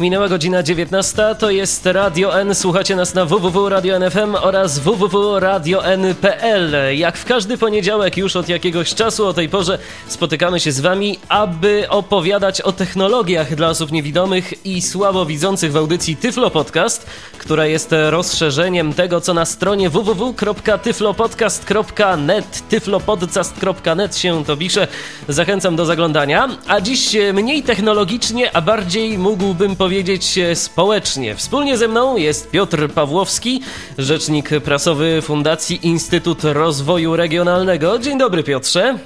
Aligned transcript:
Minęła 0.00 0.28
godzina 0.28 0.62
19, 0.62 1.22
to 1.38 1.50
jest 1.50 1.86
Radio 1.86 2.40
N. 2.40 2.54
Słuchacie 2.54 2.96
nas 2.96 3.14
na 3.14 3.24
www.radio.nfm 3.24 4.34
oraz 4.34 4.78
www.radio.n.pl. 4.78 6.96
Jak 6.96 7.18
w 7.18 7.24
każdy 7.24 7.58
poniedziałek 7.58 8.16
już 8.16 8.36
od 8.36 8.48
jakiegoś 8.48 8.94
czasu 8.94 9.26
o 9.26 9.32
tej 9.32 9.48
porze 9.48 9.78
spotykamy 10.08 10.60
się 10.60 10.72
z 10.72 10.80
Wami, 10.80 11.18
aby 11.28 11.88
opowiadać 11.88 12.60
o 12.60 12.72
technologiach 12.72 13.54
dla 13.54 13.68
osób 13.68 13.92
niewidomych 13.92 14.66
i 14.66 14.82
słabowidzących 14.82 15.72
w 15.72 15.76
audycji 15.76 16.16
Tyflo 16.16 16.50
Podcast, 16.50 17.06
która 17.38 17.66
jest 17.66 17.94
rozszerzeniem 18.10 18.94
tego, 18.94 19.20
co 19.20 19.34
na 19.34 19.44
stronie 19.44 19.90
www.tyflopodcast.net 19.90 22.68
tyflopodcast.net 22.68 24.16
się 24.16 24.44
to 24.44 24.56
pisze. 24.56 24.88
Zachęcam 25.28 25.76
do 25.76 25.86
zaglądania. 25.86 26.48
A 26.66 26.80
dziś 26.80 27.16
mniej 27.32 27.62
technologicznie, 27.62 28.56
a 28.56 28.60
bardziej 28.60 29.18
mógłbym 29.18 29.76
powiedzieć 29.76 29.85
powiedzieć 29.86 30.38
społecznie. 30.54 31.34
Wspólnie 31.34 31.76
ze 31.78 31.88
mną 31.88 32.16
jest 32.16 32.50
Piotr 32.50 32.88
Pawłowski, 32.88 33.62
rzecznik 33.98 34.50
prasowy 34.64 35.22
Fundacji 35.22 35.86
Instytut 35.86 36.44
Rozwoju 36.44 37.16
Regionalnego. 37.16 37.98
Dzień 37.98 38.18
dobry, 38.18 38.42
Piotrze. 38.42 38.98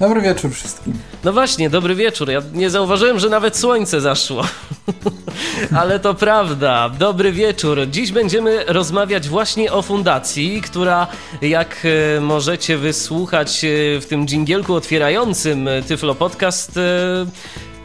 Dobry 0.00 0.20
wieczór 0.20 0.50
wszystkim. 0.52 0.94
No 1.24 1.32
właśnie, 1.32 1.70
dobry 1.70 1.94
wieczór. 1.94 2.30
Ja 2.30 2.42
nie 2.52 2.70
zauważyłem, 2.70 3.18
że 3.18 3.28
nawet 3.28 3.56
słońce 3.56 4.00
zaszło. 4.00 4.44
Ale 5.80 6.00
to 6.00 6.14
prawda. 6.14 6.88
Dobry 6.88 7.32
wieczór. 7.32 7.78
Dziś 7.90 8.12
będziemy 8.12 8.64
rozmawiać 8.66 9.28
właśnie 9.28 9.72
o 9.72 9.82
fundacji, 9.82 10.62
która 10.62 11.06
jak 11.42 11.86
e, 12.16 12.20
możecie 12.20 12.78
wysłuchać 12.78 13.64
e, 13.64 13.68
w 14.00 14.06
tym 14.08 14.26
dżingielku 14.26 14.74
otwierającym 14.74 15.68
Tyflo 15.88 16.14
Podcast 16.14 16.76
e, 16.76 17.26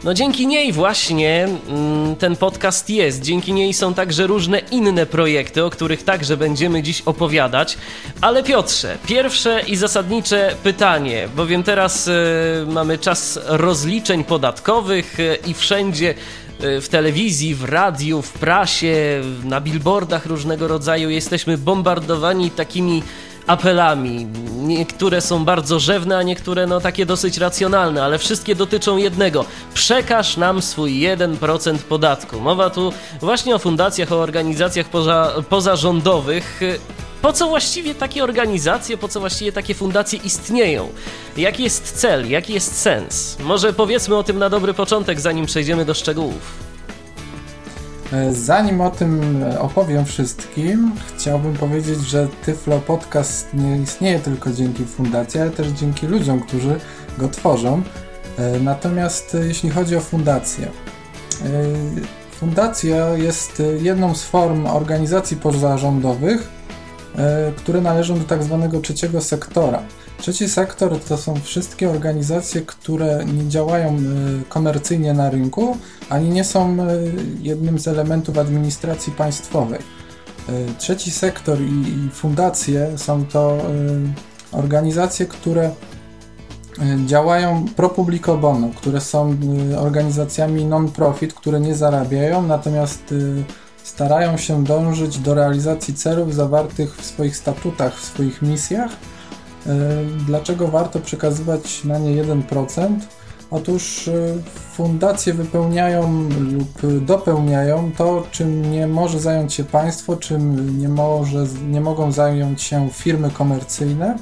no 0.04 0.14
dzięki 0.14 0.46
niej 0.46 0.72
właśnie 0.72 1.48
mm, 1.68 2.16
ten 2.16 2.36
podcast 2.36 2.90
jest. 2.90 3.22
Dzięki 3.22 3.52
niej 3.52 3.74
są 3.74 3.94
także 3.94 4.26
różne 4.26 4.58
inne 4.58 5.06
projekty, 5.06 5.64
o 5.64 5.70
których 5.70 6.02
także 6.02 6.36
będziemy 6.36 6.82
dziś 6.82 7.00
opowiadać. 7.00 7.78
Ale 8.20 8.42
Piotrze, 8.42 8.98
pierwsze 9.06 9.60
i 9.66 9.76
zasadnicze 9.76 10.54
pytanie, 10.62 11.28
bowiem 11.36 11.62
teraz 11.62 12.08
y, 12.08 12.12
mamy 12.66 12.98
czas 12.98 13.38
rozliczeń 13.46 14.24
podatkowych 14.24 15.20
y, 15.20 15.38
i 15.46 15.54
wszędzie 15.54 16.14
y, 16.64 16.80
w 16.80 16.88
telewizji, 16.88 17.54
w 17.54 17.64
radiu, 17.64 18.22
w 18.22 18.32
prasie, 18.32 19.22
na 19.44 19.60
billboardach 19.60 20.26
różnego 20.26 20.68
rodzaju 20.68 21.10
jesteśmy 21.10 21.58
bombardowani 21.58 22.50
takimi 22.50 23.02
apelami. 23.46 24.26
Niektóre 24.62 25.20
są 25.20 25.44
bardzo 25.44 25.80
rzewne, 25.80 26.18
a 26.18 26.22
niektóre 26.22 26.66
no 26.66 26.80
takie 26.80 27.06
dosyć 27.06 27.38
racjonalne, 27.38 28.04
ale 28.04 28.18
wszystkie 28.18 28.54
dotyczą 28.54 28.96
jednego. 28.96 29.44
Przekaż 29.74 30.36
nam 30.36 30.62
swój 30.62 30.92
1% 30.92 31.78
podatku. 31.78 32.40
Mowa 32.40 32.70
tu 32.70 32.92
właśnie 33.20 33.54
o 33.54 33.58
fundacjach, 33.58 34.12
o 34.12 34.20
organizacjach 34.20 34.86
poza, 34.86 35.32
pozarządowych. 35.48 36.60
Po 37.22 37.32
co 37.32 37.48
właściwie 37.48 37.94
takie 37.94 38.24
organizacje, 38.24 38.96
po 38.96 39.08
co 39.08 39.20
właściwie 39.20 39.52
takie 39.52 39.74
fundacje 39.74 40.18
istnieją? 40.24 40.88
Jaki 41.36 41.62
jest 41.62 41.92
cel, 41.92 42.30
jaki 42.30 42.52
jest 42.52 42.80
sens? 42.80 43.36
Może 43.40 43.72
powiedzmy 43.72 44.16
o 44.16 44.22
tym 44.22 44.38
na 44.38 44.50
dobry 44.50 44.74
początek, 44.74 45.20
zanim 45.20 45.46
przejdziemy 45.46 45.84
do 45.84 45.94
szczegółów. 45.94 46.71
E, 48.12 48.32
zanim 48.32 48.80
o 48.80 48.90
tym 48.90 49.42
e, 49.42 49.60
opowiem 49.60 50.04
wszystkim, 50.04 50.92
chciałbym 51.16 51.54
powiedzieć, 51.54 52.00
że 52.00 52.28
Tyflo 52.44 52.78
Podcast 52.78 53.54
nie 53.54 53.76
istnieje 53.76 54.18
tylko 54.18 54.52
dzięki 54.52 54.84
fundacji, 54.84 55.40
ale 55.40 55.50
też 55.50 55.66
dzięki 55.68 56.06
ludziom, 56.06 56.40
którzy 56.40 56.80
go 57.18 57.28
tworzą. 57.28 57.82
E, 58.38 58.60
natomiast 58.60 59.36
jeśli 59.42 59.70
chodzi 59.70 59.96
o 59.96 60.00
fundację, 60.00 60.68
fundacja 62.30 63.08
jest 63.08 63.62
jedną 63.80 64.14
z 64.14 64.22
form 64.22 64.66
organizacji 64.66 65.36
pozarządowych, 65.36 66.48
które 67.56 67.80
należą 67.80 68.18
do 68.18 68.24
tak 68.24 68.42
zwanego 68.42 68.80
trzeciego 68.80 69.20
sektora. 69.20 69.82
Trzeci 70.22 70.48
sektor 70.48 71.00
to 71.00 71.16
są 71.16 71.34
wszystkie 71.40 71.90
organizacje, 71.90 72.60
które 72.60 73.24
nie 73.24 73.48
działają 73.48 73.96
komercyjnie 74.48 75.14
na 75.14 75.30
rynku, 75.30 75.76
ani 76.08 76.30
nie 76.30 76.44
są 76.44 76.76
e, 76.80 76.86
jednym 77.40 77.78
z 77.78 77.88
elementów 77.88 78.38
administracji 78.38 79.12
państwowej. 79.12 79.78
E, 80.48 80.52
trzeci 80.78 81.10
sektor 81.10 81.60
i 81.60 82.10
fundacje 82.12 82.98
są 82.98 83.26
to 83.26 83.56
e, 83.56 83.62
organizacje, 84.52 85.26
które 85.26 85.70
działają 87.06 87.64
pro 87.76 87.88
publico 87.88 88.36
bono, 88.36 88.70
które 88.76 89.00
są 89.00 89.36
organizacjami 89.78 90.64
non-profit, 90.64 91.34
które 91.34 91.60
nie 91.60 91.74
zarabiają, 91.74 92.42
natomiast 92.42 93.14
starają 93.84 94.36
się 94.36 94.64
dążyć 94.64 95.18
do 95.18 95.34
realizacji 95.34 95.94
celów 95.94 96.34
zawartych 96.34 96.96
w 96.96 97.04
swoich 97.04 97.36
statutach, 97.36 97.96
w 97.96 98.04
swoich 98.04 98.42
misjach. 98.42 98.90
Dlaczego 100.26 100.68
warto 100.68 101.00
przekazywać 101.00 101.84
na 101.84 101.98
nie 101.98 102.24
1%? 102.24 102.98
Otóż 103.52 104.08
y, 104.08 104.42
fundacje 104.72 105.34
wypełniają 105.34 106.28
lub 106.52 107.02
dopełniają 107.04 107.90
to, 107.96 108.26
czym 108.30 108.72
nie 108.72 108.86
może 108.86 109.20
zająć 109.20 109.54
się 109.54 109.64
państwo, 109.64 110.16
czym 110.16 110.78
nie, 110.78 110.88
może, 110.88 111.46
nie 111.70 111.80
mogą 111.80 112.12
zająć 112.12 112.62
się 112.62 112.88
firmy 112.92 113.30
komercyjne. 113.30 114.18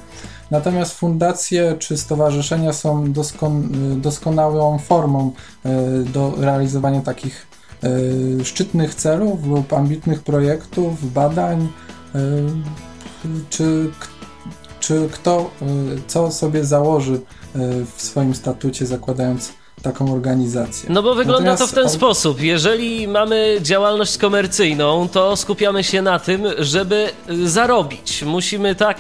Natomiast 0.50 0.92
fundacje 0.94 1.76
czy 1.78 1.96
stowarzyszenia 1.96 2.72
są 2.72 3.12
doskon, 3.12 3.68
doskonałą 4.00 4.78
formą 4.78 5.32
y, 5.66 6.04
do 6.04 6.34
realizowania 6.38 7.00
takich 7.00 7.50
szczytnych 8.44 8.94
celów 8.94 9.46
lub 9.46 9.72
ambitnych 9.72 10.22
projektów, 10.22 11.12
badań, 11.12 11.68
czy, 13.50 13.90
czy 14.80 15.08
kto 15.12 15.50
co 16.06 16.30
sobie 16.30 16.64
założy 16.64 17.20
w 17.96 18.02
swoim 18.02 18.34
statucie, 18.34 18.86
zakładając 18.86 19.52
taką 19.82 20.12
organizację. 20.12 20.90
No 20.92 21.02
bo 21.02 21.14
wygląda 21.14 21.50
Natomiast 21.50 21.74
to 21.74 21.80
w 21.80 21.84
ten 21.84 21.90
sposób. 21.90 22.42
Jeżeli 22.42 23.08
mamy 23.08 23.58
działalność 23.60 24.18
komercyjną, 24.18 25.08
to 25.08 25.36
skupiamy 25.36 25.84
się 25.84 26.02
na 26.02 26.18
tym, 26.18 26.44
żeby 26.58 27.08
zarobić. 27.44 28.22
Musimy 28.22 28.74
tak 28.74 28.98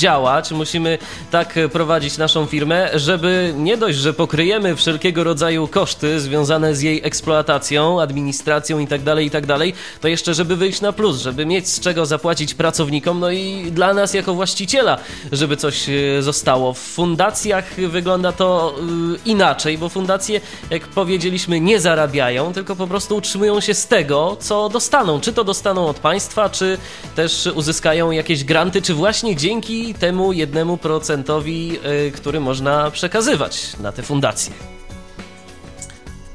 działać, 0.00 0.50
musimy 0.50 0.98
tak 1.30 1.58
prowadzić 1.72 2.18
naszą 2.18 2.46
firmę, 2.46 2.90
żeby 2.94 3.54
nie 3.56 3.76
dość, 3.76 3.98
że 3.98 4.12
pokryjemy 4.12 4.76
wszelkiego 4.76 5.24
rodzaju 5.24 5.68
koszty 5.68 6.20
związane 6.20 6.74
z 6.74 6.82
jej 6.82 7.00
eksploatacją, 7.04 8.00
administracją 8.00 8.78
itd., 8.78 9.04
tak 9.04 9.24
itd., 9.24 9.58
tak 9.58 10.00
to 10.00 10.08
jeszcze, 10.08 10.34
żeby 10.34 10.56
wyjść 10.56 10.80
na 10.80 10.92
plus, 10.92 11.20
żeby 11.22 11.46
mieć 11.46 11.68
z 11.68 11.80
czego 11.80 12.06
zapłacić 12.06 12.54
pracownikom, 12.54 13.20
no 13.20 13.30
i 13.30 13.72
dla 13.72 13.94
nas 13.94 14.14
jako 14.14 14.34
właściciela, 14.34 14.98
żeby 15.32 15.56
coś 15.56 15.88
e, 15.88 16.22
zostało. 16.22 16.72
W 16.72 16.78
fundacjach 16.78 17.74
wygląda 17.74 18.32
to 18.32 18.74
e, 18.78 18.82
inaczej, 19.24 19.78
bo 19.78 19.88
fundacje, 19.88 20.40
jak 20.70 20.82
powiedzieliśmy, 20.82 21.60
nie 21.60 21.80
zarabiają, 21.80 22.52
tylko 22.52 22.76
po 22.76 22.86
prostu 22.86 23.16
utrzymują 23.16 23.60
się 23.60 23.74
z 23.74 23.86
tego, 23.86 24.36
co 24.40 24.68
dostaną. 24.68 25.20
Czy 25.20 25.32
to 25.32 25.44
dostaną 25.44 25.86
od 25.86 25.98
państwa, 25.98 26.48
czy 26.48 26.78
też 27.16 27.48
uzyskają 27.54 28.10
jakieś 28.10 28.44
granty, 28.44 28.82
czy 28.82 28.94
właśnie 28.94 29.36
dzięki 29.36 29.89
temu 29.94 30.32
jednemu 30.32 30.76
procentowi, 30.76 31.78
y, 32.08 32.10
który 32.10 32.40
można 32.40 32.90
przekazywać 32.90 33.76
na 33.80 33.92
te 33.92 34.02
fundacje. 34.02 34.52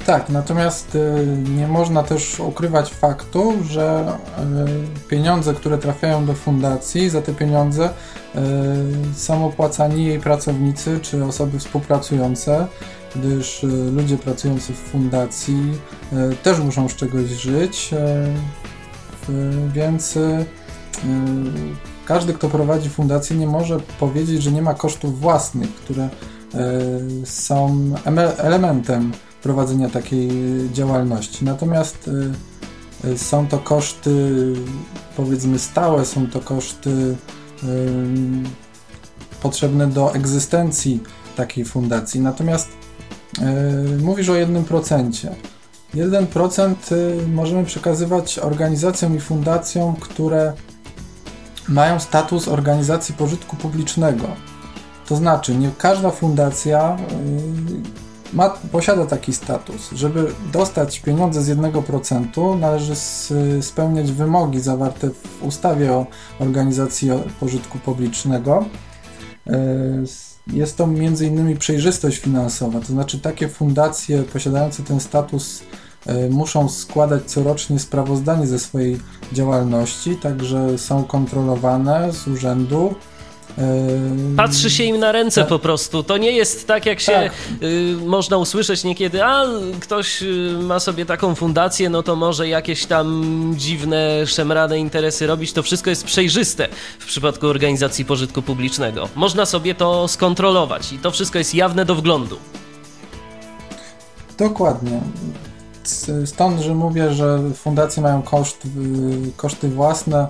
Tak, 0.06 0.30
natomiast 0.30 0.96
y, 0.96 1.28
nie 1.50 1.68
można 1.68 2.04
też 2.04 2.40
ukrywać 2.40 2.94
faktu, 2.94 3.54
że 3.70 4.18
y, 5.04 5.08
pieniądze, 5.08 5.54
które 5.54 5.78
trafiają 5.78 6.26
do 6.26 6.34
fundacji, 6.34 7.10
za 7.10 7.22
te 7.22 7.34
pieniądze 7.34 7.90
są 9.16 9.46
opłacani 9.46 10.06
jej 10.06 10.20
pracownicy 10.20 11.00
czy 11.02 11.26
osoby 11.26 11.60
współpracujące, 11.60 12.68
gdyż 13.16 13.64
ludzie 13.92 14.18
pracujący 14.18 14.74
w 14.74 14.78
fundacji 14.78 15.74
też 16.44 16.60
muszą 16.60 16.90
z 16.90 16.96
czegoś 16.96 17.30
żyć, 17.30 17.90
więc 19.74 20.18
każdy, 22.06 22.34
kto 22.34 22.50
prowadzi 22.50 22.90
fundację, 22.90 23.36
nie 23.36 23.48
może 23.48 23.80
powiedzieć, 24.00 24.44
że 24.44 24.52
nie 24.52 24.62
ma 24.62 24.74
kosztów 24.74 25.20
własnych, 25.20 25.76
które 25.76 26.04
e, 26.04 26.10
są 27.26 27.90
elementem 28.38 29.12
prowadzenia 29.44 29.90
takiej 29.90 30.30
działalności. 30.74 31.46
Natomiast 31.46 32.10
e, 33.04 33.12
e, 33.12 33.18
są 33.18 33.48
to 33.48 33.58
koszty, 33.58 34.54
powiedzmy, 35.18 35.60
stałe, 35.60 36.06
są 36.06 36.28
to 36.28 36.40
koszty 36.40 37.16
potrzebne 39.42 39.88
do 39.88 40.14
egzystencji 40.16 41.04
takiej 41.36 41.66
fundacji. 41.66 42.22
Natomiast 42.22 42.70
mówisz 44.02 44.30
o 44.30 44.34
1%. 44.34 45.30
1% 45.96 46.76
możemy 47.28 47.66
przekazywać 47.66 48.40
organizacjom 48.40 49.16
i 49.16 49.20
fundacjom, 49.20 49.96
które 49.96 50.54
mają 51.70 52.00
status 52.00 52.48
organizacji 52.48 53.16
pożytku 53.16 53.56
publicznego. 53.56 54.28
To 55.08 55.16
znaczy, 55.16 55.56
nie 55.56 55.72
każda 55.78 56.12
fundacja 56.12 56.98
ma, 58.34 58.50
posiada 58.50 59.06
taki 59.06 59.34
status. 59.34 59.92
Żeby 59.92 60.32
dostać 60.54 61.00
pieniądze 61.00 61.42
z 61.42 61.50
1%, 61.50 62.60
należy 62.60 62.96
spełniać 63.62 64.12
wymogi 64.12 64.60
zawarte 64.60 65.10
w 65.10 65.44
ustawie 65.44 65.94
o 65.94 66.06
organizacji 66.40 67.10
pożytku 67.40 67.80
publicznego. 67.80 68.66
E, 69.48 69.58
jest 70.48 70.78
to 70.78 70.84
m.in. 70.84 71.58
przejrzystość 71.58 72.18
finansowa, 72.18 72.80
to 72.80 72.86
znaczy 72.86 73.20
takie 73.20 73.50
fundacje 73.50 74.24
posiadające 74.24 74.84
ten 74.84 75.00
status 75.00 75.62
muszą 76.30 76.70
składać 76.70 77.24
corocznie 77.24 77.80
sprawozdanie 77.80 78.48
ze 78.48 78.60
swojej 78.60 79.00
działalności, 79.34 80.16
także 80.16 80.78
są 80.78 81.04
kontrolowane 81.04 82.14
z 82.14 82.28
urzędu 82.28 82.96
Patrzy 84.38 84.70
się 84.70 84.84
im 84.84 85.00
na 85.00 85.12
ręce 85.12 85.42
tak. 85.42 85.50
po 85.50 85.60
prostu. 85.60 86.04
To 86.04 86.18
nie 86.18 86.32
jest 86.32 86.68
tak, 86.68 86.86
jak 86.86 87.00
się 87.00 87.12
tak. 87.12 87.32
y, 87.64 87.98
można 88.06 88.38
usłyszeć 88.38 88.84
niekiedy, 88.84 89.24
a 89.24 89.46
ktoś 89.80 90.24
y, 90.24 90.58
ma 90.62 90.80
sobie 90.80 91.06
taką 91.06 91.36
fundację, 91.36 91.90
no 91.90 92.04
to 92.04 92.16
może 92.16 92.48
jakieś 92.48 92.86
tam 92.86 93.54
dziwne, 93.58 94.28
szemrane 94.28 94.80
interesy 94.80 95.28
robić. 95.28 95.54
To 95.54 95.64
wszystko 95.64 95.90
jest 95.90 96.04
przejrzyste 96.04 96.68
w 97.00 97.06
przypadku 97.06 97.48
organizacji 97.48 98.06
pożytku 98.06 98.42
publicznego. 98.42 99.10
Można 99.16 99.46
sobie 99.46 99.76
to 99.76 100.08
skontrolować 100.08 100.94
i 100.94 101.00
to 101.00 101.12
wszystko 101.12 101.38
jest 101.38 101.56
jawne 101.56 101.86
do 101.86 101.96
wglądu. 101.96 102.38
Dokładnie. 104.38 105.02
Stąd, 106.26 106.60
że 106.60 106.76
mówię, 106.76 107.14
że 107.14 107.40
fundacje 107.56 108.04
mają 108.04 108.22
koszt, 108.22 108.68
koszty 109.38 109.70
własne, 109.70 110.20
e, 110.20 110.28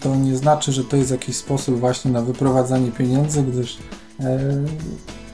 to 0.00 0.16
nie 0.16 0.36
znaczy, 0.36 0.72
że 0.72 0.84
to 0.84 0.96
jest 0.96 1.10
jakiś 1.10 1.36
sposób 1.36 1.80
właśnie 1.80 2.10
na 2.10 2.22
wyprowadzanie 2.22 2.90
pieniędzy, 2.90 3.42
gdyż 3.42 3.78
e, 4.20 4.38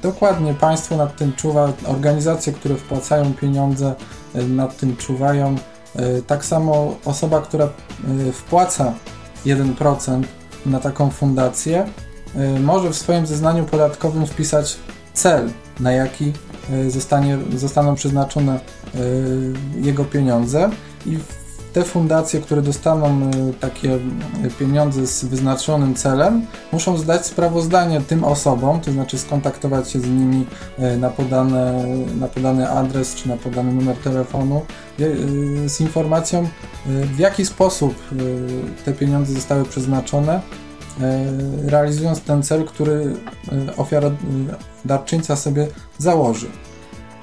dokładnie 0.03 0.55
państwo 0.55 0.97
nad 0.97 1.17
tym 1.17 1.33
czuwa, 1.33 1.73
organizacje, 1.87 2.53
które 2.53 2.75
wpłacają 2.75 3.35
pieniądze 3.35 3.95
nad 4.49 4.77
tym 4.77 4.97
czuwają. 4.97 5.57
Tak 6.27 6.45
samo 6.45 6.95
osoba, 7.05 7.41
która 7.41 7.69
wpłaca 8.33 8.95
1% 9.47 10.23
na 10.67 10.81
taką 10.81 11.11
fundację, 11.11 11.87
może 12.61 12.91
w 12.91 12.97
swoim 12.97 13.27
zeznaniu 13.27 13.65
podatkowym 13.65 14.27
wpisać 14.27 14.79
cel, 15.15 15.51
na 15.81 15.93
jaki 15.93 16.33
zostanie, 16.89 17.39
zostaną 17.55 17.95
przeznaczone 17.95 18.61
Y, 18.95 19.53
jego 19.81 20.05
pieniądze 20.05 20.71
i 21.07 21.19
te 21.73 21.85
fundacje, 21.85 22.41
które 22.41 22.63
dostaną 22.63 23.31
y, 23.51 23.55
takie 23.61 23.99
pieniądze 24.59 25.07
z 25.07 25.25
wyznaczonym 25.25 25.95
celem, 25.95 26.47
muszą 26.73 26.99
zdać 26.99 27.27
sprawozdanie 27.27 28.01
tym 28.01 28.25
osobom, 28.25 28.81
to 28.81 28.93
znaczy 28.93 29.19
skontaktować 29.19 29.91
się 29.91 30.01
z 30.01 30.07
nimi 30.07 30.47
na, 30.99 31.11
podane, 31.11 31.85
na 32.21 32.29
podany 32.29 32.71
adres 32.71 33.15
czy 33.15 33.29
na 33.29 33.37
podany 33.37 33.73
numer 33.73 33.97
telefonu 33.97 34.63
z 35.67 35.81
informacją, 35.81 36.49
w 36.87 37.19
jaki 37.19 37.47
sposób 37.47 37.95
te 38.85 38.93
pieniądze 38.93 39.33
zostały 39.33 39.65
przeznaczone, 39.65 40.41
realizując 41.67 42.21
ten 42.21 42.43
cel, 42.43 42.65
który 42.65 43.15
ofiara 43.77 44.11
darczyńca 44.85 45.37
sobie 45.37 45.67
założy. 45.99 46.47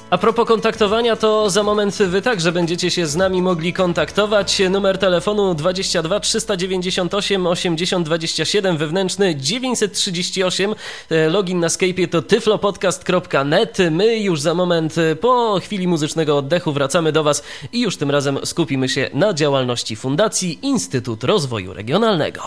A 0.10 0.18
propos 0.18 0.48
kontaktowania, 0.48 1.16
to 1.16 1.50
za 1.50 1.64
moment 1.64 1.96
wy 1.96 2.22
także 2.22 2.52
będziecie 2.52 2.92
się 2.92 3.08
z 3.08 3.16
nami 3.16 3.42
mogli 3.42 3.74
kontaktować. 3.74 4.62
Numer 4.70 4.98
telefonu 4.98 5.54
22 5.54 6.20
398 6.20 7.48
80 7.48 8.06
27, 8.06 8.78
wewnętrzny 8.78 9.36
938. 9.36 10.76
E, 11.10 11.30
login 11.30 11.60
na 11.60 11.68
Skype'ie 11.68 12.08
to 12.08 12.22
tyflopodcast.net. 12.22 13.78
My 13.92 14.20
już 14.20 14.42
za 14.42 14.54
moment 14.54 14.98
e, 14.98 15.16
po 15.16 15.60
chwili 15.60 15.88
muzycznego 15.88 16.38
oddechu 16.38 16.72
wracamy 16.72 17.12
do 17.12 17.24
Was 17.24 17.44
i 17.74 17.82
już 17.82 17.98
tym 17.98 18.12
razem 18.12 18.40
skupimy 18.44 18.90
się 18.90 19.10
na 19.14 19.34
działalności 19.34 19.96
Fundacji 19.96 20.60
Instytut 20.62 21.24
Rozwoju 21.24 21.74
Regionalnego. 21.74 22.42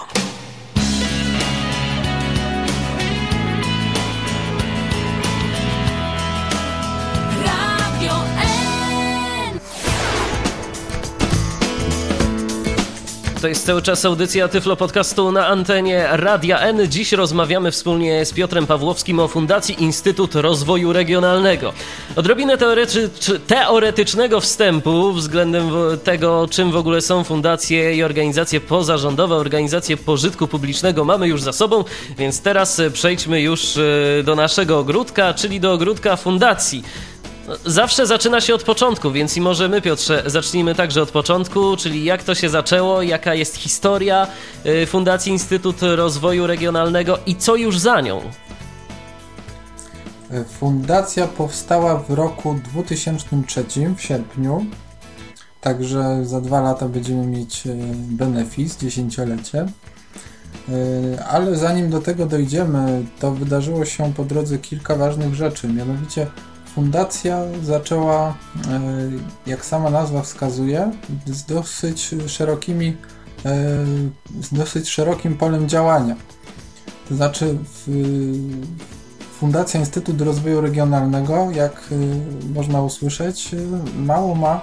To 13.41 13.49
jest 13.49 13.67
cały 13.67 13.83
czas 13.83 14.05
audycja 14.05 14.49
Tyflo 14.49 14.77
Podcastu 14.77 15.33
na 15.33 15.47
antenie 15.47 16.07
Radia 16.11 16.61
N. 16.61 16.89
Dziś 16.89 17.13
rozmawiamy 17.13 17.71
wspólnie 17.71 18.25
z 18.25 18.33
Piotrem 18.33 18.67
Pawłowskim 18.67 19.21
o 19.21 19.29
Fundacji 19.29 19.83
Instytut 19.83 20.35
Rozwoju 20.35 20.93
Regionalnego. 20.93 21.73
Odrobinę 22.17 22.59
teoretycznego 23.47 24.41
wstępu 24.41 25.13
względem 25.13 25.71
tego, 26.05 26.49
czym 26.51 26.71
w 26.71 26.77
ogóle 26.77 27.01
są 27.01 27.25
fundacje 27.25 27.95
i 27.95 28.03
organizacje 28.03 28.61
pozarządowe, 28.61 29.35
organizacje 29.35 29.97
pożytku 29.97 30.49
publicznego 30.49 31.05
mamy 31.05 31.29
już 31.29 31.43
za 31.43 31.53
sobą, 31.53 31.85
więc 32.19 32.41
teraz 32.41 32.81
przejdźmy 32.93 33.41
już 33.41 33.77
e, 33.77 34.23
do 34.23 34.35
naszego 34.35 34.79
ogródka, 34.79 35.35
czyli 35.35 35.61
do 35.61 35.73
ogródka 35.73 36.17
fundacji. 36.17 36.83
Zawsze 37.67 38.07
zaczyna 38.07 38.41
się 38.41 38.55
od 38.55 38.63
początku, 38.63 39.11
więc 39.11 39.37
i 39.37 39.41
może 39.41 39.69
my, 39.69 39.83
Piotrze, 39.83 40.23
zacznijmy 40.27 40.75
także 40.75 41.03
od 41.03 41.11
początku, 41.11 41.77
czyli 41.77 42.05
jak 42.05 42.23
to 42.23 42.35
się 42.35 42.49
zaczęło, 42.49 43.03
jaka 43.03 43.35
jest 43.35 43.57
historia 43.57 44.27
y, 44.67 44.87
Fundacji 44.87 45.33
Instytut 45.33 45.77
Rozwoju 45.83 46.47
Regionalnego 46.47 47.19
i 47.27 47.37
co 47.37 47.57
już 47.57 47.79
za 47.79 48.01
nią. 48.01 48.21
Fundacja 50.59 51.29
powstała 51.29 51.97
w 51.97 52.11
roku 52.11 52.55
2003, 52.73 53.65
w 53.97 54.03
sierpniu, 54.03 54.67
także 55.61 56.25
za 56.25 56.41
dwa 56.41 56.61
lata 56.61 56.89
będziemy 56.89 57.27
mieć 57.27 57.67
y, 57.67 57.77
benefis, 57.95 58.79
dziesięciolecie. 58.79 59.67
Y, 60.69 61.25
ale 61.29 61.57
zanim 61.57 61.91
do 61.91 62.01
tego 62.01 62.27
dojdziemy, 62.27 63.05
to 63.21 63.31
wydarzyło 63.31 63.85
się 63.85 64.13
po 64.17 64.25
drodze 64.25 64.59
kilka 64.59 64.97
ważnych 64.97 65.35
rzeczy. 65.35 65.69
Mianowicie 65.69 66.27
Fundacja 66.79 67.39
zaczęła, 67.63 68.29
e, 68.29 68.81
jak 69.47 69.65
sama 69.65 69.91
nazwa 69.91 70.23
wskazuje, 70.23 70.91
z 71.27 71.45
dosyć 71.45 72.11
szerokimi, 72.27 72.97
e, 73.45 73.67
z 74.41 74.55
dosyć 74.55 74.89
szerokim 74.89 75.37
polem 75.37 75.69
działania. 75.69 76.17
To 77.09 77.15
znaczy, 77.15 77.59
Fundacja 79.39 79.81
Instytut 79.81 80.21
Rozwoju 80.21 80.61
Regionalnego, 80.61 81.49
jak 81.55 81.73
e, 81.73 81.95
można 82.55 82.83
usłyszeć, 82.83 83.49
mało 83.97 84.35
ma 84.35 84.61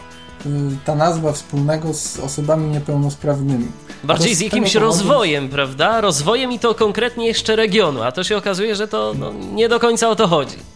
ta 0.85 0.95
nazwa 0.95 1.31
wspólnego 1.31 1.93
z 1.93 2.19
osobami 2.19 2.69
niepełnosprawnymi. 2.69 3.67
Bardziej 4.03 4.35
z 4.35 4.39
jakimś 4.39 4.73
powodu... 4.73 4.85
rozwojem, 4.85 5.49
prawda? 5.49 6.01
Rozwojem 6.01 6.51
i 6.51 6.59
to 6.59 6.75
konkretnie 6.75 7.27
jeszcze 7.27 7.55
regionu, 7.55 8.01
a 8.01 8.11
to 8.11 8.23
się 8.23 8.37
okazuje, 8.37 8.75
że 8.75 8.87
to 8.87 9.13
no, 9.19 9.33
nie 9.53 9.69
do 9.69 9.79
końca 9.79 10.09
o 10.09 10.15
to 10.15 10.27
chodzi. 10.27 10.74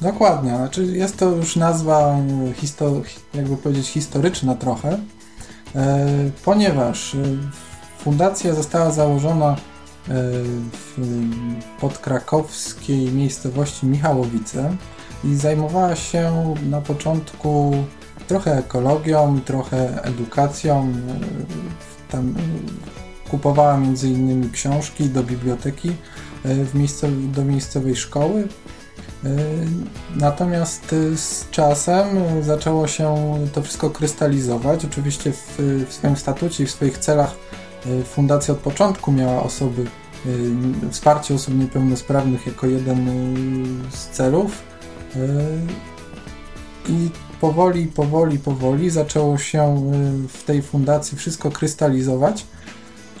Dokładnie, 0.00 0.56
znaczy 0.56 0.84
jest 0.84 1.16
to 1.16 1.30
już 1.30 1.56
nazwa, 1.56 2.16
histo, 2.54 3.02
jakby 3.34 3.56
powiedzieć, 3.56 3.88
historyczna 3.88 4.54
trochę, 4.54 4.98
e, 5.74 6.06
ponieważ 6.44 7.14
e, 7.14 7.18
fundacja 7.98 8.54
została 8.54 8.90
założona 8.90 9.50
e, 9.52 9.56
w 10.72 10.96
podkrakowskiej 11.80 13.12
miejscowości 13.12 13.86
Michałowice 13.86 14.76
i 15.24 15.34
zajmowała 15.34 15.96
się 15.96 16.54
na 16.70 16.80
początku 16.80 17.74
trochę 18.28 18.58
ekologią, 18.58 19.40
trochę 19.40 20.02
edukacją. 20.02 20.92
Tam 22.10 22.34
kupowała 23.30 23.76
między 23.76 24.08
innymi 24.08 24.50
książki 24.50 25.08
do 25.08 25.22
biblioteki 25.22 25.92
w 26.44 26.74
miejscow 26.74 27.10
do 27.32 27.44
miejscowej 27.44 27.96
szkoły 27.96 28.48
natomiast 30.16 30.92
e, 30.92 31.16
z 31.16 31.50
czasem 31.50 32.06
zaczęło 32.42 32.86
się 32.86 33.14
to 33.52 33.62
wszystko 33.62 33.90
krystalizować. 33.90 34.84
Oczywiście 34.84 35.32
w, 35.32 35.56
w 35.88 35.92
swoim 35.92 36.16
statucie 36.16 36.64
i 36.64 36.66
w 36.66 36.70
swoich 36.70 36.98
celach 36.98 37.36
e, 37.86 38.04
fundacja 38.04 38.54
od 38.54 38.60
początku 38.60 39.12
miała 39.12 39.42
osoby, 39.42 39.84
wsparcie 40.90 41.34
osób 41.34 41.54
niepełnosprawnych 41.54 42.46
jako 42.46 42.66
jeden 42.66 43.08
z 43.90 44.06
celów. 44.06 44.62
I 46.88 47.10
powoli, 47.40 47.86
powoli, 47.86 48.38
powoli 48.38 48.90
zaczęło 48.90 49.38
się 49.38 49.92
w 50.28 50.44
tej 50.44 50.62
fundacji 50.62 51.18
wszystko 51.18 51.50
krystalizować. 51.50 52.46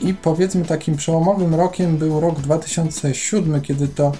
I 0.00 0.14
powiedzmy 0.14 0.64
takim 0.64 0.96
przełomowym 0.96 1.54
rokiem 1.54 1.96
był 1.96 2.20
rok 2.20 2.40
2007, 2.40 3.60
kiedy 3.60 3.88
to 3.88 4.12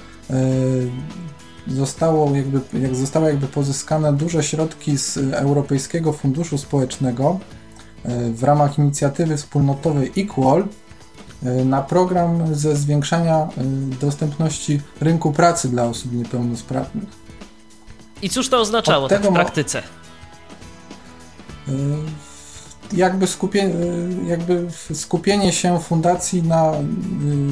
zostało 1.69 2.37
jakby, 2.37 2.61
jak 2.81 2.97
zostały 2.97 3.27
jakby 3.27 3.47
pozyskane 3.47 4.13
duże 4.13 4.43
środki 4.43 4.99
z 4.99 5.17
Europejskiego 5.17 6.13
Funduszu 6.13 6.59
Społecznego 6.59 7.41
w 8.35 8.43
ramach 8.43 8.79
inicjatywy 8.79 9.37
wspólnotowej 9.37 10.13
Equal 10.17 10.65
na 11.65 11.83
program 11.83 12.55
ze 12.55 12.77
zwiększania 12.77 13.49
dostępności 14.01 14.81
rynku 15.01 15.33
pracy 15.33 15.69
dla 15.69 15.85
osób 15.85 16.13
niepełnosprawnych. 16.13 17.09
I 18.23 18.31
cóż 18.31 18.49
to 18.49 18.61
oznaczało 18.61 19.09
tak 19.09 19.23
w 19.23 19.33
praktyce? 19.33 19.83
jakby, 22.93 23.27
jakby 24.27 24.69
skupienie 24.95 25.53
się 25.53 25.81
fundacji 25.81 26.43
na 26.43 26.73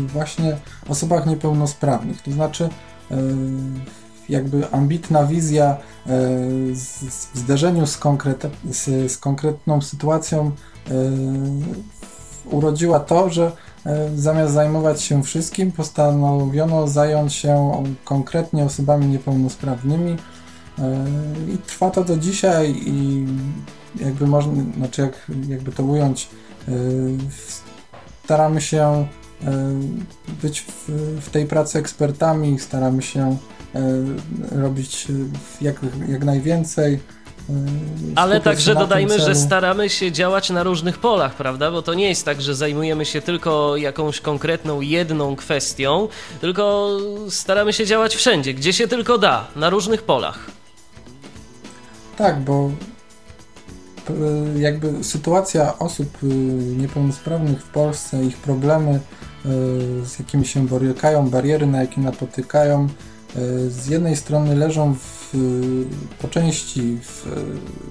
właśnie 0.06 0.56
osobach 0.88 1.26
niepełnosprawnych. 1.26 2.22
To 2.22 2.30
znaczy, 2.30 2.68
jakby 4.28 4.70
ambitna 4.70 5.26
wizja 5.26 5.72
y, 5.72 6.08
w 6.74 7.30
zderzeniu 7.34 7.86
z, 7.86 7.96
konkret, 7.96 8.46
z, 8.70 9.12
z 9.12 9.18
konkretną 9.18 9.82
sytuacją 9.82 10.50
urodziła 12.50 13.00
to, 13.00 13.30
że 13.30 13.52
zamiast 14.16 14.54
zajmować 14.54 15.02
się 15.02 15.22
wszystkim, 15.22 15.72
postanowiono 15.72 16.88
zająć 16.88 17.34
się 17.34 17.82
konkretnie 18.04 18.64
osobami 18.64 19.06
niepełnosprawnymi. 19.06 20.16
I 21.54 21.58
trwa 21.58 21.90
to 21.90 22.04
do 22.04 22.16
dzisiaj 22.16 22.74
i 22.86 23.26
jakby 24.00 24.26
można, 24.26 24.52
znaczy 24.76 25.02
jak, 25.02 25.30
jakby 25.48 25.72
to 25.72 25.82
ująć, 25.82 26.28
staramy 28.24 28.60
się 28.60 29.06
być 30.42 30.60
w, 30.60 30.90
w, 31.20 31.30
tej 31.30 31.46
pracy 31.46 31.78
ekspertami, 31.78 32.58
staramy 32.58 33.02
się 33.02 33.36
robić 34.52 35.06
jak, 35.60 35.76
jak 36.08 36.24
najwięcej. 36.24 37.00
Ale 38.14 38.40
także 38.40 38.74
dodajmy, 38.74 39.18
że 39.20 39.34
staramy 39.34 39.90
się 39.90 40.12
działać 40.12 40.50
na 40.50 40.62
różnych 40.62 40.98
polach, 40.98 41.34
prawda? 41.34 41.70
Bo 41.70 41.82
to 41.82 41.94
nie 41.94 42.08
jest 42.08 42.24
tak, 42.24 42.42
że 42.42 42.54
zajmujemy 42.54 43.04
się 43.04 43.20
tylko 43.20 43.76
jakąś 43.76 44.20
konkretną 44.20 44.80
jedną 44.80 45.36
kwestią, 45.36 46.08
tylko 46.40 46.90
staramy 47.30 47.72
się 47.72 47.86
działać 47.86 48.16
wszędzie, 48.16 48.54
gdzie 48.54 48.72
się 48.72 48.88
tylko 48.88 49.18
da, 49.18 49.46
na 49.56 49.70
różnych 49.70 50.02
polach. 50.02 50.50
Tak, 52.16 52.40
bo 52.40 52.70
E, 54.10 54.58
jakby 54.58 55.04
sytuacja 55.04 55.78
osób 55.78 56.18
e, 56.22 56.26
niepełnosprawnych 56.76 57.62
w 57.62 57.68
Polsce, 57.68 58.24
ich 58.24 58.36
problemy, 58.36 58.90
e, 58.90 59.00
z 60.04 60.18
jakimi 60.18 60.46
się 60.46 60.66
borykają, 60.66 61.30
bariery, 61.30 61.66
na 61.66 61.80
jakie 61.80 62.00
napotykają, 62.00 62.88
z 63.68 63.86
jednej 63.86 64.16
strony 64.16 64.56
leżą 64.56 64.94
w, 64.94 65.32
po 66.18 66.28
części 66.28 66.98
w, 67.02 67.26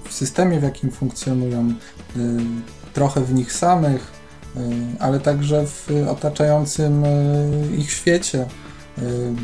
w 0.08 0.12
systemie, 0.12 0.60
w 0.60 0.62
jakim 0.62 0.90
funkcjonują, 0.90 1.74
trochę 2.92 3.20
w 3.20 3.34
nich 3.34 3.52
samych, 3.52 4.12
ale 4.98 5.20
także 5.20 5.66
w 5.66 5.88
otaczającym 6.08 7.04
ich 7.78 7.90
świecie 7.90 8.46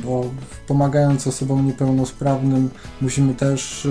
bo 0.05 0.25
pomagając 0.67 1.27
osobom 1.27 1.67
niepełnosprawnym 1.67 2.71
musimy 3.01 3.35
też 3.35 3.89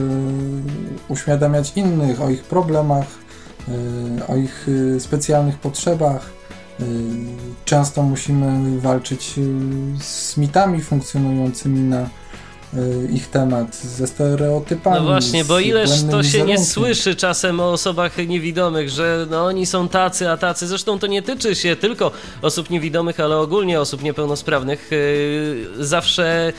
uświadamiać 1.08 1.74
innych 1.76 2.22
o 2.22 2.30
ich 2.30 2.44
problemach, 2.44 3.08
o 4.28 4.36
ich 4.36 4.68
specjalnych 5.00 5.58
potrzebach. 5.58 6.39
Często 7.66 8.04
musimy 8.04 8.80
walczyć 8.80 9.40
z 10.02 10.38
mitami 10.38 10.82
funkcjonującymi 10.82 11.80
na 11.80 12.02
Y, 12.02 12.29
ich 13.10 13.28
temat, 13.28 13.76
ze 13.76 14.08
stereotypami. 14.08 14.96
No 14.96 15.04
właśnie, 15.04 15.46
bo 15.46 15.60
ileż 15.60 15.90
to 16.12 16.24
się 16.24 16.44
nie 16.44 16.66
słyszy 16.66 17.16
czasem 17.16 17.60
o 17.60 17.72
osobach 17.72 18.18
niewidomych, 18.18 18.90
że 18.90 19.28
no 19.30 19.46
oni 19.46 19.66
są 19.66 19.88
tacy, 19.88 20.30
a 20.30 20.38
tacy. 20.38 20.68
Zresztą 20.68 21.00
to 21.00 21.08
nie 21.08 21.22
tyczy 21.22 21.56
się 21.56 21.76
tylko 21.76 22.12
osób 22.42 22.70
niewidomych, 22.70 23.20
ale 23.20 23.38
ogólnie 23.38 23.80
osób 23.80 24.04
niepełnosprawnych. 24.04 24.94
Y, 24.94 25.68
zawsze 25.80 26.54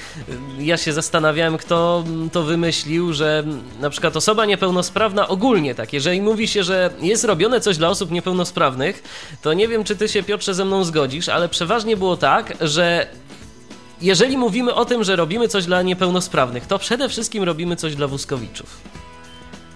ja 0.59 0.77
się 0.77 0.93
zastanawiałem, 0.93 1.59
kto 1.59 2.05
to 2.33 2.43
wymyślił, 2.43 3.13
że 3.13 3.45
na 3.81 3.91
przykład 3.91 4.17
osoba 4.17 4.47
niepełnosprawna 4.47 5.29
ogólnie 5.29 5.75
tak, 5.75 5.93
jeżeli 5.93 6.23
mówi 6.23 6.49
się, 6.49 6.63
że 6.63 6.91
jest 7.03 7.25
robione 7.25 7.61
coś 7.61 7.77
dla 7.77 7.89
osób 7.89 8.11
niepełnosprawnych, 8.11 9.03
to 9.43 9.53
nie 9.53 9.69
wiem, 9.69 9.85
czy 9.85 9.97
ty 9.97 10.09
się 10.09 10.23
Piotrze 10.23 10.55
ze 10.55 10.65
mną 10.65 10.85
zgodzisz, 10.85 11.29
ale 11.29 11.49
przeważnie 11.49 11.97
było 11.97 12.17
tak, 12.17 12.55
że 12.61 13.07
jeżeli 14.03 14.39
mówimy 14.39 14.75
o 14.75 14.85
tym, 14.85 15.05
że 15.05 15.17
robimy 15.17 15.49
coś 15.49 15.67
dla 15.67 15.83
niepełnosprawnych, 15.83 16.67
to 16.67 16.79
przede 16.79 17.09
wszystkim 17.09 17.43
robimy 17.43 17.77
coś 17.77 17.97
dla 17.97 18.09
wózkowiczów. 18.09 19.00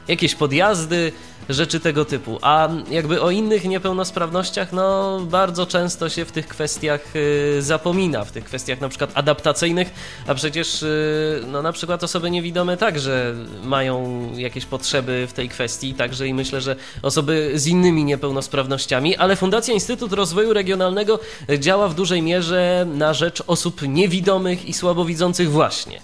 Jakieś 0.08 0.34
podjazdy, 0.34 1.12
rzeczy 1.49 1.80
tego 1.80 2.04
typu. 2.04 2.38
A 2.42 2.68
jakby 2.90 3.23
o 3.23 3.30
innych 3.30 3.64
niepełnosprawnościach, 3.64 4.73
no 4.73 5.20
bardzo 5.20 5.66
często 5.66 6.08
się 6.08 6.25
w 6.25 6.32
tych 6.32 6.49
kwestiach 6.49 7.16
y, 7.16 7.62
zapomina, 7.62 8.25
w 8.25 8.32
tych 8.32 8.44
kwestiach 8.44 8.80
na 8.80 8.88
przykład 8.88 9.11
adaptacyjnych, 9.14 9.90
a 10.26 10.34
przecież 10.34 10.82
y, 10.82 11.42
no 11.46 11.62
na 11.62 11.73
przykład 11.73 12.04
osoby 12.04 12.30
niewidome 12.30 12.76
także 12.76 13.34
mają 13.64 14.23
jakieś 14.37 14.66
potrzeby 14.66 15.26
w 15.28 15.32
tej 15.32 15.49
kwestii, 15.49 15.94
także 15.94 16.26
i 16.26 16.34
myślę, 16.34 16.61
że 16.61 16.76
osoby 17.02 17.52
z 17.54 17.66
innymi 17.66 18.04
niepełnosprawnościami, 18.04 19.16
ale 19.16 19.37
Fundacja 19.37 19.75
Instytut 19.75 20.12
Rozwoju 20.12 20.52
Regionalnego 20.52 21.20
działa 21.58 21.88
w 21.88 21.94
dużej 21.94 22.23
mierze 22.23 22.87
na 22.94 23.14
rzecz 23.14 23.42
osób 23.46 23.82
niewidomych 23.82 24.66
i 24.66 24.73
słabowidzących 24.73 25.50
właśnie. 25.50 26.00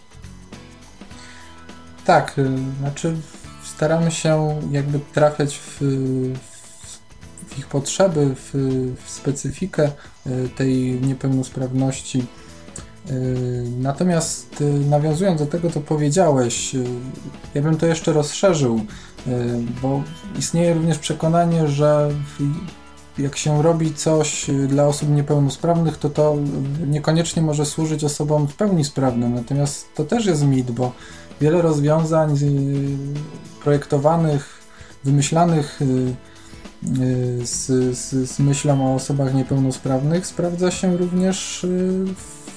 Tak, 2.04 2.38
y, 2.38 2.49
znaczy 2.80 3.14
staramy 3.80 4.10
się 4.10 4.60
jakby 4.70 5.00
trafiać 5.14 5.58
w, 5.58 5.80
w 7.46 7.58
ich 7.58 7.66
potrzeby, 7.66 8.34
w, 8.34 8.50
w 9.04 9.10
specyfikę 9.10 9.90
e, 10.26 10.49
tej 10.49 11.00
niepełnosprawności. 11.00 12.18
E, 12.18 13.12
natomiast 13.78 14.60
e, 14.60 14.64
nawiązując 14.64 15.40
do 15.40 15.46
tego, 15.46 15.70
co 15.70 15.80
powiedziałeś, 15.80 16.76
ja 17.54 17.62
bym 17.62 17.76
to 17.76 17.87
jeszcze 17.87 18.12
rozszerzył, 18.12 18.80
bo 19.82 20.02
istnieje 20.38 20.75
również 20.75 20.99
przekonanie, 20.99 21.68
że 21.68 22.10
jak 23.18 23.37
się 23.37 23.62
robi 23.62 23.94
coś 23.94 24.46
dla 24.68 24.87
osób 24.87 25.10
niepełnosprawnych, 25.10 25.96
to 25.96 26.10
to 26.10 26.37
niekoniecznie 26.87 27.42
może 27.42 27.66
służyć 27.66 28.04
osobom 28.04 28.49
w 28.49 28.54
pełni 28.54 28.84
sprawnym. 28.84 29.34
Natomiast 29.34 29.94
to 29.94 30.04
też 30.04 30.26
jest 30.26 30.42
mit, 30.42 30.70
bo 30.70 30.92
wiele 31.40 31.62
rozwiązań 31.62 32.37
projektowanych, 33.62 34.61
wymyślanych 35.04 35.82
y, 35.82 35.85
y, 37.02 37.47
z, 37.47 37.66
z, 37.99 38.30
z 38.30 38.38
myślą 38.38 38.92
o 38.92 38.94
osobach 38.94 39.35
niepełnosprawnych 39.35 40.26
sprawdza 40.26 40.70
się 40.70 40.97
również 40.97 41.64
y, 41.64 42.04
w, 42.16 42.50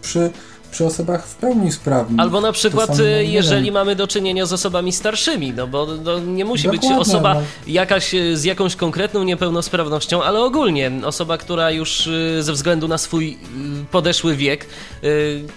przy 0.00 0.30
przy 0.74 0.84
osobach 0.84 1.26
w 1.26 1.34
pełni 1.34 1.72
sprawnych. 1.72 2.20
Albo 2.20 2.40
na 2.40 2.52
przykład, 2.52 2.98
y, 2.98 3.24
jeżeli 3.24 3.72
mamy 3.72 3.96
do 3.96 4.06
czynienia 4.06 4.46
z 4.46 4.52
osobami 4.52 4.92
starszymi, 4.92 5.52
no 5.52 5.66
bo 5.66 5.86
no, 6.04 6.18
nie 6.18 6.44
musi 6.44 6.64
Dokładnie, 6.64 6.88
być 6.88 6.98
osoba 6.98 7.34
no. 7.34 7.40
jakaś 7.66 8.14
y, 8.14 8.36
z 8.36 8.44
jakąś 8.44 8.76
konkretną 8.76 9.24
niepełnosprawnością, 9.24 10.22
ale 10.22 10.40
ogólnie 10.40 10.90
osoba, 11.04 11.38
która 11.38 11.70
już 11.70 12.06
y, 12.06 12.42
ze 12.42 12.52
względu 12.52 12.88
na 12.88 12.98
swój 12.98 13.38
podeszły 13.90 14.36
wiek 14.36 14.66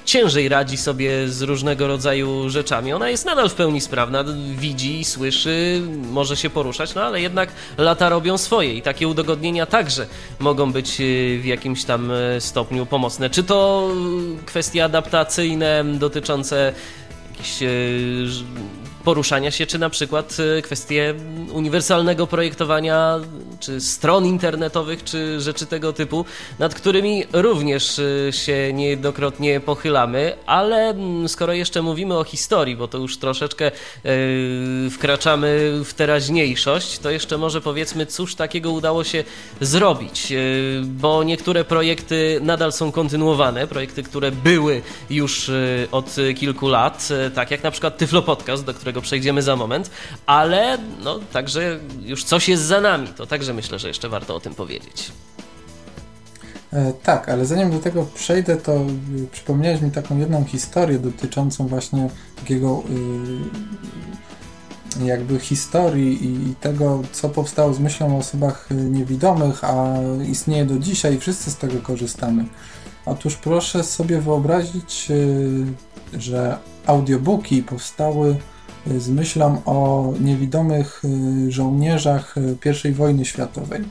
ciężej 0.06 0.50
radzi 0.50 0.78
sobie 0.78 1.30
z 1.30 1.42
różnego 1.42 1.88
rodzaju 1.88 2.50
rzeczami. 2.50 2.94
Ona 2.94 3.10
jest 3.10 3.26
nadal 3.26 3.50
w 3.50 3.54
pełni 3.54 3.82
sprawna, 3.82 4.24
widzi, 4.58 5.06
słyszy, 5.06 5.82
może 6.12 6.38
się 6.38 6.50
poruszać, 6.50 6.96
no 6.96 7.04
ale 7.04 7.22
jednak 7.22 7.50
lata 7.78 8.10
robią 8.10 8.38
swoje 8.38 8.74
i 8.74 8.82
takie 8.82 9.08
udogodnienia 9.08 9.66
także 9.66 10.06
mogą 10.40 10.72
być 10.72 10.98
w 11.42 11.46
jakimś 11.46 11.84
tam 11.84 12.12
stopniu 12.40 12.86
pomocne. 12.86 13.30
Czy 13.30 13.44
to 13.44 13.90
kwestia 14.46 14.86
adaptacji 14.86 15.07
adaptacyjne 15.08 15.84
dotyczące 16.00 16.74
jakichś 17.32 17.64
e, 17.64 17.68
poruszania 19.08 19.52
się, 19.52 19.66
czy 19.66 19.80
na 19.80 19.90
przykład 19.90 20.38
e, 20.58 20.62
kwestie 20.62 21.14
uniwersalnego 21.52 22.28
projektowania, 22.28 23.20
czy 23.60 23.82
stron 23.82 24.26
internetowych, 24.26 25.04
czy 25.04 25.42
rzeczy 25.42 25.66
tego 25.66 25.94
typu, 25.94 26.26
nad 26.60 26.76
którymi 26.76 27.24
również 27.34 28.00
e, 28.00 28.34
się 28.34 28.74
niejednokrotnie 28.74 29.60
pochylamy, 29.60 30.36
ale 30.46 30.90
mm, 30.90 31.30
skoro 31.30 31.54
jeszcze 31.54 31.82
mówimy 31.82 32.18
o 32.18 32.24
historii, 32.24 32.76
bo 32.76 32.88
to 32.88 32.98
już 32.98 33.18
troszeczkę 33.18 33.72
yy, 34.04 34.90
wkraczamy 34.90 35.72
w 35.86 35.94
teraźniejszość, 35.94 37.00
to 37.00 37.10
jeszcze 37.10 37.38
może 37.38 37.62
powiedzmy, 37.62 38.06
cóż 38.06 38.36
takiego 38.36 38.72
udało 38.72 39.04
się 39.04 39.24
zrobić, 39.62 40.34
bo 40.84 41.24
niektóre 41.24 41.64
projekty 41.64 42.40
nadal 42.42 42.72
są 42.72 42.92
kontynuowane, 42.92 43.68
projekty, 43.68 44.04
które 44.04 44.32
były 44.32 44.82
już 45.10 45.52
od 45.92 46.16
kilku 46.36 46.68
lat, 46.68 47.10
tak 47.36 47.52
jak 47.52 47.64
na 47.64 47.72
przykład 47.72 47.98
Tyflo 47.98 48.22
Podcast, 48.22 48.66
do 48.66 48.74
którego 48.74 48.97
którego 48.98 49.02
przejdziemy 49.02 49.42
za 49.42 49.56
moment, 49.56 49.92
ale 50.26 50.78
no 51.04 51.20
także 51.34 51.80
już 52.02 52.24
coś 52.24 52.50
jest 52.50 52.64
za 52.64 52.82
nami. 52.82 53.08
To 53.08 53.26
także 53.26 53.54
myślę, 53.54 53.80
że 53.80 53.88
jeszcze 53.88 54.10
warto 54.10 54.36
o 54.36 54.40
tym 54.40 54.56
powiedzieć. 54.56 55.12
E, 56.74 56.94
tak, 57.04 57.30
ale 57.30 57.46
zanim 57.46 57.72
do 57.72 57.80
tego 57.80 58.06
przejdę, 58.16 58.58
to 58.58 58.74
y, 58.76 59.28
przypomniałeś 59.32 59.82
mi 59.82 59.92
taką 59.92 60.18
jedną 60.18 60.46
historię 60.46 61.00
dotyczącą 61.00 61.68
właśnie 61.68 62.10
takiego 62.36 62.84
y, 65.00 65.06
jakby 65.06 65.40
historii 65.40 66.26
i 66.26 66.56
tego, 66.56 67.02
co 67.12 67.30
powstało 67.30 67.74
z 67.74 67.80
myślą 67.80 68.16
o 68.16 68.20
osobach 68.20 68.72
y, 68.72 68.76
niewidomych, 68.76 69.64
a 69.64 69.98
istnieje 70.30 70.66
do 70.66 70.80
dzisiaj 70.80 71.16
i 71.16 71.20
wszyscy 71.20 71.52
z 71.52 71.58
tego 71.58 71.82
korzystamy. 71.82 72.46
Otóż 73.06 73.36
proszę 73.36 73.84
sobie 73.84 74.22
wyobrazić, 74.22 75.08
że 76.14 76.58
audiobooki 76.86 77.64
powstały 77.64 78.36
z 78.98 79.10
myślą 79.10 79.62
o 79.66 80.14
niewidomych 80.20 81.02
żołnierzach 81.50 82.36
I 82.86 82.92
wojny 82.92 83.26
światowej. 83.26 83.84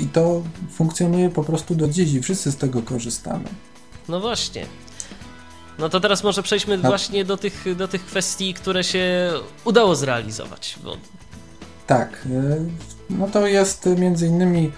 I 0.00 0.06
to 0.06 0.42
funkcjonuje 0.72 1.30
po 1.30 1.44
prostu 1.44 1.74
do 1.74 1.88
dziś 1.88 2.12
i 2.12 2.22
wszyscy 2.22 2.52
z 2.52 2.56
tego 2.56 2.82
korzystamy. 2.82 3.44
No 4.08 4.20
właśnie. 4.20 4.66
No 5.78 5.88
to 5.88 6.00
teraz 6.00 6.24
może 6.24 6.42
przejdźmy 6.42 6.78
właśnie 6.78 7.24
do 7.24 7.36
tych, 7.36 7.64
do 7.76 7.88
tych 7.88 8.06
kwestii, 8.06 8.54
które 8.54 8.84
się 8.84 9.32
udało 9.64 9.96
zrealizować. 9.96 10.78
Bo... 10.84 10.96
Tak. 11.86 12.28
No 13.10 13.28
to 13.28 13.46
jest 13.46 13.88
między 13.98 14.26
innymi 14.26 14.72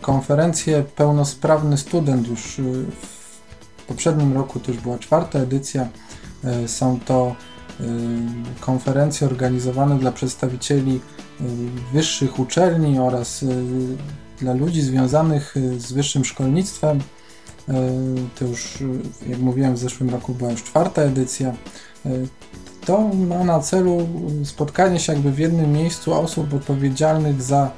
konferencje 0.00 0.84
Pełnosprawny 0.96 1.78
Student 1.78 2.28
już 2.28 2.60
w 3.02 3.84
poprzednim 3.86 4.32
roku 4.32 4.60
już 4.68 4.76
była 4.76 4.98
czwarta 4.98 5.38
edycja. 5.38 5.88
Są 6.66 7.00
to 7.00 7.36
konferencje 8.60 9.26
organizowane 9.26 9.98
dla 9.98 10.12
przedstawicieli 10.12 11.00
wyższych 11.92 12.38
uczelni 12.38 12.98
oraz 12.98 13.44
dla 14.38 14.52
ludzi 14.52 14.82
związanych 14.82 15.54
z 15.78 15.92
wyższym 15.92 16.24
szkolnictwem. 16.24 17.00
To 18.38 18.44
już, 18.44 18.78
jak 19.26 19.38
mówiłem, 19.38 19.74
w 19.74 19.78
zeszłym 19.78 20.10
roku 20.10 20.34
była 20.34 20.50
już 20.50 20.62
czwarta 20.62 21.02
edycja. 21.02 21.52
To 22.86 23.08
ma 23.28 23.44
na 23.44 23.60
celu 23.60 24.08
spotkanie 24.44 25.00
się 25.00 25.12
jakby 25.12 25.30
w 25.32 25.38
jednym 25.38 25.72
miejscu 25.72 26.14
osób 26.14 26.54
odpowiedzialnych 26.54 27.42
za 27.42 27.70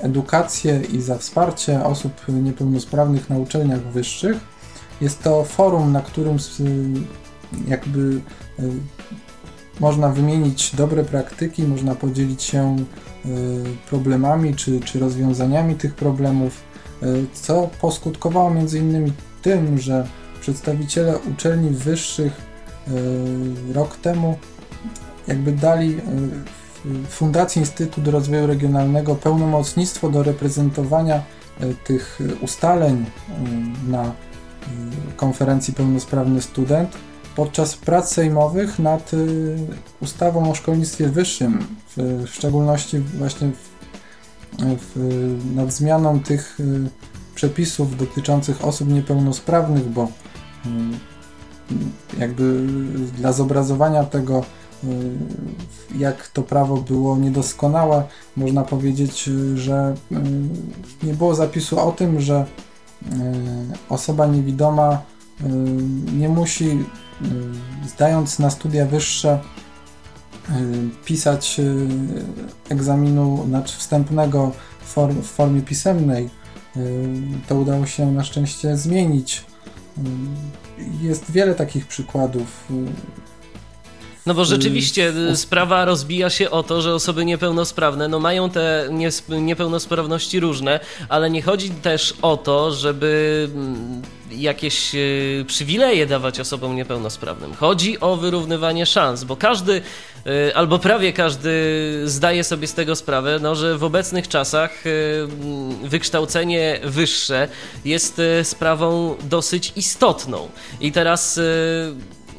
edukację 0.00 0.80
i 0.92 1.00
za 1.00 1.18
wsparcie 1.18 1.84
osób 1.84 2.12
niepełnosprawnych 2.28 3.30
na 3.30 3.38
uczelniach 3.38 3.82
wyższych. 3.82 4.36
Jest 5.00 5.22
to 5.22 5.44
forum, 5.44 5.92
na 5.92 6.00
którym 6.00 6.38
jakby 7.68 8.20
można 9.80 10.08
wymienić 10.08 10.76
dobre 10.76 11.04
praktyki, 11.04 11.62
można 11.62 11.94
podzielić 11.94 12.42
się 12.42 12.76
y, 12.76 13.28
problemami 13.90 14.54
czy, 14.54 14.80
czy 14.80 14.98
rozwiązaniami 14.98 15.74
tych 15.74 15.94
problemów, 15.94 16.62
y, 17.02 17.26
co 17.32 17.70
poskutkowało 17.80 18.50
między 18.50 18.78
innymi 18.78 19.12
tym, 19.42 19.78
że 19.78 20.06
przedstawiciele 20.40 21.18
uczelni 21.18 21.70
wyższych 21.70 22.32
y, 22.88 23.72
rok 23.72 23.96
temu 23.96 24.38
jakby 25.28 25.52
dali 25.52 25.96
Fundacji 27.08 27.60
Instytut 27.60 28.08
Rozwoju 28.08 28.46
Regionalnego 28.46 29.14
pełnomocnictwo 29.14 30.10
do 30.10 30.22
reprezentowania 30.22 31.22
tych 31.84 32.18
ustaleń 32.40 33.04
na 33.88 34.12
konferencji 35.16 35.74
Pełnosprawny 35.74 36.42
Student 36.42 36.96
podczas 37.36 37.76
prac 37.76 38.12
sejmowych 38.12 38.78
nad 38.78 39.14
y, 39.14 39.56
ustawą 40.00 40.50
o 40.50 40.54
szkolnictwie 40.54 41.08
wyższym, 41.08 41.66
w, 41.96 42.24
szczególności 42.28 42.98
właśnie 42.98 43.50
w, 43.50 43.72
w, 44.58 45.54
nad 45.54 45.72
zmianą 45.72 46.20
tych 46.20 46.60
y, 46.60 46.90
przepisów 47.34 47.96
dotyczących 47.96 48.64
osób 48.64 48.88
niepełnosprawnych, 48.88 49.88
bo 49.88 50.04
y, 50.04 50.08
jakby 52.18 52.66
dla 53.16 53.32
zobrazowania 53.32 54.04
tego, 54.04 54.44
jak 55.98 56.28
to 56.28 56.42
prawo 56.42 56.76
było 56.76 57.16
niedoskonałe, 57.16 58.04
można 58.36 58.62
powiedzieć, 58.62 59.30
że 59.54 59.94
nie 61.02 61.14
było 61.14 61.34
zapisu 61.34 61.80
o 61.80 61.92
tym, 61.92 62.20
że 62.20 62.46
osoba 63.88 64.26
niewidoma 64.26 65.02
nie 66.12 66.28
musi 66.28 66.78
zdając 67.86 68.38
na 68.38 68.50
studia 68.50 68.86
wyższe, 68.86 69.40
y, 70.50 70.52
pisać 71.04 71.60
y, 71.60 71.88
egzaminu 72.68 73.44
znaczy 73.48 73.78
wstępnego 73.78 74.52
w 75.22 75.26
formie 75.26 75.62
pisemnej. 75.62 76.30
To 77.48 77.56
udało 77.56 77.86
się 77.86 78.12
na 78.12 78.24
szczęście 78.24 78.76
zmienić. 78.76 79.44
Jest 81.00 81.30
wiele 81.30 81.54
takich 81.54 81.86
przykładów. 81.86 82.68
No 84.26 84.34
bo 84.34 84.44
rzeczywiście 84.44 85.12
sprawa 85.34 85.84
rozbija 85.84 86.30
się 86.30 86.50
o 86.50 86.62
to, 86.62 86.82
że 86.82 86.94
osoby 86.94 87.24
niepełnosprawne 87.24 88.08
no 88.08 88.20
mają 88.20 88.50
te 88.50 88.88
niepełnosprawności 89.28 90.40
różne, 90.40 90.80
ale 91.08 91.30
nie 91.30 91.42
chodzi 91.42 91.70
też 91.70 92.14
o 92.22 92.36
to, 92.36 92.72
żeby 92.72 93.48
mm, 93.54 94.02
jakieś 94.30 94.94
e, 94.94 94.98
przywileje 95.46 96.06
dawać 96.06 96.40
osobom 96.40 96.76
niepełnosprawnym. 96.76 97.54
Chodzi 97.54 98.00
o 98.00 98.16
wyrównywanie 98.16 98.86
szans, 98.86 99.24
bo 99.24 99.36
każdy 99.36 99.82
e, 100.26 100.56
albo 100.56 100.78
prawie 100.78 101.12
każdy 101.12 101.52
zdaje 102.04 102.44
sobie 102.44 102.66
z 102.66 102.74
tego 102.74 102.96
sprawę, 102.96 103.38
no, 103.42 103.54
że 103.54 103.78
w 103.78 103.84
obecnych 103.84 104.28
czasach 104.28 104.84
e, 104.86 104.90
wykształcenie 105.88 106.80
wyższe 106.84 107.48
jest 107.84 108.20
sprawą 108.42 109.16
dosyć 109.22 109.72
istotną. 109.76 110.48
I 110.80 110.92
teraz 110.92 111.40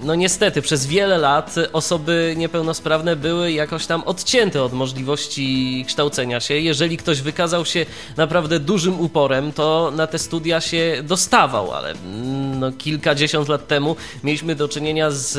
no 0.04 0.16
niestety 0.16 0.62
przez 0.62 0.86
wiele 0.86 1.18
lat 1.18 1.56
osoby 1.74 2.34
niepełnosprawne 2.38 3.16
były 3.16 3.52
jakoś 3.52 3.86
tam 3.86 4.04
odcięte 4.04 4.64
od 4.64 4.74
możliwości 4.74 5.86
kształcenia 5.88 6.40
się. 6.40 6.54
Jeżeli 6.54 6.98
ktoś 6.98 7.22
wykazał 7.22 7.66
się 7.66 7.86
naprawdę 8.18 8.60
dużym 8.60 9.00
uporem, 9.00 9.54
to 9.54 9.92
na 9.96 10.08
te 10.08 10.20
studia 10.20 10.62
się 10.62 11.04
dostawał, 11.04 11.72
ale 11.72 11.92
mm, 11.92 12.60
no, 12.60 12.72
kilkadziesiąt 12.72 13.50
lat 13.50 13.68
temu 13.68 13.96
mieliśmy 14.24 14.56
do 14.56 14.68
czynienia 14.68 15.12
z 15.12 15.38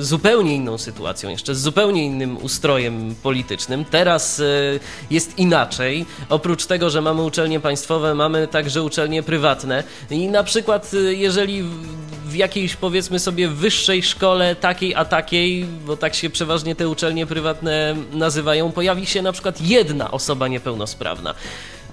e, 0.00 0.04
zupełnie 0.04 0.54
inną 0.54 0.78
sytuacją, 0.78 1.30
jeszcze 1.30 1.54
z 1.54 1.60
zupełnie 1.60 2.06
innym 2.06 2.36
ustrojem 2.36 3.14
politycznym. 3.22 3.84
Teraz 3.84 4.40
e, 4.40 4.44
jest 5.10 5.38
inaczej. 5.38 6.06
Oprócz 6.28 6.66
tego, 6.66 6.90
że 6.90 7.02
mamy 7.02 7.22
uczelnie 7.22 7.60
państwowe, 7.60 8.14
mamy 8.14 8.48
także 8.48 8.82
uczelnie 8.82 9.22
prywatne 9.22 9.84
i 10.10 10.28
na 10.28 10.44
przykład 10.44 10.90
e, 10.94 11.14
jeżeli 11.14 11.64
w 12.26 12.34
jakiejś 12.34 12.76
powiedzmy 12.76 13.18
sobie 13.18 13.48
wyższej 13.48 13.79
szkole 14.02 14.56
takiej 14.56 14.94
a 14.94 15.04
takiej, 15.04 15.64
bo 15.64 15.96
tak 15.96 16.14
się 16.14 16.30
przeważnie 16.30 16.74
te 16.74 16.88
uczelnie 16.88 17.26
prywatne 17.26 17.96
nazywają, 18.12 18.72
pojawi 18.72 19.06
się 19.06 19.22
na 19.22 19.32
przykład 19.32 19.60
jedna 19.60 20.10
osoba 20.10 20.48
niepełnosprawna. 20.48 21.34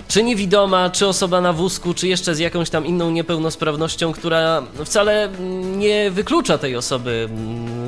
Czy 0.08 0.24
niewidoma, 0.24 0.90
czy 0.90 1.08
osoba 1.08 1.42
na 1.42 1.54
wózku, 1.54 1.94
czy 1.94 2.08
jeszcze 2.08 2.36
z 2.36 2.40
jakąś 2.40 2.70
tam 2.70 2.86
inną 2.86 3.12
niepełnosprawnością, 3.12 4.14
która 4.14 4.64
wcale 4.86 5.30
nie 5.78 6.12
wyklucza 6.12 6.58
tej 6.58 6.76
osoby 6.76 7.30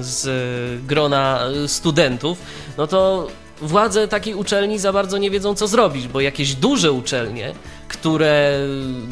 z 0.02 0.86
grona 0.86 1.40
studentów, 1.68 2.38
no 2.78 2.88
to 2.88 3.28
władze 3.62 4.08
takiej 4.08 4.34
uczelni 4.34 4.80
za 4.80 4.94
bardzo 4.94 5.18
nie 5.18 5.32
wiedzą, 5.32 5.56
co 5.56 5.68
zrobić, 5.68 6.08
bo 6.08 6.22
jakieś 6.22 6.56
duże 6.56 6.92
uczelnie 6.92 7.54
które 7.90 8.60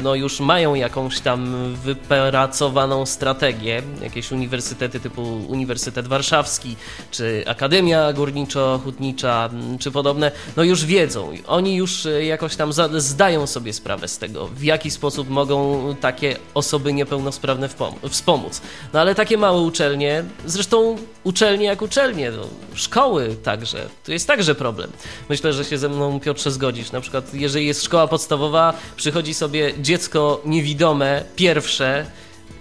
no, 0.02 0.14
już 0.14 0.40
mają 0.40 0.74
jakąś 0.74 1.20
tam 1.20 1.74
wypracowaną 1.74 3.06
strategię, 3.06 3.82
jakieś 4.02 4.32
uniwersytety 4.32 5.00
typu 5.00 5.22
Uniwersytet 5.48 6.08
Warszawski, 6.08 6.76
czy 7.10 7.44
Akademia 7.46 8.12
Górniczo-Hutnicza, 8.12 9.50
czy 9.78 9.90
podobne, 9.90 10.30
no 10.56 10.62
już 10.62 10.84
wiedzą. 10.84 11.32
Oni 11.46 11.76
już 11.76 12.08
jakoś 12.20 12.56
tam 12.56 12.72
zdają 12.96 13.46
sobie 13.46 13.72
sprawę 13.72 14.08
z 14.08 14.18
tego, 14.18 14.46
w 14.46 14.62
jaki 14.62 14.90
sposób 14.90 15.30
mogą 15.30 15.78
takie 16.00 16.36
osoby 16.54 16.92
niepełnosprawne 16.92 17.68
wspomóc. 18.10 18.62
No 18.92 19.00
ale 19.00 19.14
takie 19.14 19.38
małe 19.38 19.60
uczelnie, 19.60 20.24
zresztą 20.46 20.96
uczelnie 21.24 21.66
jak 21.66 21.82
uczelnie, 21.82 22.30
no, 22.30 22.42
szkoły 22.74 23.36
także, 23.42 23.88
to 24.04 24.12
jest 24.12 24.26
także 24.26 24.54
problem. 24.54 24.90
Myślę, 25.28 25.52
że 25.52 25.64
się 25.64 25.78
ze 25.78 25.88
mną 25.88 26.20
Piotrze 26.20 26.50
zgodzisz. 26.50 26.92
Na 26.92 27.00
przykład, 27.00 27.34
jeżeli 27.34 27.66
jest 27.66 27.84
szkoła 27.84 28.06
podstawowa, 28.08 28.67
przychodzi 28.96 29.34
sobie 29.34 29.74
dziecko 29.78 30.40
niewidome, 30.44 31.24
pierwsze. 31.36 32.06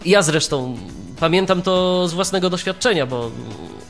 Ja 0.05 0.21
zresztą 0.21 0.77
pamiętam 1.19 1.61
to 1.61 2.07
z 2.07 2.13
własnego 2.13 2.49
doświadczenia, 2.49 3.05
bo 3.05 3.31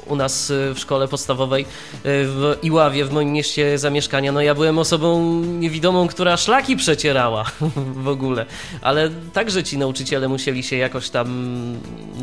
u 0.08 0.16
nas 0.16 0.50
y, 0.50 0.74
w 0.74 0.80
szkole 0.80 1.08
podstawowej 1.08 1.64
y, 1.64 1.66
w 2.04 2.58
Iławie, 2.62 3.06
w 3.06 3.12
moim 3.12 3.32
mieście 3.32 3.78
zamieszkania, 3.78 4.32
no 4.32 4.42
ja 4.42 4.56
byłem 4.56 4.80
osobą 4.80 5.24
niewidomą, 5.44 6.08
która 6.08 6.38
szlaki 6.38 6.76
przecierała 6.76 7.52
w 8.04 8.08
ogóle, 8.08 8.46
ale 8.82 9.10
także 9.34 9.64
ci 9.64 9.78
nauczyciele 9.78 10.28
musieli 10.28 10.64
się 10.64 10.76
jakoś 10.76 11.10
tam 11.10 11.28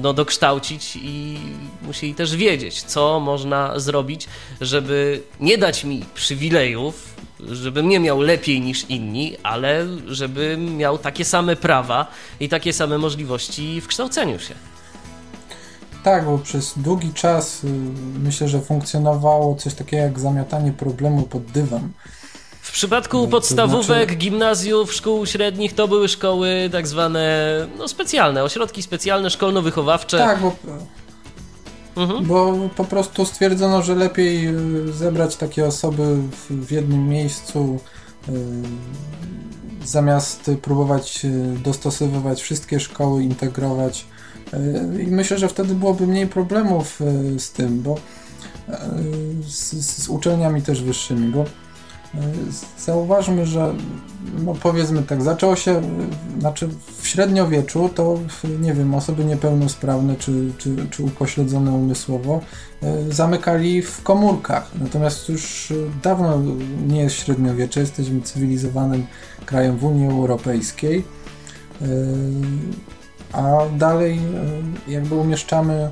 no, 0.03 0.13
dokształcić 0.13 0.97
i 0.97 1.39
musieli 1.83 2.15
też 2.15 2.37
wiedzieć, 2.37 2.83
co 2.83 3.21
można 3.21 3.79
zrobić, 3.79 4.27
żeby 4.61 5.23
nie 5.41 5.59
dać 5.59 5.85
mi 5.85 6.05
przywilejów, 6.15 7.14
żebym 7.51 7.89
nie 7.89 8.01
miał 8.01 8.21
lepiej 8.21 8.61
niż 8.61 8.91
inni, 8.91 9.37
ale 9.43 9.87
żebym 10.07 10.77
miał 10.77 10.99
takie 10.99 11.25
same 11.25 11.57
prawa 11.57 12.07
i 12.41 12.49
takie 12.49 12.73
same 12.73 12.99
możliwości 12.99 13.81
w 13.81 13.87
kształceniu 13.87 14.39
się. 14.39 14.55
Tak, 16.05 16.25
bo 16.25 16.39
przez 16.39 16.79
długi 16.79 17.13
czas 17.13 17.65
y, 17.65 17.69
myślę, 18.19 18.49
że 18.49 18.61
funkcjonowało 18.61 19.55
coś 19.55 19.75
takiego 19.75 20.03
jak 20.03 20.21
zamiatanie 20.21 20.73
problemu 20.73 21.23
pod 21.23 21.45
dywan. 21.45 21.89
W 22.63 22.73
przypadku 22.73 23.23
no, 23.23 23.27
podstawówek, 23.27 24.09
znaczy... 24.09 24.17
gimnazjów, 24.17 24.95
szkół 24.95 25.27
średnich 25.27 25.75
to 25.75 25.89
były 25.89 26.09
szkoły 26.09 26.69
tak 26.73 26.87
zwane 26.87 27.57
no, 27.79 27.89
specjalne, 27.89 28.45
ośrodki 28.45 28.83
specjalne, 28.83 29.29
szkolno-wychowawcze. 29.31 30.19
Tak, 30.19 30.41
bo, 30.41 30.57
mhm. 31.97 32.25
bo 32.27 32.69
po 32.77 32.85
prostu 32.85 33.27
stwierdzono, 33.27 33.83
że 33.83 33.95
lepiej 33.95 34.49
y, 34.49 34.93
zebrać 34.93 35.37
takie 35.37 35.67
osoby 35.67 36.17
w, 36.31 36.67
w 36.67 36.71
jednym 36.71 37.09
miejscu 37.09 37.79
yy, 38.29 38.35
zamiast 39.85 40.51
próbować 40.63 41.25
y, 41.25 41.59
dostosowywać 41.65 42.43
wszystkie 42.43 42.81
szkoły, 42.81 43.23
integrować 43.23 44.07
I 45.07 45.07
myślę, 45.07 45.39
że 45.39 45.49
wtedy 45.49 45.75
byłoby 45.75 46.07
mniej 46.07 46.27
problemów 46.27 47.01
z 47.39 47.53
tym, 47.53 47.83
bo 47.83 47.97
z, 49.49 49.73
z 50.03 50.09
uczelniami 50.09 50.63
też 50.63 50.83
wyższymi, 50.83 51.33
bo 51.33 51.45
zauważmy, 52.79 53.47
że 53.47 53.75
no 54.45 54.55
powiedzmy 54.63 55.03
tak, 55.03 55.23
zaczęło 55.23 55.57
się, 55.57 55.83
znaczy 56.39 56.69
w 57.01 57.09
średniowieczu 57.09 57.91
to, 57.95 58.19
nie 58.61 58.75
wiem, 58.75 58.95
osoby 58.95 59.25
niepełnosprawne 59.25 60.17
czy, 60.17 60.53
czy, 60.59 60.77
czy 60.91 61.03
upośledzone 61.03 61.73
umysłowo 61.73 62.41
zamykali 63.11 63.83
w 63.83 64.03
komórkach. 64.03 64.71
Natomiast 64.81 65.29
już 65.29 65.73
dawno 66.03 66.43
nie 66.87 67.01
jest 67.01 67.17
średniowiecze, 67.17 67.81
jesteśmy 67.81 68.21
cywilizowanym 68.21 69.07
krajem 69.47 69.77
w 69.77 69.85
Unii 69.85 70.07
Europejskiej 70.07 71.05
a 73.35 73.59
dalej 73.79 74.19
e, 74.89 74.93
jakby 74.93 75.15
umieszczamy 75.15 75.91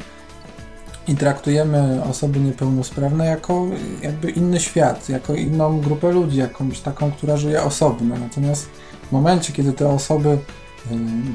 i 1.09 1.17
traktujemy 1.17 2.05
osoby 2.05 2.41
niepełnosprawne 2.41 3.27
jako 3.27 3.67
jakby 4.03 4.31
inny 4.31 4.61
świat, 4.61 5.09
jako 5.09 5.35
inną 5.35 5.81
grupę 5.81 6.13
ludzi, 6.13 6.39
jakąś 6.39 6.81
taką, 6.81 7.13
która 7.13 7.37
żyje 7.37 7.63
osobno. 7.63 8.17
Natomiast 8.19 8.67
w 9.09 9.13
momencie, 9.13 9.53
kiedy 9.53 9.73
te 9.73 9.89
osoby 9.89 10.29
e, 10.29 10.39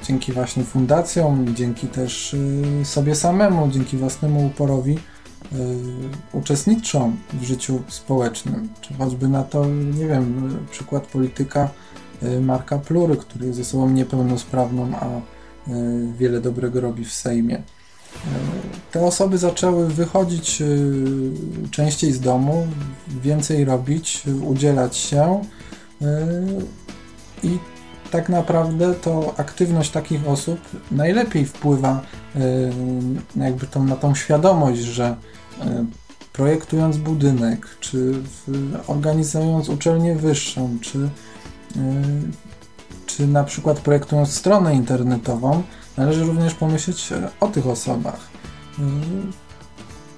dzięki 0.03 0.33
właśnie 0.33 0.63
fundacjom, 0.63 1.55
dzięki 1.55 1.87
też 1.87 2.35
e, 2.81 2.85
sobie 2.85 3.15
samemu, 3.15 3.67
dzięki 3.71 3.97
własnemu 3.97 4.45
uporowi 4.45 4.97
uczestniczą 6.33 7.15
w 7.33 7.43
życiu 7.43 7.81
społecznym, 7.87 8.69
czy 8.81 8.93
choćby 8.93 9.27
na 9.27 9.43
to, 9.43 9.65
nie 9.65 10.07
wiem, 10.07 10.57
przykład 10.71 11.07
polityka 11.07 11.69
Marka 12.41 12.77
Plury, 12.77 13.17
który 13.17 13.47
jest 13.47 13.59
osobą 13.59 13.89
niepełnosprawną, 13.89 14.91
a 14.95 15.07
wiele 16.17 16.41
dobrego 16.41 16.81
robi 16.81 17.05
w 17.05 17.13
Sejmie. 17.13 17.61
Te 18.91 19.05
osoby 19.05 19.37
zaczęły 19.37 19.87
wychodzić 19.87 20.61
e, 20.61 20.65
częściej 21.71 22.13
z 22.13 22.19
domu, 22.19 22.67
więcej 23.21 23.65
robić, 23.65 24.23
udzielać 24.43 24.97
się 24.97 25.41
i 27.43 27.57
tak 28.11 28.29
naprawdę 28.29 28.93
to 28.93 29.33
aktywność 29.37 29.91
takich 29.91 30.27
osób 30.27 30.59
najlepiej 30.91 31.45
wpływa 31.45 32.01
jakby 33.35 33.67
tą, 33.67 33.83
na 33.83 33.95
tą 33.95 34.15
świadomość, 34.15 34.81
że 34.81 35.15
projektując 36.33 36.97
budynek, 36.97 37.67
czy 37.79 38.13
organizując 38.87 39.69
uczelnię 39.69 40.15
wyższą, 40.15 40.77
czy 40.81 41.09
czy 43.17 43.27
na 43.27 43.43
przykład 43.43 43.79
projektując 43.79 44.33
stronę 44.33 44.75
internetową, 44.75 45.63
należy 45.97 46.23
również 46.23 46.53
pomyśleć 46.53 47.09
o 47.39 47.47
tych 47.47 47.67
osobach. 47.67 48.19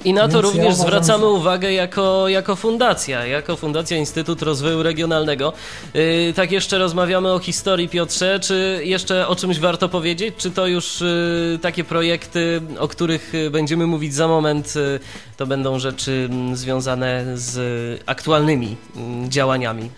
I 0.05 0.13
na 0.13 0.27
to 0.27 0.33
Więc 0.33 0.43
również 0.43 0.65
ja 0.65 0.73
uważam, 0.73 0.88
zwracamy 0.88 1.23
że... 1.23 1.29
uwagę 1.29 1.73
jako, 1.73 2.27
jako 2.27 2.55
fundacja, 2.55 3.25
jako 3.25 3.55
Fundacja 3.55 3.97
Instytut 3.97 4.41
Rozwoju 4.41 4.83
Regionalnego. 4.83 5.53
Yy, 5.93 6.33
tak 6.35 6.51
jeszcze 6.51 6.77
rozmawiamy 6.77 7.31
o 7.33 7.39
historii 7.39 7.89
Piotrze, 7.89 8.39
czy 8.39 8.81
jeszcze 8.83 9.27
o 9.27 9.35
czymś 9.35 9.59
warto 9.59 9.89
powiedzieć? 9.89 10.35
Czy 10.38 10.51
to 10.51 10.67
już 10.67 11.01
yy, 11.01 11.59
takie 11.62 11.83
projekty, 11.83 12.62
o 12.79 12.88
których 12.88 13.33
będziemy 13.51 13.88
mówić 13.88 14.13
za 14.13 14.27
moment, 14.27 14.75
yy, 14.75 14.99
to 15.38 15.47
będą 15.47 15.79
rzeczy 15.79 16.27
mm, 16.31 16.55
związane 16.55 17.23
z 17.35 18.01
aktualnymi 18.05 18.77
mm, 18.95 19.31
działaniami 19.31 19.89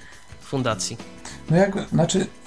fundacji? 0.42 0.98
No 1.50 1.58
jak, 1.58 1.90
znaczy 1.90 2.20
Y, 2.20 2.41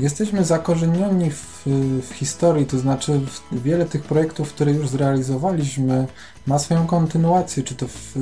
jesteśmy 0.00 0.44
zakorzenieni 0.44 1.30
w, 1.30 1.62
w, 2.02 2.14
historii, 2.14 2.66
to 2.66 2.78
znaczy 2.78 3.20
wiele 3.52 3.86
tych 3.86 4.02
projektów, 4.02 4.52
które 4.52 4.72
już 4.72 4.88
zrealizowaliśmy, 4.88 6.06
ma 6.46 6.58
swoją 6.58 6.86
kontynuację, 6.86 7.62
czy 7.62 7.74
to 7.74 7.88
w, 7.88 8.12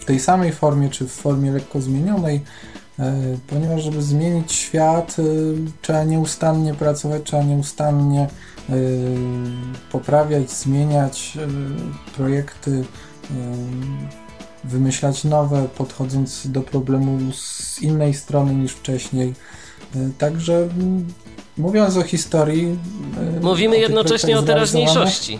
w 0.00 0.04
tej 0.04 0.20
samej 0.20 0.52
formie, 0.52 0.90
czy 0.90 1.08
w 1.08 1.12
formie 1.12 1.52
lekko 1.52 1.80
zmienionej, 1.80 2.40
e, 2.98 3.14
ponieważ 3.46 3.82
żeby 3.82 4.02
zmienić 4.02 4.52
świat, 4.52 5.16
e, 5.18 5.22
trzeba 5.82 6.04
nieustannie 6.04 6.74
pracować, 6.74 7.22
trzeba 7.24 7.42
nieustannie 7.42 8.28
poprawiać, 9.92 10.50
zmieniać 10.50 11.38
projekty 12.16 12.84
wymyślać 14.64 15.24
nowe, 15.24 15.68
podchodząc 15.78 16.46
do 16.46 16.60
problemu 16.60 17.32
z 17.32 17.82
innej 17.82 18.14
strony 18.14 18.54
niż 18.54 18.72
wcześniej. 18.72 19.34
E, 19.96 19.98
także 20.18 20.56
mm, 20.56 21.06
mówiąc 21.58 21.96
o 21.96 22.02
historii. 22.02 22.78
E, 23.38 23.40
Mówimy 23.40 23.76
o 23.76 23.78
jednocześnie 23.78 24.38
o 24.38 24.42
teraźniejszości. 24.42 25.38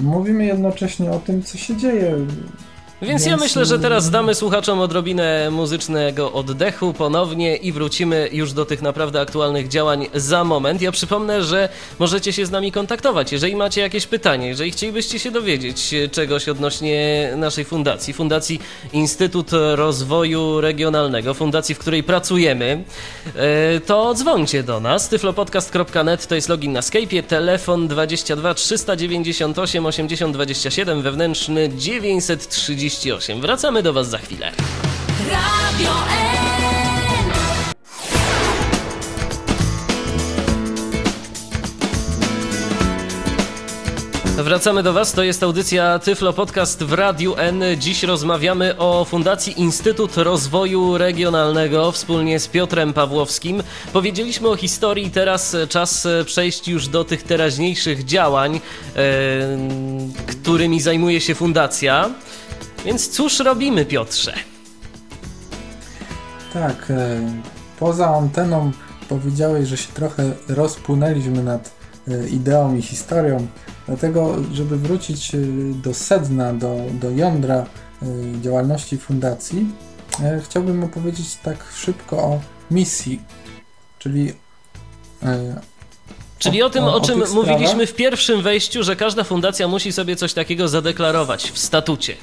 Mówimy 0.00 0.44
jednocześnie 0.44 1.10
o 1.10 1.18
tym, 1.18 1.42
co 1.42 1.58
się 1.58 1.76
dzieje 1.76 2.16
więc, 3.02 3.26
ja 3.26 3.36
myślę, 3.36 3.64
że 3.64 3.78
teraz 3.78 4.10
damy 4.10 4.34
słuchaczom 4.34 4.80
odrobinę 4.80 5.50
muzycznego 5.50 6.32
oddechu 6.32 6.92
ponownie 6.92 7.56
i 7.56 7.72
wrócimy 7.72 8.28
już 8.32 8.52
do 8.52 8.64
tych 8.64 8.82
naprawdę 8.82 9.20
aktualnych 9.20 9.68
działań 9.68 10.06
za 10.14 10.44
moment. 10.44 10.82
Ja 10.82 10.92
przypomnę, 10.92 11.42
że 11.42 11.68
możecie 11.98 12.32
się 12.32 12.46
z 12.46 12.50
nami 12.50 12.72
kontaktować, 12.72 13.32
jeżeli 13.32 13.56
macie 13.56 13.80
jakieś 13.80 14.06
pytanie, 14.06 14.48
jeżeli 14.48 14.70
chcielibyście 14.70 15.18
się 15.18 15.30
dowiedzieć 15.30 15.94
czegoś 16.12 16.48
odnośnie 16.48 17.32
naszej 17.36 17.64
fundacji, 17.64 18.14
Fundacji 18.14 18.60
Instytut 18.92 19.50
Rozwoju 19.74 20.60
Regionalnego, 20.60 21.34
fundacji, 21.34 21.74
w 21.74 21.78
której 21.78 22.02
pracujemy, 22.02 22.84
e, 23.36 23.80
to 23.80 24.14
dzwońcie 24.14 24.62
do 24.62 24.80
nas. 24.80 25.08
tyflopodcast.net 25.08 26.26
to 26.26 26.34
jest 26.34 26.48
login 26.48 26.72
na 26.72 26.80
Skype'ie, 26.80 27.22
telefon 27.22 27.88
22 27.88 28.54
398 28.54 29.86
80 29.86 30.34
27, 30.34 31.02
wewnętrzny 31.02 31.68
930 31.76 32.91
38. 32.96 33.40
Wracamy 33.40 33.82
do 33.82 33.92
Was 33.92 34.08
za 34.08 34.18
chwilę. 34.18 34.52
Radio 35.30 35.90
Wracamy 44.36 44.82
do 44.82 44.92
Was, 44.92 45.12
to 45.12 45.22
jest 45.22 45.42
audycja 45.42 45.98
Tyflo 45.98 46.32
Podcast 46.32 46.82
w 46.82 46.92
Radiu 46.92 47.34
N. 47.36 47.62
Dziś 47.78 48.02
rozmawiamy 48.02 48.78
o 48.78 49.04
Fundacji 49.04 49.60
Instytut 49.60 50.16
Rozwoju 50.16 50.98
Regionalnego 50.98 51.92
wspólnie 51.92 52.40
z 52.40 52.48
Piotrem 52.48 52.92
Pawłowskim. 52.92 53.62
Powiedzieliśmy 53.92 54.48
o 54.48 54.56
historii, 54.56 55.10
teraz 55.10 55.56
czas 55.68 56.08
przejść 56.26 56.68
już 56.68 56.88
do 56.88 57.04
tych 57.04 57.22
teraźniejszych 57.22 58.04
działań, 58.04 58.56
e, 58.56 59.00
którymi 60.26 60.80
zajmuje 60.80 61.20
się 61.20 61.34
Fundacja. 61.34 62.10
Więc 62.84 63.08
cóż 63.08 63.38
robimy, 63.38 63.84
Piotrze? 63.84 64.34
Tak, 66.52 66.90
e, 66.90 67.20
poza 67.78 68.16
anteną 68.16 68.72
powiedziałeś, 69.08 69.68
że 69.68 69.76
się 69.76 69.92
trochę 69.92 70.32
rozpłynęliśmy 70.48 71.42
nad 71.42 71.74
e, 72.08 72.28
ideą 72.28 72.76
i 72.76 72.82
historią. 72.82 73.46
Dlatego, 73.86 74.36
żeby 74.52 74.78
wrócić 74.78 75.34
e, 75.34 75.38
do 75.82 75.94
sedna, 75.94 76.54
do, 76.54 76.76
do 76.92 77.10
jądra 77.10 77.66
działalności 78.40 78.98
fundacji, 78.98 79.66
chciałbym 80.44 80.84
opowiedzieć 80.84 81.36
tak 81.42 81.64
szybko 81.74 82.16
o 82.18 82.40
misji, 82.70 83.20
czyli 83.98 84.32
Czyli 86.38 86.62
o, 86.62 86.66
o 86.66 86.70
tym, 86.70 86.84
o, 86.84 86.94
o 86.94 87.00
czym 87.00 87.22
mówiliśmy 87.34 87.86
w 87.86 87.94
pierwszym 87.94 88.42
wejściu, 88.42 88.82
że 88.82 88.96
każda 88.96 89.24
fundacja 89.24 89.68
musi 89.68 89.92
sobie 89.92 90.16
coś 90.16 90.32
takiego 90.32 90.68
zadeklarować 90.68 91.50
w 91.50 91.58
statucie. 91.58 92.16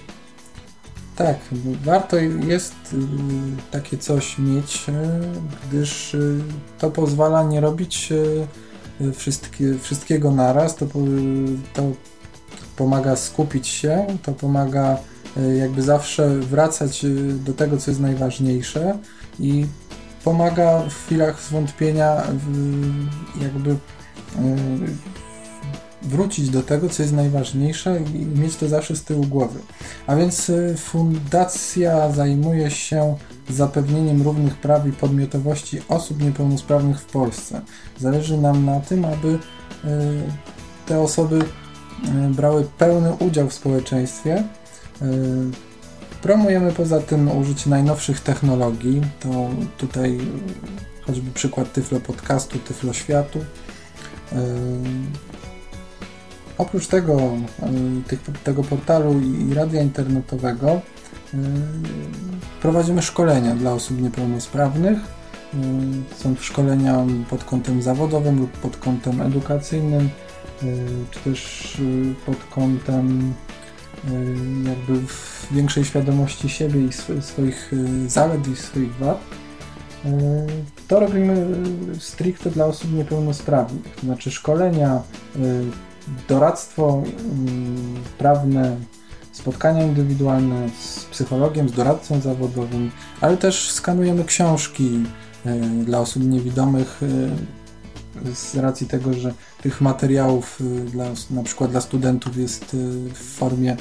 Tak, 1.19 1.37
warto 1.83 2.17
jest 2.47 2.75
y, 2.93 2.97
takie 3.71 3.97
coś 3.97 4.37
mieć, 4.37 4.85
y, 4.89 4.93
gdyż 5.69 6.13
y, 6.13 6.39
to 6.77 6.91
pozwala 6.91 7.43
nie 7.43 7.61
robić 7.61 8.13
wszystkie, 9.13 9.79
wszystkiego 9.81 10.31
naraz, 10.31 10.75
to, 10.75 10.85
to 11.73 11.91
pomaga 12.75 13.15
skupić 13.15 13.67
się, 13.67 14.07
to 14.23 14.33
pomaga 14.33 14.97
jakby 15.59 15.81
zawsze 15.81 16.29
wracać 16.29 17.05
do 17.45 17.53
tego, 17.53 17.77
co 17.77 17.91
jest 17.91 18.01
najważniejsze 18.01 18.97
i 19.39 19.65
pomaga 20.23 20.83
w 20.89 21.05
chwilach 21.05 21.41
zwątpienia 21.41 22.23
jakby 23.41 23.75
wrócić 26.01 26.49
do 26.49 26.63
tego, 26.63 26.89
co 26.89 27.03
jest 27.03 27.15
najważniejsze 27.15 27.99
i 28.15 28.39
mieć 28.39 28.55
to 28.55 28.67
zawsze 28.67 28.95
z 28.95 29.03
tyłu 29.03 29.23
głowy. 29.23 29.59
A 30.07 30.15
więc 30.15 30.49
y, 30.49 30.75
fundacja 30.77 32.11
zajmuje 32.11 32.71
się 32.71 33.15
zapewnieniem 33.49 34.21
równych 34.21 34.57
praw 34.57 34.87
i 34.87 34.91
podmiotowości 34.91 35.81
osób 35.87 36.23
niepełnosprawnych 36.23 36.99
w 37.01 37.05
Polsce. 37.05 37.61
Zależy 37.97 38.37
nam 38.37 38.65
na 38.65 38.79
tym, 38.79 39.05
aby 39.05 39.27
y, 39.27 39.39
te 40.85 40.99
osoby 40.99 41.39
y, 41.39 42.29
brały 42.29 42.67
pełny 42.77 43.13
udział 43.13 43.49
w 43.49 43.53
społeczeństwie. 43.53 44.43
Promujemy 46.21 46.71
poza 46.71 47.01
tym 47.01 47.37
użycie 47.37 47.69
najnowszych 47.69 48.19
technologii. 48.19 49.01
To 49.19 49.49
tutaj 49.77 50.17
choćby 51.07 51.31
przykład 51.31 51.73
Tyflo 51.73 51.99
Podcastu, 51.99 52.59
Tyflo 52.59 52.93
Światu. 52.93 53.39
Oprócz 56.59 56.87
tego, 56.87 57.19
tego 58.43 58.63
portalu 58.63 59.19
i 59.19 59.53
radia 59.53 59.81
internetowego 59.81 60.81
prowadzimy 62.61 63.01
szkolenia 63.01 63.55
dla 63.55 63.73
osób 63.73 64.01
niepełnosprawnych. 64.01 64.99
Są 66.17 66.35
szkolenia 66.39 67.05
pod 67.29 67.43
kątem 67.43 67.81
zawodowym 67.81 68.39
lub 68.39 68.51
pod 68.51 68.77
kątem 68.77 69.21
edukacyjnym, 69.21 70.09
czy 71.11 71.19
też 71.19 71.77
pod 72.25 72.43
kątem 72.43 73.33
jakby 74.65 75.01
większej 75.51 75.85
świadomości 75.85 76.49
siebie 76.49 76.81
i 76.81 76.89
swoich 77.21 77.71
zalet 78.07 78.47
i 78.47 78.55
swoich 78.55 78.95
wad. 78.95 79.19
To 80.87 80.99
robimy 80.99 81.47
stricte 81.99 82.49
dla 82.49 82.65
osób 82.65 82.93
niepełnosprawnych, 82.93 83.95
to 83.95 84.01
znaczy 84.01 84.31
szkolenia, 84.31 85.01
doradztwo 86.27 87.03
mm, 87.17 87.95
prawne, 88.17 88.77
spotkania 89.31 89.83
indywidualne 89.83 90.69
z 90.79 91.05
psychologiem, 91.05 91.69
z 91.69 91.71
doradcą 91.71 92.21
zawodowym, 92.21 92.91
ale 93.21 93.37
też 93.37 93.71
skanujemy 93.71 94.23
książki 94.25 95.03
e, 95.45 95.59
dla 95.59 95.99
osób 95.99 96.23
niewidomych 96.23 97.01
e, 97.03 98.35
z 98.35 98.55
racji 98.55 98.87
tego, 98.87 99.13
że 99.13 99.33
tych 99.61 99.81
materiałów 99.81 100.59
e, 100.61 100.63
dla, 100.63 101.05
na 101.31 101.43
przykład 101.43 101.71
dla 101.71 101.81
studentów 101.81 102.37
jest 102.37 102.75
w 103.13 103.35
formie 103.37 103.77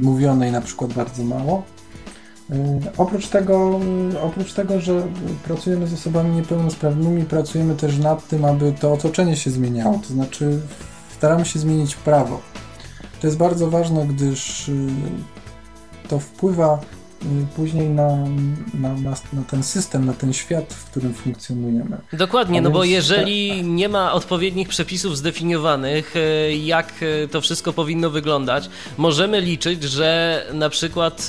mówionej 0.00 0.52
na 0.52 0.60
przykład 0.60 0.92
bardzo 0.92 1.24
mało. 1.24 1.62
Oprócz 2.96 3.28
tego, 3.28 3.80
oprócz 4.22 4.52
tego, 4.52 4.80
że 4.80 5.02
pracujemy 5.44 5.86
z 5.86 5.94
osobami 5.94 6.36
niepełnosprawnymi, 6.36 7.24
pracujemy 7.24 7.74
też 7.74 7.98
nad 7.98 8.28
tym, 8.28 8.44
aby 8.44 8.72
to 8.80 8.92
otoczenie 8.92 9.36
się 9.36 9.50
zmieniało. 9.50 9.98
To 9.98 10.08
znaczy, 10.08 10.60
staramy 11.16 11.44
się 11.44 11.58
zmienić 11.58 11.96
prawo. 11.96 12.40
To 13.20 13.26
jest 13.26 13.36
bardzo 13.36 13.70
ważne, 13.70 14.06
gdyż 14.06 14.68
y, 14.68 14.88
to 16.08 16.18
wpływa 16.18 16.80
Y, 16.94 16.97
później 17.56 17.88
na, 17.88 18.16
na, 18.74 18.94
na, 18.94 19.10
na, 19.32 19.42
ten 19.50 19.62
system, 19.62 20.06
na 20.06 20.12
ten 20.12 20.32
świat, 20.32 20.74
w 20.74 20.90
którym 20.90 21.14
funkcjonujemy. 21.14 21.98
Dokładnie, 22.12 22.62
no 22.62 22.70
bo 22.70 22.84
jeżeli 22.84 23.64
nie 23.64 23.88
ma 23.88 24.12
odpowiednich 24.12 24.68
przepisów 24.68 25.16
zdefiniowanych, 25.16 26.16
y, 26.16 26.56
jak 26.56 27.02
y, 27.02 27.28
to 27.30 27.40
wszystko 27.40 27.72
powinno 27.72 28.10
wyglądać, 28.10 28.70
możemy 28.96 29.40
liczyć, 29.40 29.82
że 29.82 30.42
na 30.54 30.68
przykład 30.68 31.26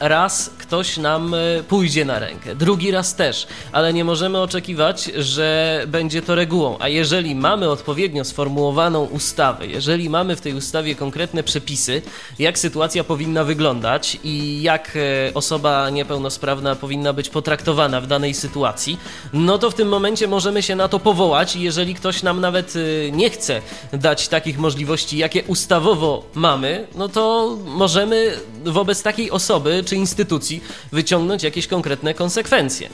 raz 0.00 0.50
ktoś 0.72 0.96
nam 0.96 1.34
pójdzie 1.68 2.04
na 2.04 2.18
rękę, 2.18 2.54
drugi 2.54 2.90
raz 2.90 3.14
też, 3.14 3.46
ale 3.72 3.92
nie 3.92 4.04
możemy 4.04 4.40
oczekiwać, 4.40 5.04
że 5.04 5.80
będzie 5.86 6.22
to 6.22 6.34
regułą. 6.34 6.76
A 6.80 6.88
jeżeli 6.88 7.34
mamy 7.34 7.70
odpowiednio 7.70 8.24
sformułowaną 8.24 9.04
ustawę, 9.04 9.66
jeżeli 9.66 10.10
mamy 10.10 10.36
w 10.36 10.40
tej 10.40 10.54
ustawie 10.54 10.94
konkretne 10.94 11.42
przepisy, 11.42 12.02
jak 12.38 12.58
sytuacja 12.58 13.04
powinna 13.04 13.44
wyglądać 13.44 14.18
i 14.24 14.62
jak 14.62 14.98
osoba 15.34 15.90
niepełnosprawna 15.90 16.76
powinna 16.76 17.12
być 17.12 17.28
potraktowana 17.28 18.00
w 18.00 18.06
danej 18.06 18.34
sytuacji, 18.34 18.98
no 19.32 19.58
to 19.58 19.70
w 19.70 19.74
tym 19.74 19.88
momencie 19.88 20.28
możemy 20.28 20.62
się 20.62 20.76
na 20.76 20.88
to 20.88 20.98
powołać 20.98 21.56
i 21.56 21.62
jeżeli 21.62 21.94
ktoś 21.94 22.22
nam 22.22 22.40
nawet 22.40 22.76
y, 22.76 23.10
nie 23.12 23.30
chce 23.30 23.62
dać 23.92 24.28
takich 24.28 24.58
możliwości, 24.58 25.18
jakie 25.18 25.44
ustawowo 25.44 26.24
mamy, 26.34 26.86
no 26.94 27.08
to 27.08 27.56
możemy 27.66 28.36
wobec 28.64 29.02
takiej 29.02 29.30
osoby 29.30 29.82
czy 29.86 29.96
instytucji 29.96 30.61
wyciągnąć 30.92 31.42
jakieś 31.42 31.66
konkretne 31.66 32.14
konsekwencje. 32.14 32.88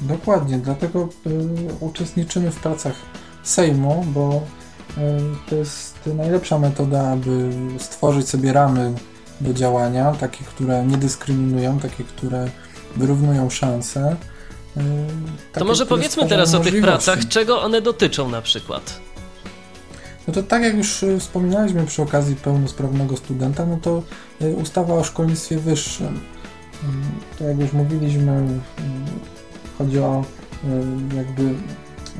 Dokładnie, 0.00 0.58
dlatego 0.58 1.08
y, 1.26 1.30
uczestniczymy 1.80 2.50
w 2.50 2.56
pracach 2.56 2.94
Sejmu, 3.42 4.04
bo 4.08 4.42
y, 4.90 5.00
to 5.50 5.56
jest 5.56 5.94
najlepsza 6.06 6.58
metoda, 6.58 7.08
aby 7.08 7.50
stworzyć 7.78 8.28
sobie 8.28 8.52
ramy 8.52 8.94
do 9.40 9.54
działania, 9.54 10.12
takie, 10.12 10.44
które 10.44 10.84
nie 10.86 10.96
dyskryminują, 10.96 11.80
takie, 11.80 12.04
które 12.04 12.50
wyrównują 12.96 13.50
szanse. 13.50 14.16
Yy, 14.76 14.82
takie, 15.52 15.60
to 15.60 15.64
może 15.64 15.86
powiedzmy 15.86 16.28
teraz 16.28 16.54
o 16.54 16.60
tych 16.60 16.82
pracach, 16.82 17.28
czego 17.28 17.62
one 17.62 17.82
dotyczą 17.82 18.30
na 18.30 18.42
przykład. 18.42 19.00
No 20.28 20.34
to 20.34 20.42
tak 20.42 20.62
jak 20.62 20.76
już 20.76 21.02
y, 21.02 21.18
wspominaliśmy 21.18 21.86
przy 21.86 22.02
okazji 22.02 22.36
pełnosprawnego 22.36 23.16
studenta, 23.16 23.66
no 23.66 23.78
to 23.82 24.02
y, 24.42 24.54
ustawa 24.54 24.94
o 24.94 25.04
szkolnictwie 25.04 25.58
wyższym. 25.58 26.16
Y, 26.16 27.38
to 27.38 27.44
jak 27.44 27.58
już 27.58 27.72
mówiliśmy, 27.72 28.60
chodzi 29.78 29.98
o 29.98 30.24
jakby 31.16 31.54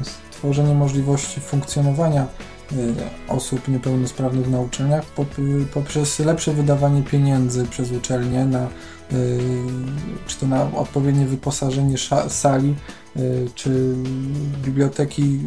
stworzenie 0.02 0.74
możliwości 0.74 1.40
funkcjonowania 1.40 2.26
Y, 2.72 2.94
osób 3.28 3.68
niepełnosprawnych 3.68 4.48
na 4.48 4.60
uczelniach 4.60 5.04
poprzez 5.74 6.18
lepsze 6.18 6.52
wydawanie 6.52 7.02
pieniędzy 7.02 7.66
przez 7.66 7.92
uczelnie 7.92 8.44
na 8.44 8.68
y, 9.12 9.40
czy 10.26 10.36
to 10.36 10.46
na 10.46 10.62
odpowiednie 10.76 11.26
wyposażenie 11.26 11.94
sali, 12.28 12.74
y, 13.16 13.48
czy 13.54 13.94
biblioteki 14.64 15.40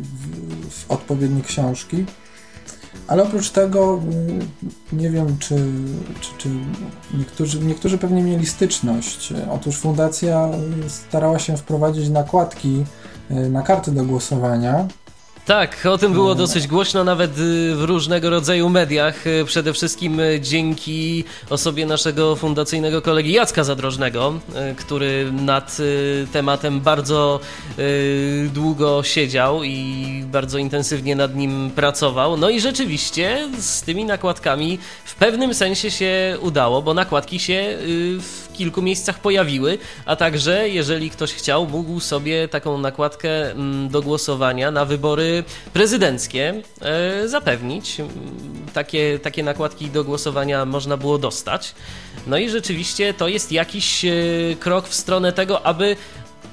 w 0.70 0.92
odpowiednie 0.92 1.42
książki. 1.42 2.06
Ale 3.12 3.24
oprócz 3.24 3.50
tego 3.50 4.00
nie 4.94 5.10
wiem, 5.10 5.38
czy, 5.40 5.56
czy, 6.22 6.30
czy 6.38 6.50
niektórzy, 7.18 7.60
niektórzy 7.60 7.98
pewnie 7.98 8.24
mieli 8.24 8.46
styczność. 8.46 9.34
Otóż 9.52 9.78
fundacja 9.78 10.50
starała 10.88 11.40
się 11.40 11.58
wprowadzić 11.58 12.10
nakładki 12.10 12.86
na 13.30 13.62
karty 13.62 13.92
do 13.92 14.06
głosowania, 14.06 14.88
tak, 15.46 15.86
o 15.86 15.98
tym 15.98 16.14
było 16.14 16.36
dosyć 16.36 16.68
głośno 16.68 17.04
nawet 17.04 17.38
y, 17.38 17.76
w 17.76 17.84
różnego 17.84 18.30
rodzaju 18.30 18.70
mediach. 18.70 19.28
Y, 19.28 19.46
przede 19.46 19.74
wszystkim 19.74 20.20
y, 20.20 20.40
dzięki 20.42 21.24
osobie 21.50 21.86
naszego 21.86 22.36
fundacyjnego 22.36 23.02
kolegi 23.02 23.32
Jacka 23.32 23.64
Zadrożnego, 23.64 24.34
który 24.78 25.32
nad 25.32 25.78
tematem 26.34 26.82
bardzo 26.82 27.40
długo 28.54 29.04
siedział 29.04 29.64
i 29.64 30.06
bardzo 30.32 30.58
intensywnie 30.58 31.16
nad 31.16 31.36
nim 31.36 31.72
pracował. 31.76 32.38
No 32.38 32.50
i 32.50 32.62
rzeczywiście 32.62 33.50
z 33.60 33.82
tymi 33.82 34.06
nakładkami 34.06 34.80
w 35.06 35.16
pewnym 35.16 35.54
sensie 35.54 35.92
się 35.92 36.38
udało, 36.42 36.82
bo 36.82 36.94
nakładki 36.94 37.40
się 37.40 37.78
w 38.20 38.41
kilku 38.54 38.82
miejscach 38.82 39.20
pojawiły, 39.20 39.78
a 40.06 40.16
także 40.16 40.70
jeżeli 40.70 41.10
ktoś 41.10 41.34
chciał, 41.34 41.68
mógł 41.68 42.00
sobie 42.00 42.48
taką 42.48 42.78
nakładkę 42.78 43.52
mm, 43.52 43.90
do 43.90 44.02
głosowania 44.02 44.72
na 44.72 44.86
wybory 44.86 45.44
prezydenckie 45.74 46.62
e, 46.82 47.28
zapewnić. 47.28 48.00
Mm, 48.00 48.12
takie, 48.74 49.20
takie 49.20 49.44
nakładki 49.44 49.90
do 49.90 50.04
głosowania 50.04 50.66
można 50.66 50.98
było 50.98 51.18
dostać. 51.18 51.76
No 52.28 52.38
i 52.38 52.50
rzeczywiście 52.50 53.14
to 53.14 53.28
jest 53.28 53.52
jakiś 53.52 54.06
e, 54.06 54.12
krok 54.60 54.88
w 54.88 54.94
stronę 54.94 55.34
tego, 55.34 55.66
aby 55.66 55.96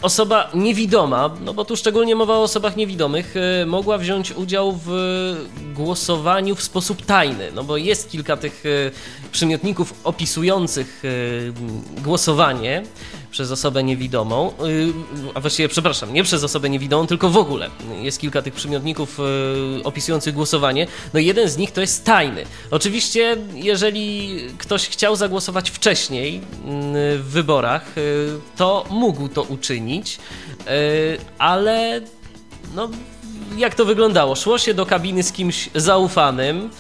osoba 0.03 0.51
niewidoma, 0.55 1.31
no 1.45 1.55
bo 1.55 1.65
tu 1.65 1.77
szczególnie 1.77 2.17
mowa 2.17 2.35
o 2.35 2.43
osobach 2.43 2.77
niewidomych, 2.77 3.35
e, 3.37 3.67
mogła 3.67 3.99
wziąć 3.99 4.33
udział 4.33 4.79
w 4.87 4.91
głosowaniu 5.75 6.57
w 6.57 6.63
sposób 6.63 7.07
tajny, 7.07 7.53
no 7.55 7.65
bo 7.65 7.77
jest 7.77 8.11
kilka 8.11 8.37
tych 8.37 8.65
przymiotników 9.33 9.95
opisujących 10.05 11.03
głosowanie 12.05 12.83
przez 13.31 13.51
osobę 13.51 13.83
niewidomą, 13.83 14.53
y, 14.67 14.93
a 15.35 15.41
właściwie, 15.41 15.69
przepraszam, 15.69 16.13
nie 16.13 16.25
przez 16.25 16.45
osobę 16.45 16.71
niewidomą, 16.71 17.07
tylko 17.07 17.31
w 17.31 17.37
ogóle. 17.37 17.71
Jest 18.03 18.21
kilka 18.21 18.43
tych 18.43 18.55
przymiotników 18.55 19.21
y, 19.21 19.85
opisujących 19.85 20.35
głosowanie. 20.35 20.87
No 21.15 21.21
jeden 21.21 21.49
z 21.49 21.57
nich 21.57 21.71
to 21.71 21.81
jest 21.81 22.05
tajny. 22.05 22.45
Oczywiście, 22.71 23.37
jeżeli 23.55 24.37
ktoś 24.59 24.89
chciał 24.89 25.17
zagłosować 25.17 25.71
wcześniej 25.71 26.37
y, 26.37 26.41
w 27.19 27.25
wyborach, 27.29 27.95
to 28.57 28.85
mógł 28.91 29.29
to 29.29 29.43
uczynić, 29.43 30.19
ale 31.39 32.01
no, 32.75 32.91
jak 33.57 33.75
to 33.75 33.85
wyglądało? 33.85 34.35
Szło 34.35 34.59
się 34.59 34.75
do 34.75 34.87
kabiny 34.87 35.23
z 35.23 35.33
kimś 35.33 35.71
zaufanym, 35.75 36.71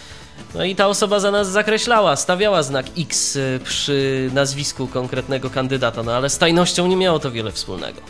No 0.54 0.64
i 0.64 0.76
ta 0.76 0.86
osoba 0.86 1.20
za 1.20 1.30
nas 1.30 1.50
zakreślała, 1.50 2.16
stawiała 2.16 2.62
znak 2.62 2.86
X 2.98 3.36
y, 3.36 3.60
przy 3.64 4.30
nazwisku 4.34 4.86
konkretnego 4.86 5.50
kandydata, 5.50 6.02
no 6.02 6.12
ale 6.12 6.30
z 6.30 6.38
tajnością 6.38 6.86
nie 6.86 6.96
miało 6.96 7.18
to 7.18 7.30
wiele 7.30 7.52
wspólnego. 7.52 8.00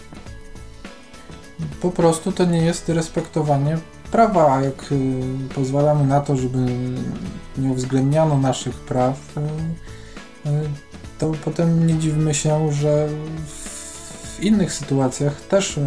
Po 1.80 1.90
prostu 1.90 2.32
to 2.32 2.44
nie 2.44 2.58
jest 2.58 2.88
respektowanie 2.88 3.78
prawa, 4.10 4.52
a 4.52 4.62
jak 4.62 4.92
y, 4.92 5.20
pozwalamy 5.54 6.04
na 6.04 6.20
to, 6.20 6.36
żeby 6.36 6.58
nie 7.58 7.68
uwzględniano 7.68 8.38
naszych 8.38 8.74
praw, 8.74 9.16
y, 9.36 10.50
to 11.18 11.32
potem 11.44 11.86
nie 11.86 11.94
dziwmy 11.94 12.34
się, 12.34 12.72
że 12.72 13.08
w 13.46 14.42
innych 14.42 14.72
sytuacjach 14.72 15.40
też 15.40 15.80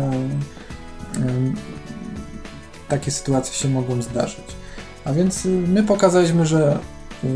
takie 2.87 3.11
sytuacje 3.11 3.53
się 3.53 3.69
mogą 3.69 4.01
zdarzyć. 4.01 4.60
A 5.05 5.13
więc 5.13 5.45
y, 5.45 5.49
my 5.49 5.83
pokazaliśmy, 5.83 6.45
że 6.45 6.79
y, 7.23 7.27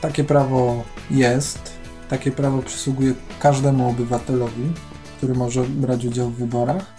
takie 0.00 0.24
prawo 0.24 0.82
jest, 1.10 1.72
takie 2.08 2.32
prawo 2.32 2.62
przysługuje 2.62 3.14
każdemu 3.40 3.88
obywatelowi, 3.88 4.72
który 5.16 5.34
może 5.34 5.62
brać 5.64 6.04
udział 6.04 6.30
w 6.30 6.36
wyborach. 6.36 6.94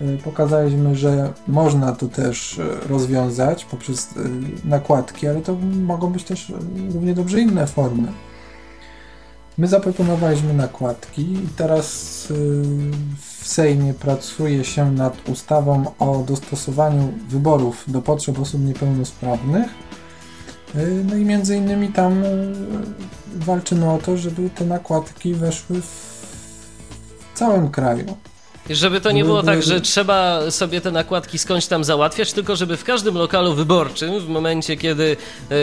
Y, 0.00 0.18
pokazaliśmy, 0.24 0.96
że 0.96 1.32
można 1.48 1.92
to 1.92 2.08
też 2.08 2.60
rozwiązać 2.88 3.64
poprzez 3.64 4.08
nakładki, 4.64 5.26
ale 5.26 5.40
to 5.40 5.56
mogą 5.82 6.12
być 6.12 6.24
też 6.24 6.52
równie 6.94 7.14
dobrze 7.14 7.40
inne 7.40 7.66
formy. 7.66 8.08
My 9.58 9.66
zaproponowaliśmy 9.68 10.54
nakładki 10.54 11.22
i 11.22 11.48
teraz 11.56 12.28
w 13.46 13.48
Sejmie 13.48 13.94
pracuje 13.94 14.64
się 14.64 14.92
nad 14.92 15.28
ustawą 15.28 15.92
o 15.98 16.24
dostosowaniu 16.28 17.12
wyborów 17.28 17.84
do 17.86 18.02
potrzeb 18.02 18.38
osób 18.38 18.60
niepełnosprawnych. 18.60 19.66
No 21.04 21.16
i 21.16 21.24
między 21.24 21.56
innymi 21.56 21.88
tam 21.88 22.22
walczymy 23.34 23.90
o 23.90 23.98
to, 23.98 24.16
żeby 24.16 24.50
te 24.50 24.64
nakładki 24.64 25.34
weszły 25.34 25.80
w 25.80 27.30
całym 27.34 27.70
kraju. 27.70 28.16
Żeby 28.70 29.00
to 29.00 29.12
nie 29.12 29.24
było 29.24 29.42
tak, 29.42 29.62
że 29.62 29.80
trzeba 29.80 30.50
sobie 30.50 30.80
te 30.80 30.90
nakładki 30.90 31.38
skądś 31.38 31.66
tam 31.66 31.84
załatwiać, 31.84 32.32
tylko 32.32 32.56
żeby 32.56 32.76
w 32.76 32.84
każdym 32.84 33.14
lokalu 33.14 33.54
wyborczym, 33.54 34.20
w 34.20 34.28
momencie 34.28 34.76
kiedy 34.76 35.16
yy, 35.50 35.56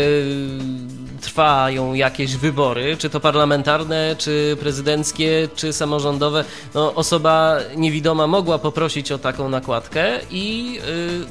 trwają 1.24 1.94
jakieś 1.94 2.36
wybory, 2.36 2.98
czy 2.98 3.10
to 3.10 3.20
parlamentarne, 3.20 4.16
czy 4.18 4.58
prezydenckie, 4.60 5.50
czy 5.56 5.74
samorządowe, 5.74 6.46
no, 6.74 6.94
osoba 6.94 7.58
niewidoma 7.76 8.28
mogła 8.28 8.60
poprosić 8.60 9.12
o 9.12 9.18
taką 9.18 9.50
nakładkę 9.50 10.20
i 10.32 10.74
yy, 10.74 10.82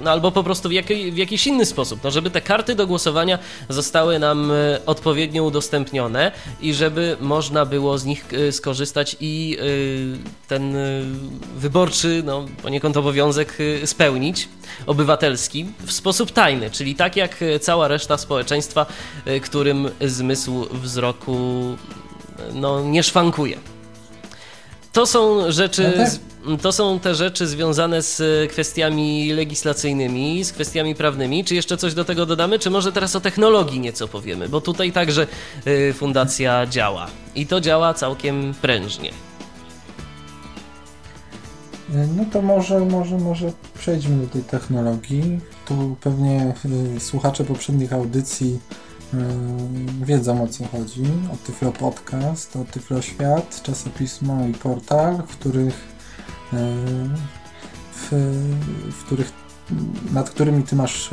no, 0.00 0.10
albo 0.10 0.32
po 0.32 0.42
prostu 0.44 0.68
w, 0.68 0.72
w 1.12 1.16
jakiś 1.16 1.46
inny 1.46 1.66
sposób, 1.66 2.00
no, 2.04 2.10
żeby 2.10 2.30
te 2.30 2.40
karty 2.40 2.74
do 2.74 2.86
głosowania 2.86 3.38
zostały 3.68 4.18
nam 4.18 4.50
y, 4.50 4.80
odpowiednio 4.86 5.44
udostępnione 5.44 6.32
i 6.60 6.74
żeby 6.74 7.16
można 7.20 7.64
było 7.64 7.98
z 7.98 8.04
nich 8.04 8.32
y, 8.32 8.52
skorzystać 8.52 9.16
i 9.20 9.58
ten 10.48 10.76
wyborczy, 11.56 12.22
no, 12.24 12.46
poniekąd 12.62 12.96
obowiązek 12.96 13.60
y, 13.60 13.86
spełnić, 13.86 14.48
obywatelski, 14.86 15.66
w 15.86 15.92
sposób 15.92 16.30
tajny, 16.30 16.70
czyli 16.70 16.94
tak 16.94 17.16
jak 17.16 17.44
cała 17.60 17.88
reszta 17.88 18.16
społeczeństwa, 18.18 18.86
y, 19.26 19.40
którym 19.90 20.10
zmysł 20.10 20.66
wzroku 20.72 21.36
no, 22.54 22.82
nie 22.82 23.02
szwankuje. 23.02 23.56
To 24.92 25.06
są 25.06 25.52
rzeczy. 25.52 25.92
No 25.96 26.04
tak. 26.04 26.12
To 26.62 26.72
są 26.72 27.00
te 27.00 27.14
rzeczy 27.14 27.46
związane 27.46 28.02
z 28.02 28.22
kwestiami 28.52 29.32
legislacyjnymi, 29.32 30.44
z 30.44 30.52
kwestiami 30.52 30.94
prawnymi. 30.94 31.44
Czy 31.44 31.54
jeszcze 31.54 31.76
coś 31.76 31.94
do 31.94 32.04
tego 32.04 32.26
dodamy, 32.26 32.58
czy 32.58 32.70
może 32.70 32.92
teraz 32.92 33.16
o 33.16 33.20
technologii 33.20 33.80
nieco 33.80 34.08
powiemy? 34.08 34.48
Bo 34.48 34.60
tutaj 34.60 34.92
także 34.92 35.26
y, 35.66 35.92
fundacja 35.92 36.66
działa 36.66 37.06
i 37.34 37.46
to 37.46 37.60
działa 37.60 37.94
całkiem 37.94 38.54
prężnie. 38.62 39.12
No 42.16 42.24
to 42.32 42.42
może, 42.42 42.80
może, 42.80 43.18
może 43.18 43.52
przejdźmy 43.78 44.16
do 44.16 44.26
tej 44.26 44.42
technologii. 44.42 45.40
Tu 45.66 45.96
pewnie 46.00 46.54
y, 46.96 47.00
słuchacze 47.00 47.44
poprzednich 47.44 47.92
audycji 47.92 48.58
y, 48.80 48.91
wiedzą 50.04 50.44
o 50.44 50.48
co 50.48 50.64
chodzi. 50.64 51.04
O 51.32 51.46
Tyflo 51.46 51.72
Podcast, 51.72 52.56
o 52.56 52.64
Tyflo 52.64 53.02
Świat, 53.02 53.62
czasopismo 53.62 54.46
i 54.46 54.52
portal, 54.52 55.22
w 55.26 55.36
których, 55.36 55.74
y, 56.52 56.56
w, 57.92 58.08
w 58.92 59.04
których 59.04 59.32
nad 60.12 60.30
którymi 60.30 60.62
ty 60.62 60.76
masz 60.76 61.10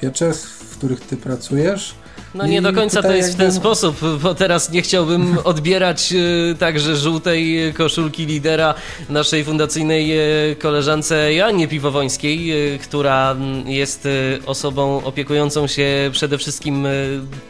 pieczę, 0.00 0.32
w 0.34 0.76
których 0.76 1.00
ty 1.00 1.16
pracujesz. 1.16 1.94
No 2.34 2.46
nie 2.46 2.62
do 2.62 2.72
końca 2.72 3.02
to 3.02 3.12
jest 3.12 3.32
w 3.32 3.36
ten 3.36 3.52
sposób, 3.52 3.96
bo 4.22 4.34
teraz 4.34 4.70
nie 4.70 4.82
chciałbym 4.82 5.38
odbierać 5.44 6.12
e, 6.12 6.54
także 6.54 6.96
żółtej 6.96 7.72
koszulki 7.74 8.26
lidera 8.26 8.74
naszej 9.08 9.44
fundacyjnej 9.44 10.18
e, 10.18 10.22
koleżance 10.56 11.34
Janie 11.34 11.68
Piwowońskiej, 11.68 12.74
e, 12.74 12.78
która 12.78 13.36
jest 13.66 14.08
osobą 14.46 15.04
opiekującą 15.04 15.66
się 15.66 16.10
przede 16.12 16.38
wszystkim 16.38 16.86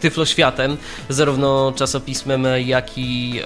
tyfloświatem, 0.00 0.76
zarówno 1.08 1.72
czasopismem, 1.76 2.46
jak 2.66 2.98
i 2.98 3.40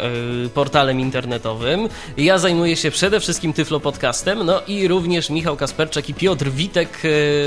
portalem 0.54 1.00
internetowym. 1.00 1.88
Ja 2.16 2.38
zajmuję 2.38 2.76
się 2.76 2.90
przede 2.90 3.20
wszystkim 3.20 3.52
tyflo 3.52 3.80
podcastem, 3.80 4.46
no 4.46 4.62
i 4.66 4.88
również 4.88 5.30
Michał 5.30 5.56
Kasperczak 5.56 6.08
i 6.08 6.14
Piotr 6.14 6.50
Witek 6.50 7.02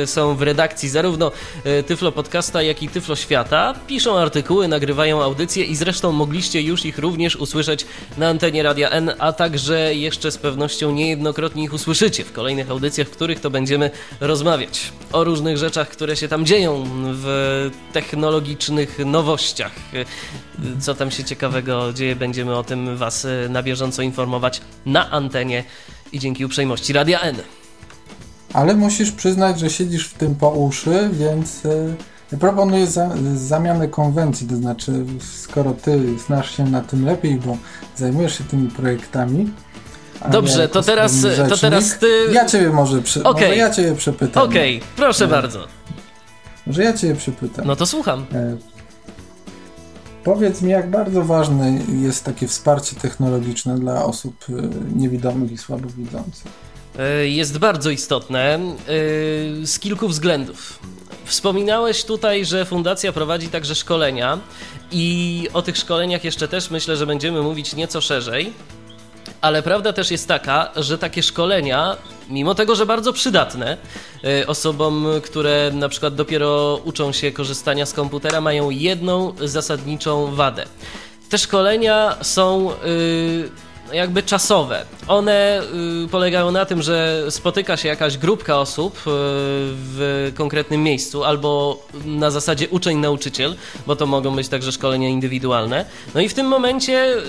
są 0.06 0.36
w 0.36 0.42
redakcji 0.42 0.90
zarówno 0.90 1.32
tyflo 1.88 2.12
podcasta, 2.12 2.62
jak 2.62 2.84
i 2.84 2.88
tyflo 2.88 3.16
świata 3.16 3.81
piszą 3.88 4.17
artykuły, 4.17 4.67
nagrywają 4.67 5.24
audycje 5.24 5.63
i 5.63 5.76
zresztą 5.76 6.12
mogliście 6.12 6.62
już 6.62 6.86
ich 6.86 6.98
również 6.98 7.36
usłyszeć 7.36 7.86
na 8.17 8.30
antenie 8.30 8.63
Radia 8.63 8.89
N, 8.89 9.12
a 9.20 9.34
także 9.34 9.96
jeszcze 9.96 10.32
z 10.32 10.38
pewnością 10.38 10.91
niejednokrotnie 10.91 11.63
ich 11.63 11.74
usłyszycie 11.74 12.24
w 12.24 12.32
kolejnych 12.32 12.72
audycjach, 12.72 13.08
w 13.08 13.12
których 13.12 13.39
to 13.39 13.50
będziemy 13.50 13.91
rozmawiać 14.20 14.91
o 15.12 15.24
różnych 15.24 15.58
rzeczach, 15.58 15.89
które 15.89 16.15
się 16.15 16.28
tam 16.28 16.46
dzieją 16.46 16.84
w 17.13 17.70
technologicznych 17.94 19.00
nowościach. 19.06 19.72
Co 20.80 20.96
tam 20.96 21.12
się 21.12 21.24
ciekawego 21.24 21.94
dzieje, 21.94 22.15
będziemy 22.15 22.56
o 22.56 22.63
tym 22.63 22.98
Was 22.98 23.28
na 23.50 23.63
bieżąco 23.63 24.02
informować 24.02 24.62
na 24.86 25.12
antenie 25.12 25.63
i 26.12 26.20
dzięki 26.20 26.46
uprzejmości 26.46 26.94
Radia 26.94 27.20
N. 27.20 27.36
Ale 28.54 28.76
musisz 28.76 29.12
przyznać, 29.12 29.60
że 29.60 29.70
siedzisz 29.70 30.08
w 30.08 30.13
tym 30.13 30.36
po 30.36 30.50
uszy, 30.50 31.10
więc 31.13 31.65
e, 31.65 31.96
Proponuję 32.39 32.88
za, 32.88 33.10
zamianę 33.36 33.88
konwencji, 33.88 34.48
to 34.48 34.56
znaczy, 34.56 35.06
skoro 35.20 35.74
ty 35.74 36.20
znasz 36.20 36.58
się 36.58 36.63
na 36.63 36.82
tym 36.82 37.06
lepiej, 37.06 37.36
bo 37.36 37.58
zajmujesz 37.96 38.38
się 38.38 38.44
tymi 38.44 38.67
projektami. 38.67 39.54
Dobrze, 40.32 40.70
to 40.70 40.82
teraz, 40.82 41.13
to 41.50 41.58
teraz 41.58 41.98
ty. 41.98 42.08
Ja 42.32 42.46
ciebie 42.46 42.70
może, 42.70 43.02
przy, 43.02 43.24
okay. 43.24 43.48
może 43.48 43.56
ja 43.56 43.70
ciebie 43.70 43.96
przepytam. 43.96 44.44
Okej, 44.44 44.78
okay, 44.78 44.89
proszę 44.96 45.26
no. 45.26 45.32
bardzo. 45.32 45.67
Może 46.67 46.84
ja 46.84 46.94
ciebie 46.94 47.15
przepytam. 47.15 47.67
No 47.67 47.76
to 47.76 47.86
słucham. 47.86 48.26
E, 48.34 48.58
powiedz 50.24 50.62
mi, 50.62 50.72
jak 50.72 50.89
bardzo 50.89 51.24
ważne 51.24 51.80
jest 52.02 52.24
takie 52.24 52.48
wsparcie 52.48 52.96
technologiczne 52.96 53.80
dla 53.80 54.06
osób 54.06 54.36
e, 54.50 54.54
niewidomych 54.96 55.52
i 55.52 55.58
słabowidzących? 55.58 56.71
E, 57.02 57.28
jest 57.28 57.58
bardzo 57.58 57.90
istotne 57.90 58.60
z 59.64 59.80
kilku 59.80 60.08
względów. 60.08 60.80
Wspominałeś 61.26 62.04
tutaj, 62.04 62.46
że 62.46 62.66
fundacja 62.66 63.12
prowadzi 63.12 63.48
także 63.48 63.76
szkolenia 63.76 64.40
i 64.92 65.48
o 65.54 65.62
tych 65.62 65.78
szkoleniach 65.78 66.24
jeszcze 66.24 66.48
też 66.48 66.70
myślę, 66.70 66.98
że 66.98 67.06
będziemy 67.06 67.42
mówić 67.42 67.76
nieco 67.76 68.02
szerzej. 68.02 68.54
Ale 69.42 69.64
prawda 69.64 69.94
też 69.94 70.12
jest 70.12 70.28
taka, 70.28 70.72
że 70.76 70.98
takie 70.98 71.24
szkolenia, 71.24 71.98
mimo 72.30 72.56
tego, 72.56 72.76
że 72.76 72.86
bardzo 72.86 73.14
przydatne 73.14 73.78
y, 74.42 74.48
osobom, 74.48 75.08
które 75.24 75.72
na 75.74 75.90
przykład 75.90 76.16
dopiero 76.16 76.82
uczą 76.86 77.12
się 77.12 77.32
korzystania 77.32 77.86
z 77.86 77.93
komputera, 77.93 78.41
mają 78.41 78.70
jedną 78.70 79.34
zasadniczą 79.43 80.36
wadę. 80.36 80.66
Te 81.30 81.38
szkolenia 81.38 82.16
są 82.22 82.70
yy, 82.86 83.70
jakby 83.94 84.24
czasowe. 84.24 84.86
One 85.08 85.62
y, 86.06 86.08
polegają 86.08 86.52
na 86.52 86.66
tym, 86.66 86.82
że 86.82 87.26
spotyka 87.30 87.78
się 87.78 87.88
jakaś 87.88 88.18
grupka 88.18 88.60
osób 88.60 88.98
y, 88.98 89.02
w 89.06 90.32
konkretnym 90.36 90.84
miejscu 90.84 91.24
albo 91.24 91.80
na 92.06 92.32
zasadzie 92.32 92.70
uczeń-nauczyciel, 92.70 93.56
bo 93.88 93.96
to 93.96 94.06
mogą 94.06 94.36
być 94.36 94.48
także 94.48 94.72
szkolenia 94.72 95.10
indywidualne. 95.10 95.86
No 96.16 96.22
i 96.22 96.30
w 96.30 96.34
tym 96.34 96.48
momencie 96.48 97.14
y, 97.14 97.22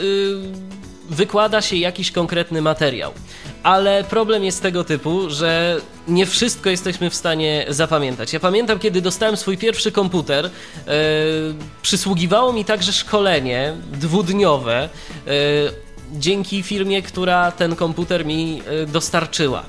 wykłada 1.11 1.63
się 1.63 1.77
jakiś 1.77 2.11
konkretny 2.11 2.63
materiał. 2.63 3.13
Ale 3.63 4.05
problem 4.05 4.45
jest 4.45 4.63
tego 4.63 4.85
typu, 4.85 5.31
że 5.31 5.81
nie 6.09 6.27
wszystko 6.27 6.71
jesteśmy 6.71 7.11
w 7.11 7.15
stanie 7.15 7.67
zapamiętać. 7.69 8.33
Ja 8.33 8.41
pamiętam, 8.41 8.79
kiedy 8.79 9.03
dostałem 9.03 9.37
swój 9.37 9.59
pierwszy 9.59 9.93
komputer, 9.93 10.51
przysługiwało 11.83 12.53
mi 12.53 12.65
także 12.65 12.93
szkolenie 12.93 13.75
dwudniowe 13.93 14.89
dzięki 16.13 16.63
firmie, 16.63 17.03
która 17.03 17.53
ten 17.53 17.77
komputer 17.77 18.27
mi 18.27 18.63
e, 18.67 18.87
dostarczyła. 18.87 19.63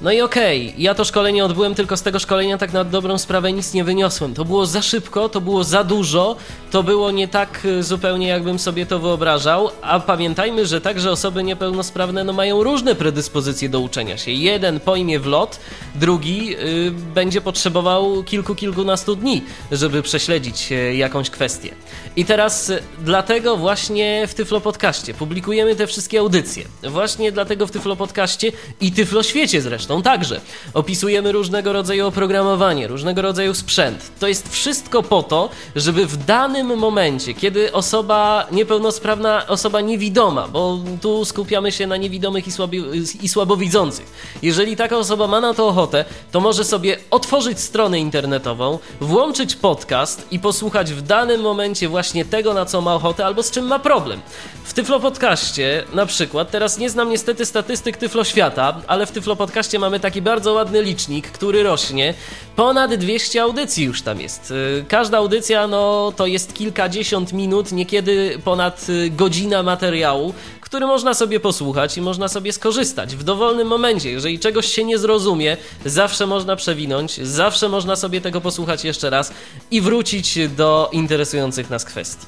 No 0.00 0.12
i 0.12 0.20
okej, 0.20 0.68
okay, 0.68 0.82
ja 0.82 0.94
to 0.94 1.04
szkolenie 1.04 1.44
odbyłem, 1.44 1.74
tylko 1.74 1.96
z 1.96 2.02
tego 2.02 2.18
szkolenia 2.18 2.58
tak 2.58 2.72
na 2.72 2.84
dobrą 2.84 3.18
sprawę 3.18 3.52
nic 3.52 3.74
nie 3.74 3.84
wyniosłem. 3.84 4.34
To 4.34 4.44
było 4.44 4.66
za 4.66 4.82
szybko, 4.82 5.28
to 5.28 5.40
było 5.40 5.64
za 5.64 5.84
dużo, 5.84 6.36
to 6.70 6.82
było 6.82 7.10
nie 7.10 7.28
tak 7.28 7.64
y, 7.64 7.82
zupełnie 7.82 8.28
jakbym 8.28 8.58
sobie 8.58 8.86
to 8.86 8.98
wyobrażał, 8.98 9.70
a 9.82 10.00
pamiętajmy, 10.00 10.66
że 10.66 10.80
także 10.80 11.10
osoby 11.10 11.42
niepełnosprawne 11.42 12.24
no, 12.24 12.32
mają 12.32 12.62
różne 12.62 12.94
predyspozycje 12.94 13.68
do 13.68 13.80
uczenia 13.80 14.18
się. 14.18 14.30
Jeden 14.30 14.80
pojmie 14.80 15.20
w 15.20 15.26
lot, 15.26 15.60
drugi 15.94 16.56
y, 16.56 16.90
będzie 17.14 17.40
potrzebował 17.40 18.22
kilku, 18.22 18.54
kilkunastu 18.54 19.16
dni, 19.16 19.42
żeby 19.72 20.02
prześledzić 20.02 20.72
y, 20.72 20.94
jakąś 20.94 21.30
kwestię. 21.30 21.74
I 22.16 22.24
teraz 22.24 22.70
y, 22.70 22.82
dlatego 23.04 23.56
właśnie 23.56 24.26
w 24.26 24.34
Tyflo 24.34 24.60
Podcaście 24.60 25.14
publikujemy 25.14 25.76
te 25.76 25.86
wszystkie 25.86 26.20
audycje. 26.20 26.64
Właśnie 26.82 27.32
dlatego 27.32 27.66
w 27.66 27.70
Tyflo 27.70 27.96
Podcaście 27.96 28.52
i 28.80 28.92
Tyflo 28.92 29.22
Świecie 29.22 29.62
zresztą 29.62 29.87
zresztą 29.88 30.02
także. 30.02 30.40
Opisujemy 30.74 31.32
różnego 31.32 31.72
rodzaju 31.72 32.06
oprogramowanie, 32.06 32.88
różnego 32.88 33.22
rodzaju 33.22 33.54
sprzęt. 33.54 34.10
To 34.20 34.28
jest 34.28 34.52
wszystko 34.52 35.02
po 35.02 35.22
to, 35.22 35.50
żeby 35.76 36.06
w 36.06 36.16
danym 36.16 36.78
momencie, 36.78 37.34
kiedy 37.34 37.72
osoba 37.72 38.46
niepełnosprawna, 38.52 39.46
osoba 39.46 39.80
niewidoma, 39.80 40.48
bo 40.48 40.78
tu 41.00 41.24
skupiamy 41.24 41.72
się 41.72 41.86
na 41.86 41.96
niewidomych 41.96 42.46
i, 42.46 42.52
słabi, 42.52 42.82
i 43.22 43.28
słabowidzących, 43.28 44.06
jeżeli 44.42 44.76
taka 44.76 44.96
osoba 44.96 45.26
ma 45.26 45.40
na 45.40 45.54
to 45.54 45.68
ochotę, 45.68 46.04
to 46.32 46.40
może 46.40 46.64
sobie 46.64 46.96
otworzyć 47.10 47.60
stronę 47.60 48.00
internetową, 48.00 48.78
włączyć 49.00 49.56
podcast 49.56 50.26
i 50.30 50.38
posłuchać 50.38 50.92
w 50.92 51.02
danym 51.02 51.40
momencie 51.40 51.88
właśnie 51.88 52.24
tego, 52.24 52.54
na 52.54 52.64
co 52.64 52.80
ma 52.80 52.94
ochotę 52.94 53.26
albo 53.26 53.42
z 53.42 53.50
czym 53.50 53.66
ma 53.66 53.78
problem. 53.78 54.20
W 54.64 54.72
Tyflo 54.72 55.00
Podcaście 55.00 55.84
na 55.92 56.06
przykład, 56.06 56.50
teraz 56.50 56.78
nie 56.78 56.90
znam 56.90 57.10
niestety 57.10 57.46
statystyk 57.46 57.96
Tyflo 57.96 58.24
Świata, 58.24 58.80
ale 58.86 59.06
w 59.06 59.10
Tyflo 59.10 59.36
Podcaście 59.36 59.77
mamy 59.78 60.00
taki 60.00 60.22
bardzo 60.22 60.52
ładny 60.52 60.82
licznik, 60.82 61.30
który 61.30 61.62
rośnie. 61.62 62.14
Ponad 62.56 62.94
200 62.94 63.42
audycji 63.42 63.84
już 63.84 64.02
tam 64.02 64.20
jest. 64.20 64.50
Y, 64.50 64.84
każda 64.88 65.18
audycja 65.18 65.66
no, 65.66 66.12
to 66.16 66.26
jest 66.26 66.54
kilkadziesiąt 66.54 67.32
minut, 67.32 67.72
niekiedy 67.72 68.38
ponad 68.44 68.86
y, 68.88 69.10
godzina 69.10 69.62
materiału, 69.62 70.34
który 70.60 70.86
można 70.86 71.14
sobie 71.14 71.40
posłuchać 71.40 71.96
i 71.96 72.00
można 72.00 72.28
sobie 72.28 72.52
skorzystać 72.52 73.16
w 73.16 73.22
dowolnym 73.22 73.68
momencie. 73.68 74.10
Jeżeli 74.10 74.38
czegoś 74.38 74.66
się 74.66 74.84
nie 74.84 74.98
zrozumie, 74.98 75.56
zawsze 75.84 76.26
można 76.26 76.56
przewinąć, 76.56 77.20
zawsze 77.26 77.68
można 77.68 77.96
sobie 77.96 78.20
tego 78.20 78.40
posłuchać 78.40 78.84
jeszcze 78.84 79.10
raz 79.10 79.32
i 79.70 79.80
wrócić 79.80 80.38
do 80.56 80.88
interesujących 80.92 81.70
nas 81.70 81.84
kwestii. 81.84 82.26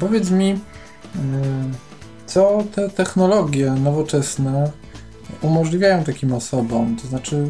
Powiedz 0.00 0.30
mi, 0.30 0.50
y, 0.50 0.58
co 2.26 2.64
te 2.74 2.88
technologie 2.88 3.70
nowoczesne 3.70 4.70
umożliwiają 5.42 6.04
takim 6.04 6.32
osobom? 6.32 6.96
To 7.02 7.08
znaczy, 7.08 7.44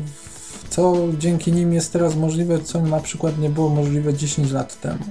co 0.68 0.96
dzięki 1.18 1.52
nim 1.52 1.72
jest 1.72 1.92
teraz 1.92 2.16
możliwe, 2.16 2.58
co 2.58 2.80
na 2.80 3.00
przykład 3.00 3.38
nie 3.38 3.50
było 3.50 3.68
możliwe 3.68 4.14
10 4.14 4.50
lat 4.50 4.80
temu? 4.80 5.04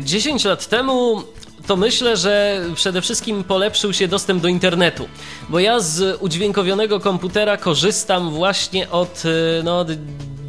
10 0.00 0.46
e, 0.46 0.48
lat 0.48 0.66
temu 0.66 1.22
to 1.66 1.76
myślę, 1.76 2.16
że 2.16 2.64
przede 2.74 3.00
wszystkim 3.00 3.44
polepszył 3.44 3.92
się 3.92 4.08
dostęp 4.08 4.42
do 4.42 4.48
internetu, 4.48 5.08
bo 5.48 5.58
ja 5.58 5.80
z 5.80 6.22
udźwiękowionego 6.22 7.00
komputera 7.00 7.56
korzystam 7.56 8.30
właśnie 8.30 8.90
od, 8.90 9.22
e, 9.58 9.62
no, 9.62 9.78
od 9.78 9.88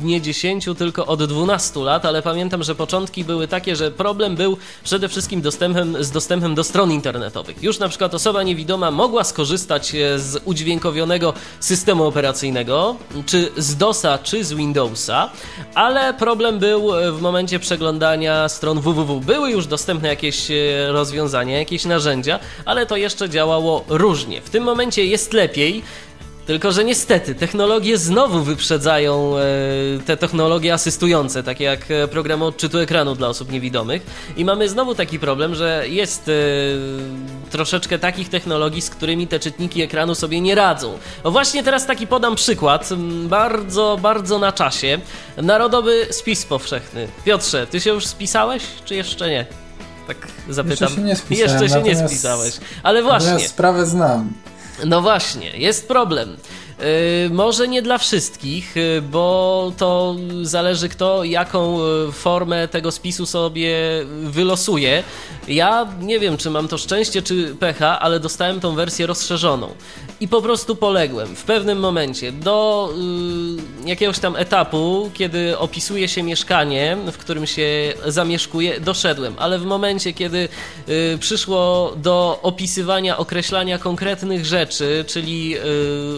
nie 0.04 0.22
10, 0.22 0.66
tylko 0.78 1.06
od 1.06 1.24
12 1.24 1.80
lat, 1.80 2.06
ale 2.06 2.22
pamiętam, 2.22 2.64
że 2.64 2.76
początki 2.76 3.24
były 3.24 3.48
takie, 3.48 3.76
że 3.76 3.92
problem 3.92 4.36
był 4.36 4.58
przede 4.84 5.10
wszystkim 5.10 5.42
dostępem, 5.42 6.04
z 6.04 6.12
dostępem 6.12 6.56
do 6.56 6.64
stron 6.64 6.92
internetowych. 6.92 7.64
Już 7.64 7.80
na 7.80 7.90
przykład 7.90 8.14
osoba 8.14 8.44
niewidoma 8.44 8.92
mogła 8.92 9.24
skorzystać 9.24 9.96
e, 9.96 10.20
z 10.20 10.42
udźwiękowionego 10.46 11.34
systemu 11.60 12.04
operacyjnego, 12.04 12.96
czy 13.26 13.52
z 13.58 13.76
DOSa, 13.76 14.18
czy 14.18 14.44
z 14.44 14.54
Windowsa, 14.54 15.30
ale 15.76 16.14
problem 16.14 16.60
był 16.60 16.96
e, 16.96 17.12
w 17.12 17.22
momencie 17.22 17.60
przeglądania 17.60 18.50
stron 18.50 18.82
www. 18.82 19.20
Były 19.20 19.52
już 19.52 19.68
dostępne 19.68 20.10
jakieś 20.10 20.52
e, 20.52 20.56
rozwiązania, 20.92 21.60
jakieś 21.60 21.86
narzędzia, 21.86 22.40
ale 22.66 22.86
to 22.86 22.98
jeszcze 22.98 23.30
działało 23.30 23.84
różnie. 23.90 24.42
W 24.42 24.50
tym 24.50 24.64
momencie 24.64 25.06
jest 25.06 25.34
lepiej. 25.34 25.84
Tylko, 26.52 26.72
że 26.72 26.84
niestety 26.84 27.36
technologie 27.36 27.98
znowu 27.98 28.44
wyprzedzają 28.44 29.38
e, 29.38 29.42
te 30.06 30.18
technologie 30.18 30.74
asystujące, 30.74 31.44
takie 31.44 31.64
jak 31.64 31.92
e, 31.92 32.08
programy 32.08 32.46
odczytu 32.46 32.80
ekranu 32.80 33.16
dla 33.16 33.28
osób 33.28 33.52
niewidomych. 33.52 34.02
I 34.38 34.46
mamy 34.46 34.70
znowu 34.70 34.96
taki 34.96 35.20
problem, 35.20 35.56
że 35.56 35.84
jest 35.88 36.30
e, 36.30 36.32
troszeczkę 37.50 38.00
takich 38.00 38.30
technologii, 38.30 38.82
z 38.82 38.90
którymi 38.90 39.28
te 39.28 39.40
czytniki 39.40 39.82
ekranu 39.82 40.16
sobie 40.16 40.42
nie 40.42 40.56
radzą. 40.56 40.98
O 41.24 41.32
właśnie 41.32 41.64
teraz 41.64 41.86
taki 41.86 42.08
podam 42.08 42.36
przykład, 42.36 42.90
bardzo, 43.24 44.00
bardzo 44.02 44.40
na 44.40 44.52
czasie. 44.52 45.00
Narodowy 45.38 46.08
spis 46.10 46.46
powszechny. 46.46 47.08
Piotrze, 47.24 47.68
ty 47.68 47.82
się 47.82 47.90
już 47.90 48.06
spisałeś, 48.06 48.64
czy 48.86 48.96
jeszcze 48.96 49.30
nie? 49.30 49.46
Tak 50.08 50.28
zapytam. 50.50 50.88
Jeszcze 50.90 50.96
się 50.96 51.02
nie 51.02 51.16
spisałem. 51.16 51.62
Jeszcze 51.62 51.76
się 51.76 51.84
nie 51.84 52.08
spisałeś. 52.08 52.54
Ale 52.84 53.04
właśnie. 53.04 53.48
sprawę 53.48 53.86
znam. 53.86 54.34
No 54.86 55.02
właśnie, 55.02 55.58
jest 55.58 55.88
problem. 55.88 56.38
Y, 56.82 57.30
może 57.30 57.68
nie 57.68 57.82
dla 57.82 57.98
wszystkich, 57.98 58.78
y, 58.78 59.02
bo 59.02 59.72
to 59.78 60.16
zależy 60.42 60.90
kto 60.90 61.24
jaką 61.24 61.80
y, 61.80 62.12
formę 62.12 62.68
tego 62.68 62.92
spisu 62.92 63.26
sobie 63.26 63.76
wylosuje. 64.24 65.04
Ja 65.48 65.88
nie 66.00 66.20
wiem, 66.20 66.38
czy 66.38 66.50
mam 66.50 66.68
to 66.68 66.78
szczęście, 66.78 67.22
czy 67.22 67.56
pecha, 67.60 68.00
ale 68.00 68.20
dostałem 68.20 68.60
tą 68.60 68.76
wersję 68.76 69.08
rozszerzoną. 69.08 69.70
I 70.20 70.28
po 70.28 70.42
prostu 70.42 70.76
poległem 70.76 71.36
w 71.36 71.44
pewnym 71.44 71.80
momencie 71.80 72.32
do 72.32 72.90
jakiegoś 73.86 74.20
tam 74.20 74.36
etapu, 74.36 75.12
kiedy 75.14 75.58
opisuje 75.58 76.08
się 76.08 76.24
mieszkanie, 76.24 76.98
w 77.12 77.18
którym 77.18 77.48
się 77.48 77.94
zamieszkuje, 78.08 78.80
doszedłem. 78.80 79.34
Ale 79.38 79.60
w 79.60 79.66
momencie, 79.66 80.14
kiedy 80.14 80.50
przyszło 81.20 81.94
do 81.98 82.40
opisywania, 82.42 83.18
określania 83.18 83.78
konkretnych 83.78 84.46
rzeczy, 84.46 85.06
czyli 85.08 85.56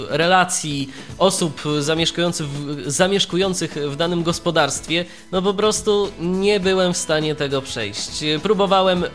relacji, 0.10 0.53
relacji 0.54 0.90
osób 1.18 1.62
zamieszkujących 1.80 2.48
w, 2.48 2.92
zamieszkujących 2.92 3.74
w 3.74 3.96
danym 3.96 4.24
gospodarstwie, 4.24 5.06
no 5.32 5.42
po 5.42 5.54
prostu 5.54 6.12
nie 6.20 6.60
byłem 6.60 6.94
w 6.94 6.98
stanie 6.98 7.36
tego 7.36 7.62
przejść. 7.62 8.24
Próbowałem 8.44 9.04
y, 9.04 9.10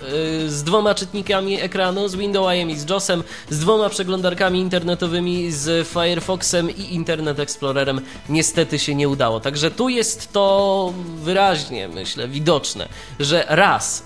z 0.51 0.63
dwoma 0.63 0.95
czytnikami 0.95 1.61
ekranu, 1.61 2.09
z 2.09 2.17
Windowsem 2.17 2.71
i 2.71 2.77
z 2.77 2.91
JOSem, 2.91 3.23
z 3.51 3.59
dwoma 3.59 3.89
przeglądarkami 3.89 4.61
internetowymi, 4.61 5.53
z 5.53 5.89
Firefoxem 5.89 6.71
i 6.71 6.95
Internet 6.95 7.39
Explorerem. 7.39 8.01
Niestety 8.29 8.79
się 8.79 8.95
nie 8.95 9.09
udało. 9.09 9.41
Także 9.41 9.71
tu 9.71 9.89
jest 9.89 10.33
to 10.33 10.93
wyraźnie, 11.25 11.89
myślę, 11.89 12.29
widoczne, 12.29 12.89
że 13.21 13.47
raz, 13.49 14.05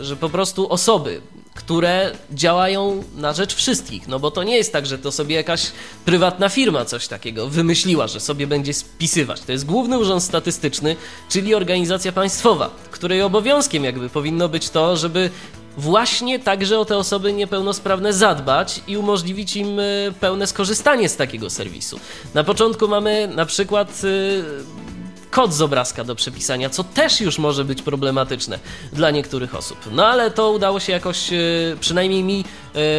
że 0.00 0.16
po 0.16 0.28
prostu 0.28 0.72
osoby 0.72 1.20
które 1.64 2.12
działają 2.30 3.04
na 3.16 3.32
rzecz 3.32 3.54
wszystkich. 3.54 4.08
No 4.08 4.18
bo 4.18 4.30
to 4.30 4.42
nie 4.42 4.56
jest 4.56 4.72
tak, 4.72 4.86
że 4.86 4.98
to 4.98 5.12
sobie 5.12 5.36
jakaś 5.36 5.72
prywatna 6.04 6.48
firma 6.48 6.84
coś 6.84 7.08
takiego 7.08 7.48
wymyśliła, 7.48 8.06
że 8.06 8.20
sobie 8.20 8.46
będzie 8.46 8.74
spisywać. 8.74 9.40
To 9.40 9.52
jest 9.52 9.66
Główny 9.66 9.98
Urząd 9.98 10.22
Statystyczny, 10.22 10.96
czyli 11.28 11.54
organizacja 11.54 12.12
państwowa, 12.12 12.70
której 12.90 13.22
obowiązkiem 13.22 13.84
jakby 13.84 14.08
powinno 14.08 14.48
być 14.48 14.70
to, 14.70 14.96
żeby 14.96 15.30
właśnie 15.76 16.38
także 16.38 16.78
o 16.78 16.84
te 16.84 16.96
osoby 16.96 17.32
niepełnosprawne 17.32 18.12
zadbać 18.12 18.80
i 18.86 18.96
umożliwić 18.96 19.56
im 19.56 19.80
e, 19.80 19.82
pełne 20.20 20.46
skorzystanie 20.46 21.08
z 21.08 21.16
takiego 21.16 21.50
serwisu. 21.50 22.00
Na 22.34 22.44
początku 22.44 22.88
mamy 22.88 23.28
na 23.34 23.46
przykład 23.46 24.02
e, 24.04 24.91
kod 25.32 25.54
z 25.54 25.62
obrazka 25.62 26.04
do 26.04 26.14
przepisania, 26.14 26.70
co 26.70 26.84
też 26.84 27.20
już 27.20 27.38
może 27.38 27.64
być 27.64 27.82
problematyczne 27.82 28.58
dla 28.92 29.10
niektórych 29.10 29.54
osób. 29.54 29.78
No 29.92 30.06
ale 30.06 30.30
to 30.30 30.50
udało 30.50 30.80
się 30.80 30.92
jakoś, 30.92 31.32
e, 31.32 31.36
przynajmniej 31.80 32.24
mi, 32.24 32.44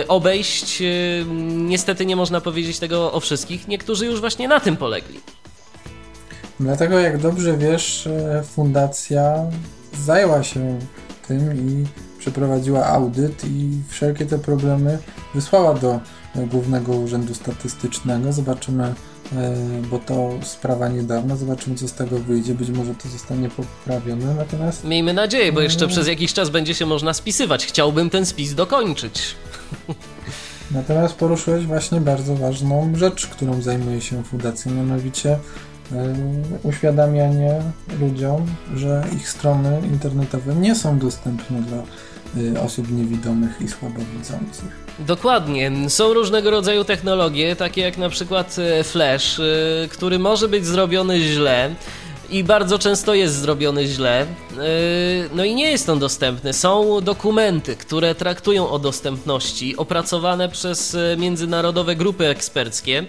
e, 0.01 0.07
obejść. 0.07 0.81
E, 0.81 0.85
niestety 1.45 2.05
nie 2.05 2.15
można 2.15 2.41
powiedzieć 2.41 2.79
tego 2.79 3.13
o 3.13 3.19
wszystkich. 3.19 3.67
Niektórzy 3.67 4.05
już 4.05 4.19
właśnie 4.19 4.47
na 4.47 4.59
tym 4.59 4.77
polegli. 4.77 5.19
Dlatego, 6.59 6.99
jak 6.99 7.17
dobrze 7.17 7.57
wiesz, 7.57 8.09
fundacja 8.55 9.35
zajęła 10.05 10.43
się 10.43 10.79
tym 11.27 11.69
i 11.69 11.85
przeprowadziła 12.19 12.85
audyt 12.85 13.45
i 13.45 13.69
wszelkie 13.89 14.25
te 14.25 14.39
problemy 14.39 14.99
wysłała 15.35 15.73
do 15.73 15.99
Głównego 16.35 16.93
Urzędu 16.93 17.35
Statystycznego. 17.35 18.33
Zobaczymy, 18.33 18.93
bo 19.91 19.99
to 19.99 20.29
sprawa 20.43 20.87
niedawna. 20.87 21.35
Zobaczymy, 21.35 21.75
co 21.75 21.87
z 21.87 21.93
tego 21.93 22.17
wyjdzie. 22.17 22.53
Być 22.53 22.69
może 22.69 22.95
to 22.95 23.09
zostanie 23.09 23.49
poprawione. 23.49 24.35
Natomiast. 24.35 24.83
Miejmy 24.83 25.13
nadzieję, 25.13 25.51
bo 25.51 25.61
jeszcze 25.61 25.87
przez 25.87 26.07
jakiś 26.07 26.33
czas 26.33 26.49
będzie 26.49 26.73
się 26.73 26.85
można 26.85 27.13
spisywać. 27.13 27.65
Chciałbym 27.65 28.09
ten 28.09 28.25
spis 28.25 28.53
dokończyć. 28.53 29.35
Natomiast 30.71 31.15
poruszyłeś 31.15 31.65
właśnie 31.65 32.01
bardzo 32.01 32.35
ważną 32.35 32.93
rzecz, 32.95 33.27
którą 33.27 33.61
zajmuje 33.61 34.01
się 34.01 34.23
fundacja, 34.23 34.71
mianowicie 34.71 35.31
e, 35.31 35.39
uświadamianie 36.63 37.61
ludziom, 37.99 38.45
że 38.75 39.03
ich 39.15 39.29
strony 39.29 39.81
internetowe 39.91 40.55
nie 40.55 40.75
są 40.75 40.99
dostępne 40.99 41.61
dla 41.61 41.83
osób 42.65 42.91
niewidomych 42.91 43.61
i 43.61 43.67
słabowidzących. 43.67 44.83
Dokładnie. 44.99 45.71
Są 45.89 46.13
różnego 46.13 46.51
rodzaju 46.51 46.83
technologie, 46.83 47.55
takie 47.55 47.81
jak 47.81 47.97
na 47.97 48.09
przykład 48.09 48.55
e, 48.59 48.83
Flash, 48.83 49.39
e, 49.39 49.43
który 49.89 50.19
może 50.19 50.47
być 50.47 50.65
zrobiony 50.65 51.21
źle 51.21 51.75
i 52.29 52.43
bardzo 52.43 52.79
często 52.79 53.13
jest 53.13 53.35
zrobiony 53.35 53.87
źle. 53.87 54.25
No 55.35 55.43
i 55.43 55.55
nie 55.55 55.71
jest 55.71 55.89
on 55.89 55.99
dostępny. 55.99 56.53
Są 56.53 57.01
dokumenty, 57.01 57.75
które 57.75 58.15
traktują 58.15 58.69
o 58.69 58.79
dostępności, 58.79 59.77
opracowane 59.77 60.49
przez 60.49 60.97
międzynarodowe 61.17 61.95
grupy 61.95 62.27
eksperckie. 62.27 63.05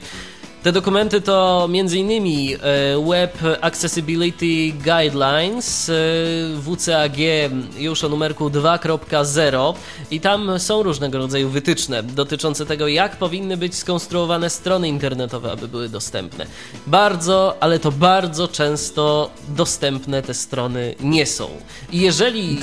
Te 0.64 0.72
dokumenty 0.72 1.20
to 1.20 1.68
m.in. 1.70 2.10
E, 2.10 2.98
Web 3.10 3.38
Accessibility 3.60 4.72
Guidelines 4.72 5.88
e, 5.88 5.92
WCAG 6.60 7.16
już 7.78 8.04
o 8.04 8.08
numerku 8.08 8.50
2.0 8.50 9.74
i 10.10 10.20
tam 10.20 10.58
są 10.58 10.82
różnego 10.82 11.18
rodzaju 11.18 11.48
wytyczne 11.48 12.02
dotyczące 12.02 12.66
tego, 12.66 12.88
jak 12.88 13.16
powinny 13.16 13.56
być 13.56 13.74
skonstruowane 13.74 14.50
strony 14.50 14.88
internetowe, 14.88 15.52
aby 15.52 15.68
były 15.68 15.88
dostępne. 15.88 16.46
Bardzo, 16.86 17.56
ale 17.60 17.78
to 17.78 17.92
bardzo 17.92 18.48
często 18.48 19.30
dostępne 19.48 20.22
te 20.22 20.34
strony 20.34 20.94
nie 21.00 21.26
są. 21.26 21.48
I 21.92 22.00
jeżeli 22.00 22.58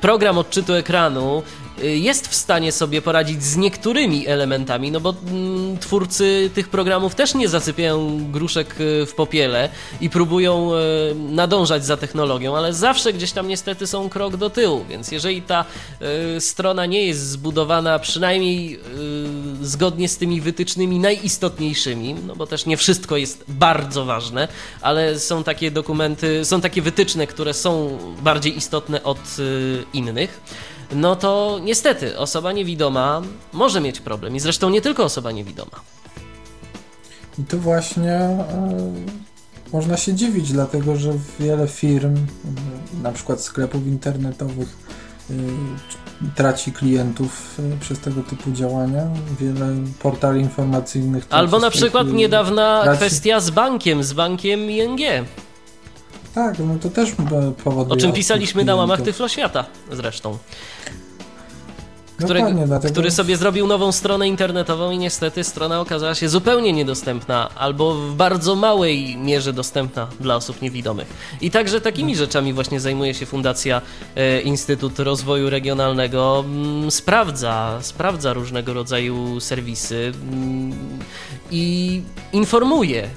program 0.00 0.38
odczytu 0.38 0.74
ekranu 0.74 1.42
jest 1.82 2.28
w 2.28 2.34
stanie 2.34 2.72
sobie 2.72 3.02
poradzić 3.02 3.44
z 3.44 3.56
niektórymi 3.56 4.26
elementami, 4.26 4.90
no 4.90 5.00
bo 5.00 5.14
mm, 5.26 5.78
twórcy 5.78 6.50
tych 6.54 6.68
programów 6.68 7.14
też 7.14 7.34
nie 7.34 7.48
zasypiają 7.48 8.30
gruszek 8.32 8.80
y, 8.80 9.06
w 9.06 9.14
popiele 9.14 9.68
i 10.00 10.10
próbują 10.10 10.70
y, 10.74 11.14
nadążać 11.14 11.84
za 11.84 11.96
technologią, 11.96 12.56
ale 12.56 12.72
zawsze 12.72 13.12
gdzieś 13.12 13.32
tam 13.32 13.48
niestety 13.48 13.86
są 13.86 14.08
krok 14.08 14.36
do 14.36 14.50
tyłu, 14.50 14.84
więc 14.88 15.12
jeżeli 15.12 15.42
ta 15.42 15.64
strona 16.38 16.86
nie 16.86 17.06
jest 17.06 17.28
zbudowana 17.30 17.98
przynajmniej 17.98 18.80
zgodnie 19.62 20.08
z 20.08 20.16
tymi 20.16 20.40
wytycznymi 20.40 20.98
najistotniejszymi, 20.98 22.14
no 22.26 22.36
bo 22.36 22.46
też 22.46 22.66
nie 22.66 22.76
wszystko 22.76 23.16
jest 23.16 23.44
bardzo 23.48 24.04
ważne, 24.04 24.48
ale 24.80 25.18
są 25.18 25.44
takie 25.44 25.70
dokumenty, 25.70 26.44
są 26.44 26.60
takie 26.60 26.82
wytyczne, 26.82 27.26
które 27.26 27.54
są 27.54 27.98
bardziej 28.22 28.56
istotne 28.56 29.02
od 29.02 29.20
innych, 29.92 30.40
no 30.94 31.16
to 31.16 31.60
niestety 31.62 32.18
osoba 32.18 32.52
niewidoma 32.52 33.22
może 33.52 33.80
mieć 33.80 34.00
problem. 34.00 34.36
I 34.36 34.40
zresztą 34.40 34.70
nie 34.70 34.80
tylko 34.80 35.04
osoba 35.04 35.32
niewidoma. 35.32 35.80
I 37.38 37.44
tu 37.44 37.58
właśnie 37.58 38.12
e, 38.12 38.92
można 39.72 39.96
się 39.96 40.14
dziwić, 40.14 40.52
dlatego 40.52 40.96
że 40.96 41.12
wiele 41.40 41.68
firm, 41.68 42.14
na 43.02 43.12
przykład 43.12 43.40
sklepów 43.40 43.86
internetowych, 43.86 44.76
e, 45.30 45.34
traci 46.34 46.72
klientów 46.72 47.60
e, 47.74 47.80
przez 47.80 47.98
tego 47.98 48.22
typu 48.22 48.52
działania. 48.52 49.02
Wiele 49.40 49.66
portali 50.02 50.40
informacyjnych. 50.40 51.26
Albo 51.30 51.58
na 51.58 51.70
przykład 51.70 52.06
niedawna 52.12 52.80
traci... 52.82 52.96
kwestia 52.96 53.40
z 53.40 53.50
bankiem, 53.50 54.02
z 54.02 54.12
bankiem 54.12 54.70
ING. 54.70 55.00
Tak, 56.34 56.58
no 56.58 56.74
to 56.80 56.90
też 56.90 57.12
powoduje. 57.64 57.98
O 57.98 58.00
czym 58.00 58.12
pisaliśmy 58.12 58.64
na 58.64 58.74
łamach 58.74 59.02
Tyflo 59.02 59.28
Zresztą. 62.18 62.44
Którego, 62.44 62.66
dlatego... 62.66 62.92
Który 62.92 63.10
sobie 63.10 63.36
zrobił 63.36 63.66
nową 63.66 63.92
stronę 63.92 64.28
internetową 64.28 64.90
i 64.90 64.98
niestety 64.98 65.44
strona 65.44 65.80
okazała 65.80 66.14
się 66.14 66.28
zupełnie 66.28 66.72
niedostępna 66.72 67.50
albo 67.54 67.94
w 67.94 68.14
bardzo 68.14 68.56
małej 68.56 69.16
mierze 69.16 69.52
dostępna 69.52 70.08
dla 70.20 70.36
osób 70.36 70.62
niewidomych. 70.62 71.06
I 71.40 71.50
także 71.50 71.80
takimi 71.80 72.16
rzeczami 72.16 72.52
właśnie 72.52 72.80
zajmuje 72.80 73.14
się 73.14 73.26
Fundacja 73.26 73.82
e, 74.16 74.40
Instytut 74.40 74.98
Rozwoju 74.98 75.50
Regionalnego. 75.50 76.44
Mm, 76.46 76.90
sprawdza, 76.90 77.78
sprawdza 77.82 78.32
różnego 78.32 78.74
rodzaju 78.74 79.40
serwisy 79.40 80.12
mm, 80.22 80.72
i 81.50 82.02
informuje 82.32 83.02
e, 83.04 83.08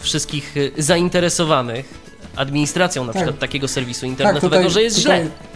wszystkich 0.00 0.54
zainteresowanych 0.78 2.02
administracją 2.36 3.04
na 3.04 3.12
tak. 3.12 3.22
przykład 3.22 3.40
takiego 3.40 3.68
serwisu 3.68 4.00
tak, 4.00 4.08
internetowego, 4.08 4.50
tak, 4.50 4.58
tutaj, 4.58 4.70
że 4.70 4.82
jest 4.82 4.96
tutaj, 5.02 5.20
źle. 5.20 5.51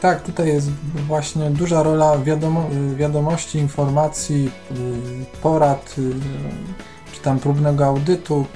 Tak, 0.00 0.22
tutaj 0.22 0.48
jest 0.48 0.70
właśnie 1.06 1.50
duża 1.50 1.82
rola 1.82 2.18
wiadomo, 2.18 2.70
wiadomości, 2.96 3.58
informacji, 3.58 4.50
y, 4.70 5.40
porad, 5.42 5.94
y, 5.98 6.12
czy 7.12 7.20
tam 7.20 7.38
próbnego 7.38 7.84
audytu 7.84 8.46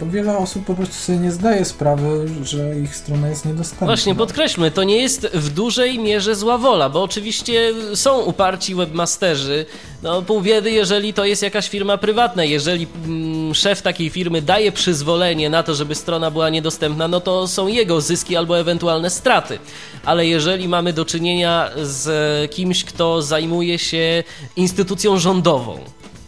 bo 0.00 0.06
wiele 0.06 0.38
osób 0.38 0.64
po 0.64 0.74
prostu 0.74 0.94
sobie 0.94 1.18
nie 1.18 1.32
zdaje 1.32 1.64
sprawy, 1.64 2.28
że 2.42 2.78
ich 2.78 2.96
strona 2.96 3.28
jest 3.28 3.46
niedostępna. 3.46 3.86
Właśnie, 3.86 4.14
podkreślmy, 4.14 4.70
to 4.70 4.84
nie 4.84 5.02
jest 5.02 5.26
w 5.26 5.48
dużej 5.50 5.98
mierze 5.98 6.34
zła 6.34 6.58
wola, 6.58 6.88
bo 6.88 7.02
oczywiście 7.02 7.72
są 7.94 8.20
uparci 8.20 8.74
webmasterzy. 8.74 9.66
No, 10.02 10.22
pół 10.22 10.40
biedy, 10.40 10.70
jeżeli 10.70 11.14
to 11.14 11.24
jest 11.24 11.42
jakaś 11.42 11.68
firma 11.68 11.98
prywatna. 11.98 12.44
Jeżeli 12.44 12.86
mm, 13.06 13.54
szef 13.54 13.82
takiej 13.82 14.10
firmy 14.10 14.42
daje 14.42 14.72
przyzwolenie 14.72 15.50
na 15.50 15.62
to, 15.62 15.74
żeby 15.74 15.94
strona 15.94 16.30
była 16.30 16.50
niedostępna, 16.50 17.08
no 17.08 17.20
to 17.20 17.48
są 17.48 17.66
jego 17.66 18.00
zyski 18.00 18.36
albo 18.36 18.58
ewentualne 18.58 19.10
straty. 19.10 19.58
Ale 20.04 20.26
jeżeli 20.26 20.68
mamy 20.68 20.92
do 20.92 21.04
czynienia 21.04 21.70
z 21.82 22.50
kimś, 22.50 22.84
kto 22.84 23.22
zajmuje 23.22 23.78
się 23.78 24.24
instytucją 24.56 25.18
rządową, 25.18 25.78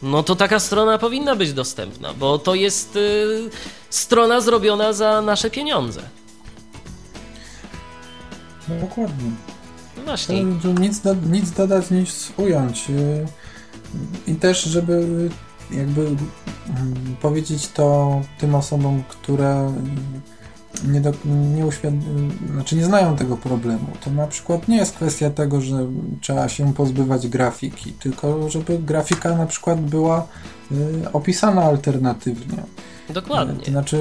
no 0.05 0.23
to 0.23 0.37
taka 0.37 0.61
strona 0.61 0.99
powinna 0.99 1.37
być 1.37 1.53
dostępna, 1.53 2.15
bo 2.15 2.39
to 2.39 2.55
jest 2.55 2.97
y, 2.97 3.51
strona 3.91 4.41
zrobiona 4.41 4.93
za 4.93 5.23
nasze 5.23 5.51
pieniądze. 5.51 6.03
No 8.69 8.75
dokładnie. 8.81 9.31
No 9.97 10.03
właśnie. 10.03 10.45
To, 10.63 10.69
to 10.69 10.81
nic, 10.81 11.01
do, 11.01 11.15
nic 11.15 11.51
dodać, 11.51 11.91
nic 11.91 12.33
ująć. 12.37 12.91
Y, 12.91 13.27
I 14.27 14.35
też, 14.35 14.63
żeby 14.65 15.29
jakby 15.71 16.01
y, 16.01 16.17
powiedzieć 17.21 17.69
to 17.69 18.21
tym 18.39 18.55
osobom, 18.55 19.03
które 19.09 19.73
nie, 20.89 21.01
do, 21.01 21.13
nie, 21.55 21.65
znaczy 22.53 22.77
nie 22.77 22.85
znają 22.85 23.17
tego 23.17 23.37
problemu. 23.37 23.87
To 24.05 24.11
na 24.11 24.27
przykład 24.27 24.69
nie 24.69 24.77
jest 24.77 24.97
kwestia 24.97 25.31
tego, 25.31 25.61
że 25.61 25.87
trzeba 26.21 26.49
się 26.49 26.75
pozbywać 26.75 27.29
grafiki, 27.29 27.93
tylko 27.93 28.51
żeby 28.51 28.79
grafika 28.79 29.37
na 29.37 29.47
przykład 29.47 29.81
była 29.81 30.27
y, 30.73 31.13
opisana 31.13 31.63
alternatywnie. 31.63 32.63
Dokładnie. 33.11 33.65
To 33.65 33.71
znaczy 33.71 33.97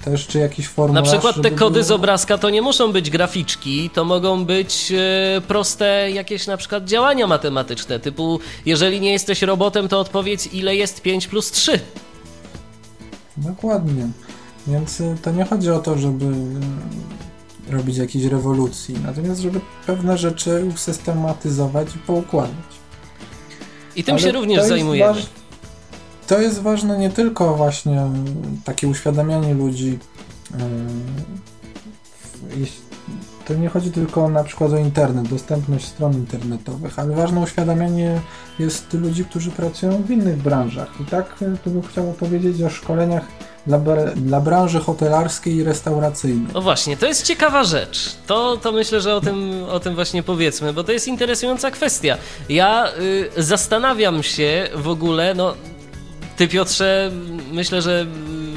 y, 0.00 0.04
też 0.04 0.26
czy 0.26 0.38
jakiś 0.38 0.68
formularz... 0.68 1.04
Na 1.04 1.12
przykład 1.12 1.42
te 1.42 1.50
kody 1.50 1.72
było... 1.72 1.84
z 1.84 1.90
obrazka 1.90 2.38
to 2.38 2.50
nie 2.50 2.62
muszą 2.62 2.92
być 2.92 3.10
graficzki, 3.10 3.90
to 3.90 4.04
mogą 4.04 4.44
być 4.44 4.92
y, 5.38 5.40
proste 5.40 6.10
jakieś 6.10 6.46
na 6.46 6.56
przykład 6.56 6.84
działania 6.84 7.26
matematyczne, 7.26 8.00
typu 8.00 8.40
jeżeli 8.66 9.00
nie 9.00 9.12
jesteś 9.12 9.42
robotem, 9.42 9.88
to 9.88 10.00
odpowiedz 10.00 10.54
ile 10.54 10.76
jest 10.76 11.02
5 11.02 11.28
plus 11.28 11.50
3. 11.50 11.80
Dokładnie. 13.36 14.08
Więc 14.66 15.00
y, 15.00 15.16
to 15.22 15.32
nie 15.32 15.44
chodzi 15.44 15.70
o 15.70 15.78
to, 15.78 15.98
żeby 15.98 16.24
y, 17.68 17.72
robić 17.72 17.96
jakiejś 17.96 18.24
rewolucji, 18.24 18.96
natomiast 19.04 19.40
żeby 19.40 19.60
pewne 19.86 20.18
rzeczy 20.18 20.64
usystematyzować 20.74 21.96
i 21.96 21.98
poukładać. 21.98 22.82
I 23.96 24.04
tym 24.04 24.14
Ale 24.14 24.22
się 24.22 24.32
również 24.32 24.64
zajmujemy. 24.64 25.14
Waż... 25.14 25.26
To 26.26 26.40
jest 26.40 26.62
ważne 26.62 26.98
nie 26.98 27.10
tylko 27.10 27.54
właśnie 27.54 28.02
takie 28.64 28.88
uświadamianie 28.88 29.54
ludzi. 29.54 29.98
Yy, 32.58 32.66
to 33.48 33.54
nie 33.54 33.68
chodzi 33.68 33.90
tylko 33.90 34.28
na 34.28 34.44
przykład 34.44 34.72
o 34.72 34.76
internet, 34.76 35.28
dostępność 35.28 35.86
stron 35.86 36.12
internetowych, 36.12 36.98
ale 36.98 37.14
ważne 37.14 37.40
uświadamianie 37.40 38.20
jest 38.58 38.92
ludzi, 38.92 39.24
którzy 39.24 39.50
pracują 39.50 40.02
w 40.02 40.10
innych 40.10 40.36
branżach. 40.36 41.00
I 41.00 41.04
tak 41.04 41.42
y, 41.42 41.58
tu 41.64 41.70
bym 41.70 41.82
chciał 41.82 42.12
powiedzieć 42.12 42.62
o 42.62 42.70
szkoleniach 42.70 43.24
dla, 43.66 43.78
dla 44.16 44.40
branży 44.40 44.80
hotelarskiej 44.80 45.54
i 45.54 45.64
restauracyjnej. 45.64 46.46
No 46.54 46.60
właśnie, 46.60 46.96
to 46.96 47.06
jest 47.06 47.26
ciekawa 47.26 47.64
rzecz. 47.64 48.16
To, 48.26 48.56
to 48.56 48.72
myślę, 48.72 49.00
że 49.00 49.16
o 49.16 49.20
tym, 49.20 49.64
o 49.70 49.80
tym 49.80 49.94
właśnie 49.94 50.22
powiedzmy, 50.22 50.72
bo 50.72 50.84
to 50.84 50.92
jest 50.92 51.08
interesująca 51.08 51.70
kwestia. 51.70 52.16
Ja 52.48 52.92
y, 53.36 53.42
zastanawiam 53.42 54.22
się 54.22 54.68
w 54.74 54.88
ogóle, 54.88 55.34
no 55.34 55.54
ty 56.36 56.48
Piotrze, 56.48 57.10
myślę, 57.52 57.82
że 57.82 58.06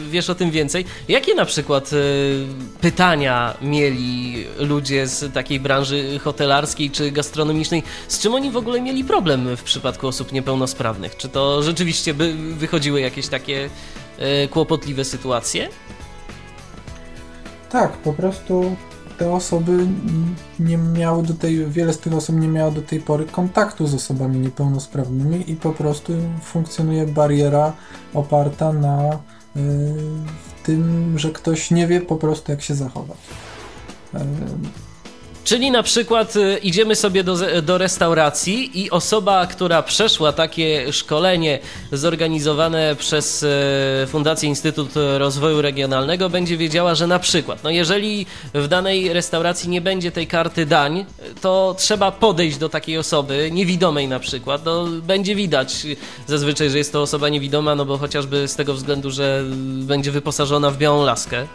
wiesz 0.09 0.29
o 0.29 0.35
tym 0.35 0.51
więcej. 0.51 0.85
Jakie 1.07 1.35
na 1.35 1.45
przykład 1.45 1.93
y, 1.93 2.45
pytania 2.81 3.53
mieli 3.61 4.45
ludzie 4.59 5.07
z 5.07 5.33
takiej 5.33 5.59
branży 5.59 6.19
hotelarskiej 6.19 6.91
czy 6.91 7.11
gastronomicznej? 7.11 7.83
Z 8.07 8.19
czym 8.19 8.33
oni 8.33 8.51
w 8.51 8.57
ogóle 8.57 8.81
mieli 8.81 9.03
problem 9.03 9.57
w 9.57 9.63
przypadku 9.63 10.07
osób 10.07 10.31
niepełnosprawnych? 10.31 11.17
Czy 11.17 11.29
to 11.29 11.63
rzeczywiście 11.63 12.13
by 12.13 12.33
wychodziły 12.33 13.01
jakieś 13.01 13.27
takie 13.27 13.69
kłopotliwe 14.49 15.05
sytuacje? 15.05 15.69
Tak, 17.69 17.91
po 17.91 18.13
prostu 18.13 18.75
te 19.17 19.33
osoby 19.33 19.87
nie 20.59 20.77
miały 20.77 21.23
do 21.23 21.33
tej, 21.33 21.65
wiele 21.65 21.93
z 21.93 21.99
tych 21.99 22.13
osób 22.13 22.35
nie 22.35 22.47
miało 22.47 22.71
do 22.71 22.81
tej 22.81 22.99
pory 22.99 23.25
kontaktu 23.25 23.87
z 23.87 23.93
osobami 23.93 24.39
niepełnosprawnymi 24.39 25.51
i 25.51 25.55
po 25.55 25.71
prostu 25.71 26.13
funkcjonuje 26.41 27.07
bariera 27.07 27.73
oparta 28.13 28.73
na 28.73 29.13
y, 29.13 29.19
tym, 30.63 31.13
że 31.19 31.31
ktoś 31.31 31.71
nie 31.71 31.87
wie 31.87 32.01
po 32.01 32.15
prostu 32.15 32.51
jak 32.51 32.61
się 32.61 32.75
zachować. 32.75 33.17
Y, 34.13 34.19
Czyli 35.45 35.71
na 35.71 35.83
przykład 35.83 36.35
y, 36.35 36.57
idziemy 36.57 36.95
sobie 36.95 37.23
do, 37.23 37.61
do 37.61 37.77
restauracji 37.77 38.81
i 38.81 38.91
osoba, 38.91 39.47
która 39.47 39.83
przeszła 39.83 40.31
takie 40.33 40.93
szkolenie 40.93 41.59
zorganizowane 41.91 42.95
przez 42.95 43.43
y, 43.43 43.47
Fundację 44.07 44.49
Instytut 44.49 44.89
Rozwoju 45.17 45.61
Regionalnego 45.61 46.29
będzie 46.29 46.57
wiedziała, 46.57 46.95
że 46.95 47.07
na 47.07 47.19
przykład, 47.19 47.63
no 47.63 47.69
jeżeli 47.69 48.25
w 48.53 48.67
danej 48.67 49.13
restauracji 49.13 49.69
nie 49.69 49.81
będzie 49.81 50.11
tej 50.11 50.27
karty 50.27 50.65
dań, 50.65 51.05
to 51.41 51.75
trzeba 51.77 52.11
podejść 52.11 52.57
do 52.57 52.69
takiej 52.69 52.97
osoby, 52.97 53.49
niewidomej 53.51 54.07
na 54.07 54.19
przykład, 54.19 54.65
no 54.65 54.85
będzie 54.85 55.35
widać 55.35 55.87
zazwyczaj, 56.27 56.69
że 56.69 56.77
jest 56.77 56.91
to 56.91 57.01
osoba 57.01 57.29
niewidoma, 57.29 57.75
no 57.75 57.85
bo 57.85 57.97
chociażby 57.97 58.47
z 58.47 58.55
tego 58.55 58.73
względu, 58.73 59.11
że 59.11 59.43
będzie 59.65 60.11
wyposażona 60.11 60.71
w 60.71 60.77
białą 60.77 61.03
laskę. 61.03 61.47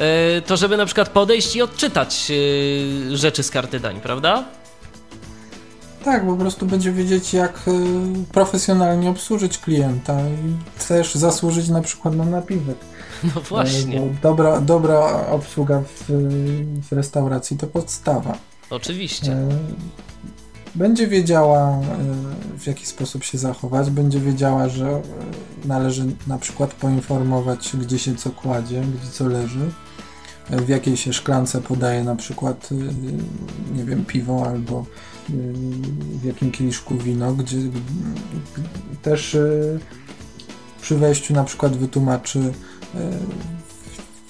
E, 0.00 0.42
to 0.42 0.56
żeby 0.56 0.76
na 0.76 0.86
przykład 0.86 1.08
podejść 1.08 1.56
i 1.56 1.62
odczytać 1.62 2.32
e, 3.12 3.16
rzeczy 3.16 3.42
z 3.42 3.50
karty 3.50 3.80
dań, 3.80 4.00
prawda? 4.00 4.44
Tak, 6.04 6.26
po 6.26 6.36
prostu 6.36 6.66
będzie 6.66 6.92
wiedzieć, 6.92 7.34
jak 7.34 7.60
e, 7.68 7.70
profesjonalnie 8.32 9.10
obsłużyć 9.10 9.58
klienta 9.58 10.20
i 10.20 10.86
też 10.88 11.14
zasłużyć 11.14 11.68
na 11.68 11.80
przykład 11.80 12.16
na 12.16 12.24
napiwek. 12.24 12.76
No 13.34 13.40
właśnie. 13.40 14.02
Dobra, 14.22 14.60
dobra 14.60 15.26
obsługa 15.26 15.80
w, 15.80 16.04
w 16.88 16.92
restauracji 16.92 17.56
to 17.56 17.66
podstawa. 17.66 18.38
Oczywiście. 18.70 19.36
Będzie 20.74 21.06
wiedziała, 21.06 21.80
w 22.58 22.66
jaki 22.66 22.86
sposób 22.86 23.24
się 23.24 23.38
zachować, 23.38 23.90
będzie 23.90 24.20
wiedziała, 24.20 24.68
że 24.68 25.02
należy 25.64 26.04
na 26.26 26.38
przykład 26.38 26.74
poinformować, 26.74 27.70
gdzie 27.76 27.98
się 27.98 28.14
co 28.14 28.30
kładzie, 28.30 28.80
gdzie 28.80 29.10
co 29.12 29.28
leży 29.28 29.70
w 30.50 30.68
jakiej 30.68 30.96
się 30.96 31.12
szklance 31.12 31.60
podaje 31.60 32.04
na 32.04 32.16
przykład, 32.16 32.72
y, 32.72 32.74
nie 33.76 33.84
wiem, 33.84 34.04
piwo 34.04 34.46
albo 34.46 34.86
y, 35.30 35.32
w 36.20 36.24
jakim 36.24 36.50
kieliszku 36.50 36.96
wino, 36.96 37.32
gdzie 37.32 37.58
też 39.02 39.34
y, 39.34 39.78
przy 40.82 40.96
wejściu 40.96 41.34
na 41.34 41.44
przykład 41.44 41.76
wytłumaczy 41.76 42.52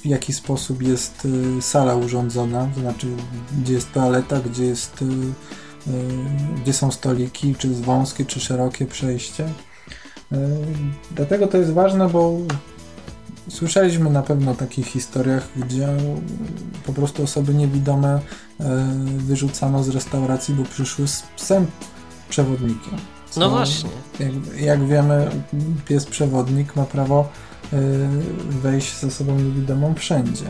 w 0.02 0.06
jaki 0.06 0.32
sposób 0.32 0.82
jest 0.82 1.28
sala 1.60 1.94
urządzona, 1.94 2.68
to 2.74 2.80
znaczy 2.80 3.06
gdzie 3.62 3.72
jest 3.72 3.92
toaleta, 3.92 4.40
gdzie 4.40 4.64
jest 4.64 5.04
gdzie 6.62 6.72
są 6.72 6.90
stoliki, 6.90 7.54
czy 7.54 7.68
wąskie, 7.68 8.24
czy 8.24 8.40
szerokie 8.40 8.86
przejście. 8.86 9.48
Dlatego 11.10 11.46
to 11.46 11.58
jest 11.58 11.72
ważne, 11.72 12.08
bo 12.08 12.38
Słyszeliśmy 13.50 14.10
na 14.10 14.22
pewno 14.22 14.50
o 14.50 14.54
takich 14.54 14.86
historiach, 14.86 15.48
gdzie 15.56 15.88
po 16.86 16.92
prostu 16.92 17.22
osoby 17.22 17.54
niewidome 17.54 18.20
e, 18.60 18.86
wyrzucano 19.16 19.82
z 19.84 19.88
restauracji, 19.88 20.54
bo 20.54 20.64
przyszły 20.64 21.08
z 21.08 21.22
psem 21.36 21.66
przewodnikiem. 22.28 22.98
Co, 23.30 23.40
no 23.40 23.50
właśnie. 23.50 23.90
Jak, 24.20 24.60
jak, 24.60 24.86
wiemy, 24.86 25.30
pies 25.88 26.06
przewodnik 26.06 26.76
ma 26.76 26.84
prawo 26.84 27.28
e, 27.72 27.76
wejść 28.50 28.96
z 28.96 29.04
osobą 29.04 29.36
niewidomą 29.36 29.94
wszędzie. 29.94 30.44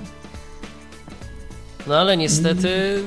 No 1.87 1.99
ale 1.99 2.17
niestety 2.17 3.03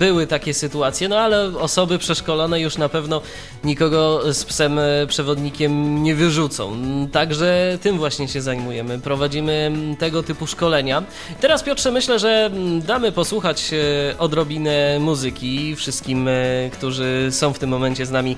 były 0.00 0.26
takie 0.26 0.54
sytuacje, 0.54 1.08
no 1.08 1.18
ale 1.18 1.58
osoby 1.58 1.98
przeszkolone 1.98 2.60
już 2.60 2.78
na 2.78 2.88
pewno 2.88 3.22
nikogo 3.64 4.32
z 4.32 4.44
psem 4.44 4.78
e, 4.78 5.06
przewodnikiem 5.06 6.02
nie 6.02 6.14
wyrzucą. 6.14 6.76
Także 7.12 7.78
tym 7.82 7.98
właśnie 7.98 8.28
się 8.28 8.42
zajmujemy. 8.42 8.98
Prowadzimy 8.98 9.72
tego 9.98 10.22
typu 10.22 10.46
szkolenia. 10.46 11.02
Teraz 11.40 11.62
Piotrze 11.62 11.92
myślę, 11.92 12.18
że 12.18 12.50
damy 12.86 13.12
posłuchać 13.12 13.70
e, 13.72 14.18
odrobinę 14.18 14.98
muzyki 15.00 15.76
wszystkim, 15.76 16.28
e, 16.28 16.32
którzy 16.72 17.28
są 17.30 17.52
w 17.52 17.58
tym 17.58 17.70
momencie 17.70 18.06
z 18.06 18.10
nami 18.10 18.36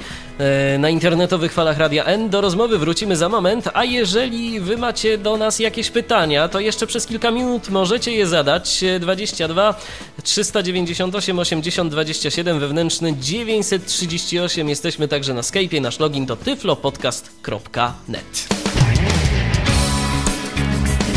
na 0.79 0.91
internetowych 0.91 1.53
falach 1.53 1.79
Radia 1.79 2.05
N. 2.05 2.31
Do 2.31 2.41
rozmowy 2.41 2.79
wrócimy 2.79 3.17
za 3.17 3.29
moment, 3.29 3.69
a 3.75 3.85
jeżeli 3.85 4.61
wy 4.61 4.77
macie 4.77 5.19
do 5.19 5.37
nas 5.37 5.59
jakieś 5.59 5.91
pytania, 5.91 6.49
to 6.49 6.61
jeszcze 6.61 6.87
przez 6.87 7.07
kilka 7.07 7.31
minut 7.31 7.69
możecie 7.69 8.13
je 8.13 8.27
zadać. 8.27 8.85
22 9.01 9.75
398 10.23 11.52
8027 11.59 12.61
wewnętrzny 12.61 13.17
938. 13.17 14.69
Jesteśmy 14.69 15.09
także 15.09 15.35
na 15.35 15.41
Skype'ie. 15.41 15.81
Nasz 15.81 15.99
login 15.99 16.27
to 16.27 16.37
tyflopodcast.net. 16.37 18.49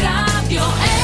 Radio 0.01 0.94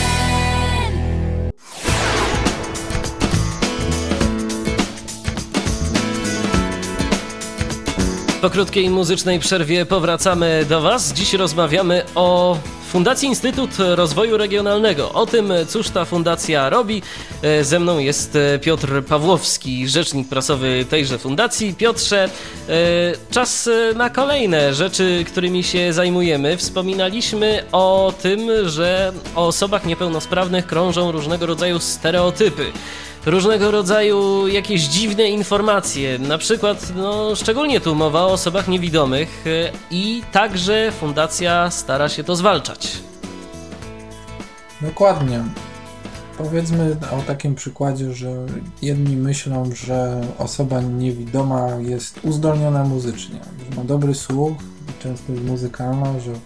Po 8.41 8.49
krótkiej 8.49 8.89
muzycznej 8.89 9.39
przerwie 9.39 9.85
powracamy 9.85 10.65
do 10.69 10.81
Was. 10.81 11.13
Dziś 11.13 11.33
rozmawiamy 11.33 12.03
o 12.15 12.57
Fundacji 12.89 13.27
Instytut 13.27 13.69
Rozwoju 13.95 14.37
Regionalnego. 14.37 15.13
O 15.13 15.25
tym, 15.25 15.53
cóż 15.67 15.89
ta 15.89 16.05
fundacja 16.05 16.69
robi. 16.69 17.01
E, 17.41 17.63
ze 17.63 17.79
mną 17.79 17.99
jest 17.99 18.35
e, 18.35 18.59
Piotr 18.59 19.03
Pawłowski, 19.03 19.87
rzecznik 19.87 20.29
prasowy 20.29 20.85
tejże 20.89 21.17
fundacji. 21.17 21.73
Piotrze, 21.73 22.29
e, 22.69 22.71
czas 23.31 23.69
na 23.95 24.09
kolejne 24.09 24.73
rzeczy, 24.73 25.25
którymi 25.27 25.63
się 25.63 25.93
zajmujemy. 25.93 26.57
Wspominaliśmy 26.57 27.63
o 27.71 28.13
tym, 28.21 28.49
że 28.65 29.13
o 29.35 29.47
osobach 29.47 29.85
niepełnosprawnych 29.85 30.67
krążą 30.67 31.11
różnego 31.11 31.45
rodzaju 31.45 31.79
stereotypy 31.79 32.71
różnego 33.25 33.71
rodzaju 33.71 34.47
jakieś 34.47 34.81
dziwne 34.81 35.29
informacje. 35.29 36.19
Na 36.19 36.37
przykład, 36.37 36.93
no, 36.95 37.35
szczególnie 37.35 37.81
tu 37.81 37.95
mowa 37.95 38.21
o 38.21 38.31
osobach 38.31 38.67
niewidomych 38.67 39.43
e, 39.47 39.71
i 39.91 40.21
także 40.31 40.91
fundacja 40.99 41.71
stara 41.71 42.09
się 42.09 42.23
to 42.23 42.35
zwalczać. 42.35 42.97
Dokładnie. 44.81 45.43
Powiedzmy 46.37 46.97
o 47.11 47.21
takim 47.27 47.55
przykładzie, 47.55 48.13
że 48.13 48.45
jedni 48.81 49.17
myślą, 49.17 49.69
że 49.75 50.21
osoba 50.37 50.81
niewidoma 50.81 51.67
jest 51.79 52.19
uzdolniona 52.23 52.83
muzycznie, 52.83 53.39
że 53.69 53.75
ma 53.77 53.83
dobry 53.83 54.15
słuch, 54.15 54.53
często 54.99 55.31
jest 55.33 55.45
muzykalna, 55.45 56.19
że 56.19 56.31
e, 56.31 56.37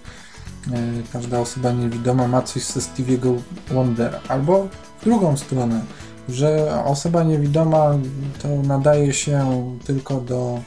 każda 1.13 1.39
osoba 1.39 1.71
niewidoma 1.71 2.27
ma 2.27 2.41
coś 2.41 2.63
ze 2.63 2.79
Stevie'ego 2.79 3.37
Wondera. 3.71 4.19
Albo 4.27 4.67
w 5.01 5.03
drugą 5.03 5.37
stronę, 5.37 5.81
że 6.29 6.81
osoba 6.85 7.23
niewidoma 7.23 7.97
to 8.41 8.47
nadaje 8.47 9.13
się 9.13 9.71
tylko 9.85 10.21
do 10.21 10.59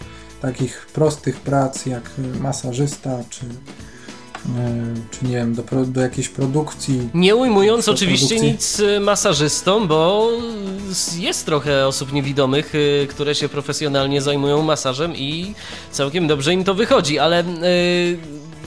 takich 0.42 0.86
prostych 0.92 1.40
prac 1.40 1.86
jak 1.86 2.10
masażysta 2.40 3.18
czy 3.30 3.46
e, 3.46 4.94
czy 5.10 5.24
nie 5.24 5.36
wiem, 5.36 5.54
do, 5.54 5.62
do 5.86 6.00
jakiejś 6.00 6.28
produkcji. 6.28 7.08
Nie 7.14 7.36
ujmując 7.36 7.88
oczywiście 7.88 8.36
produkcji. 8.36 8.52
nic 8.52 8.80
e, 8.80 9.00
masażystom, 9.00 9.88
bo 9.88 10.30
jest 11.18 11.46
trochę 11.46 11.86
osób 11.86 12.12
niewidomych, 12.12 12.72
e, 12.74 13.06
które 13.06 13.34
się 13.34 13.48
profesjonalnie 13.48 14.22
zajmują 14.22 14.62
masażem 14.62 15.16
i 15.16 15.54
całkiem 15.92 16.26
dobrze 16.26 16.54
im 16.54 16.64
to 16.64 16.74
wychodzi, 16.74 17.18
ale 17.18 17.44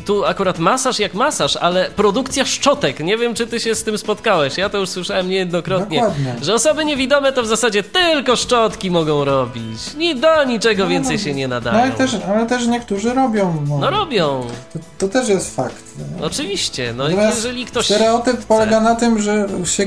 tu 0.02 0.26
akurat 0.26 0.60
masaż 0.60 1.00
jak 1.00 1.14
masaż, 1.14 1.56
ale 1.56 1.90
produkcja 1.90 2.46
szczotek. 2.46 3.00
Nie 3.00 3.18
wiem, 3.18 3.34
czy 3.34 3.48
ty 3.48 3.60
się 3.60 3.76
z 3.76 3.84
tym 3.84 3.98
spotkałeś. 3.98 4.58
Ja 4.58 4.70
to 4.70 4.78
już 4.78 4.90
słyszałem 4.90 5.30
niejednokrotnie. 5.30 6.00
Dokładnie. 6.00 6.36
Że 6.42 6.54
osoby 6.54 6.86
niewidome 6.86 7.34
to 7.34 7.44
w 7.44 7.48
zasadzie 7.48 7.84
tylko 7.84 8.36
szczotki 8.36 8.92
mogą 8.92 9.26
robić. 9.26 9.94
Ni 9.98 10.16
do 10.16 10.44
niczego 10.44 10.84
no, 10.84 10.90
więcej 10.90 11.18
no, 11.18 11.24
się 11.24 11.34
nie 11.34 11.48
nadają. 11.48 11.78
No, 11.78 11.84
ale, 11.84 11.92
też, 11.92 12.16
ale 12.28 12.46
też 12.46 12.68
niektórzy 12.68 13.14
robią. 13.14 13.66
No, 13.68 13.78
no 13.78 13.90
robią. 13.90 14.48
To, 14.74 14.80
to, 14.98 15.08
też 15.08 15.30
jest 15.30 15.56
fakt. 15.56 15.84
Oczywiście. 16.22 16.94
No 16.98 17.04
Natomiast 17.04 17.36
jeżeli 17.36 17.66
ktoś. 17.66 17.86
Stereotyp 17.86 18.38
chce... 18.38 18.48
polega 18.48 18.80
na 18.80 18.96
tym, 18.96 19.22
że 19.22 19.48
się 19.66 19.86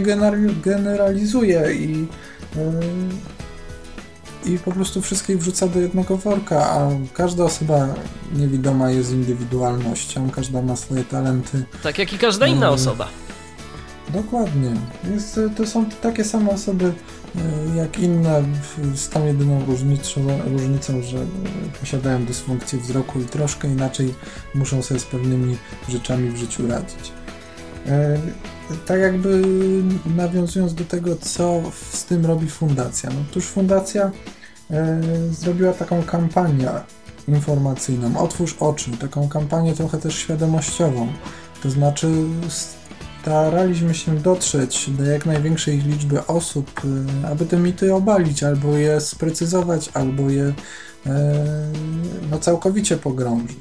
generalizuje 0.62 1.75
i. 1.75 2.07
Yy 2.57 3.34
i 4.45 4.59
po 4.59 4.73
prostu 4.73 5.03
wszystkich 5.03 5.39
wrzuca 5.39 5.69
do 5.69 5.81
jednego 5.81 6.17
worka, 6.17 6.71
a 6.71 6.91
każda 7.15 7.45
osoba 7.45 7.89
niewidoma 8.33 8.91
jest 8.91 9.13
indywidualnością, 9.13 10.31
każda 10.31 10.63
ma 10.63 10.77
swoje 10.77 11.05
talenty. 11.05 11.65
Tak 11.83 11.99
jak 11.99 12.13
i 12.13 12.19
każda 12.19 12.47
inna 12.47 12.67
e, 12.67 12.71
osoba. 12.71 13.09
Dokładnie. 14.13 14.71
Jest, 15.15 15.41
to 15.57 15.67
są 15.67 15.87
takie 15.87 16.25
same 16.25 16.51
osoby 16.51 16.93
e, 17.75 17.77
jak 17.77 17.99
inne, 17.99 18.43
z 18.95 19.09
tą 19.09 19.27
jedyną 19.27 19.65
różnicą, 19.67 20.21
różnicą, 20.53 21.03
że 21.03 21.19
posiadają 21.81 22.25
dysfunkcję 22.25 22.79
wzroku 22.79 23.21
i 23.21 23.25
troszkę 23.25 23.69
inaczej 23.69 24.15
muszą 24.55 24.83
sobie 24.83 25.01
z 25.01 25.05
pewnymi 25.05 25.57
rzeczami 25.89 26.31
w 26.31 26.37
życiu 26.37 26.67
radzić. 26.67 27.13
E, 28.71 28.75
tak 28.87 29.01
jakby 29.01 29.43
nawiązując 30.17 30.75
do 30.75 30.85
tego, 30.85 31.17
co 31.17 31.62
z 31.93 32.05
tym 32.05 32.27
robi 32.27 32.49
fundacja. 32.49 33.11
No, 33.11 33.17
otóż 33.31 33.45
fundacja 33.45 34.11
e, 34.71 35.01
zrobiła 35.31 35.73
taką 35.73 36.03
kampanię 36.03 36.71
informacyjną, 37.29 38.19
otwórz 38.19 38.57
oczy, 38.61 38.91
taką 38.91 39.29
kampanię 39.29 39.75
trochę 39.75 39.99
też 39.99 40.15
świadomościową. 40.15 41.09
To 41.62 41.71
znaczy 41.71 42.09
staraliśmy 43.23 43.95
się 43.95 44.17
dotrzeć 44.17 44.91
do 44.91 45.05
jak 45.05 45.27
największej 45.27 45.79
liczby 45.79 46.27
osób, 46.27 46.83
y, 46.85 47.27
aby 47.27 47.47
te 47.47 47.57
mity 47.57 47.95
obalić, 47.95 48.43
albo 48.43 48.77
je 48.77 49.01
sprecyzować, 49.01 49.91
albo 49.95 50.31
je 50.31 50.55
no, 52.31 52.39
całkowicie 52.39 52.97
pogrążyć. 52.97 53.59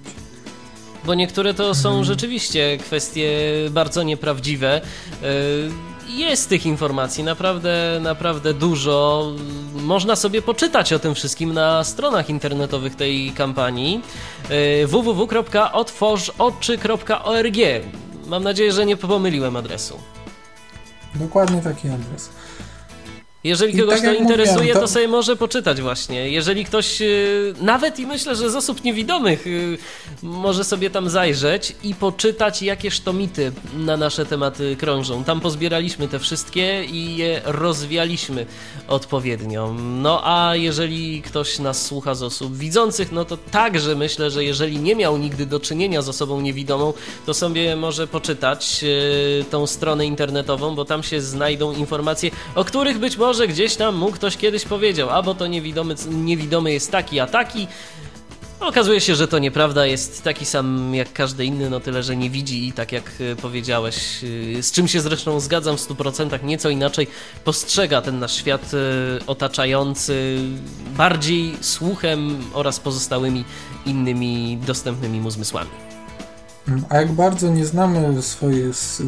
Bo 1.05 1.13
niektóre 1.13 1.53
to 1.53 1.75
są 1.75 2.03
rzeczywiście 2.03 2.77
kwestie 2.77 3.29
bardzo 3.71 4.03
nieprawdziwe. 4.03 4.81
Jest 6.07 6.49
tych 6.49 6.65
informacji 6.65 7.23
naprawdę, 7.23 7.99
naprawdę 8.01 8.53
dużo. 8.53 9.27
Można 9.73 10.15
sobie 10.15 10.41
poczytać 10.41 10.93
o 10.93 10.99
tym 10.99 11.15
wszystkim 11.15 11.53
na 11.53 11.83
stronach 11.83 12.29
internetowych 12.29 12.95
tej 12.95 13.31
kampanii 13.31 14.01
www.otworzoczy.org. 14.87 17.57
Mam 18.27 18.43
nadzieję, 18.43 18.71
że 18.71 18.85
nie 18.85 18.97
pomyliłem 18.97 19.55
adresu. 19.55 19.99
Dokładnie 21.15 21.61
taki 21.61 21.89
adres. 21.89 22.29
Jeżeli 23.43 23.79
kogoś 23.79 24.01
tak 24.01 24.15
to 24.15 24.21
interesuje, 24.21 24.73
to... 24.73 24.79
to... 24.79 24.87
sobie 24.87 25.07
może 25.07 25.35
poczytać 25.35 25.81
właśnie. 25.81 26.29
Jeżeli 26.29 26.65
ktoś, 26.65 27.01
y, 27.01 27.53
nawet 27.61 27.99
i 27.99 28.07
myślę, 28.07 28.35
że 28.35 28.49
z 28.49 28.55
osób 28.55 28.83
niewidomych, 28.83 29.47
y, 29.47 29.77
może 30.23 30.63
sobie 30.63 30.89
tam 30.89 31.09
zajrzeć 31.09 31.75
i 31.83 31.95
poczytać, 31.95 32.61
jakie 32.61 32.91
sztomity 32.91 33.51
na 33.77 33.97
nasze 33.97 34.25
tematy 34.25 34.75
krążą. 34.75 35.23
Tam 35.23 35.41
pozbieraliśmy 35.41 36.07
te 36.07 36.19
wszystkie 36.19 36.83
i 36.83 37.17
je 37.17 37.41
rozwialiśmy 37.45 38.45
odpowiednio. 38.87 39.73
No 39.79 40.21
a 40.23 40.55
jeżeli 40.55 41.21
ktoś 41.21 41.59
nas 41.59 41.85
słucha 41.85 42.15
z 42.15 42.23
osób 42.23 42.57
widzących, 42.57 43.11
no 43.11 43.25
to 43.25 43.37
także 43.37 43.95
myślę, 43.95 44.31
że 44.31 44.43
jeżeli 44.43 44.77
nie 44.77 44.95
miał 44.95 45.17
nigdy 45.17 45.45
do 45.45 45.59
czynienia 45.59 46.01
z 46.01 46.09
osobą 46.09 46.41
niewidomą, 46.41 46.93
to 47.25 47.33
sobie 47.33 47.75
może 47.75 48.07
poczytać 48.07 48.83
y, 48.83 49.45
tą 49.49 49.67
stronę 49.67 50.05
internetową, 50.05 50.75
bo 50.75 50.85
tam 50.85 51.03
się 51.03 51.21
znajdą 51.21 51.73
informacje, 51.73 52.31
o 52.55 52.65
których 52.65 52.99
być 52.99 53.17
może 53.17 53.32
może 53.33 53.47
gdzieś 53.47 53.75
tam 53.75 53.95
mu 53.95 54.11
ktoś 54.11 54.37
kiedyś 54.37 54.65
powiedział, 54.65 55.09
albo 55.09 55.35
to 55.35 55.47
niewidomy, 55.47 55.95
niewidomy 56.09 56.73
jest 56.73 56.91
taki, 56.91 57.19
a 57.19 57.27
taki. 57.27 57.67
Okazuje 58.59 59.01
się, 59.01 59.15
że 59.15 59.27
to 59.27 59.39
nieprawda, 59.39 59.85
jest 59.85 60.23
taki 60.23 60.45
sam 60.45 60.95
jak 60.95 61.13
każdy 61.13 61.45
inny, 61.45 61.69
no 61.69 61.79
tyle, 61.79 62.03
że 62.03 62.15
nie 62.15 62.29
widzi 62.29 62.67
i 62.67 62.73
tak 62.73 62.91
jak 62.91 63.11
e, 63.19 63.35
powiedziałeś, 63.35 63.95
e, 64.57 64.63
z 64.63 64.71
czym 64.71 64.87
się 64.87 65.01
zresztą 65.01 65.39
zgadzam 65.39 65.77
w 65.77 65.81
100%, 65.81 66.43
nieco 66.43 66.69
inaczej 66.69 67.07
postrzega 67.43 68.01
ten 68.01 68.19
nasz 68.19 68.35
świat 68.35 68.71
e, 68.73 69.25
otaczający, 69.27 70.37
bardziej 70.97 71.57
słuchem 71.61 72.43
oraz 72.53 72.79
pozostałymi 72.79 73.45
innymi 73.85 74.57
dostępnymi 74.57 75.19
mu 75.21 75.31
zmysłami. 75.31 75.92
A 76.89 76.97
jak 76.97 77.11
bardzo 77.11 77.49
nie 77.49 77.65
znamy 77.65 78.21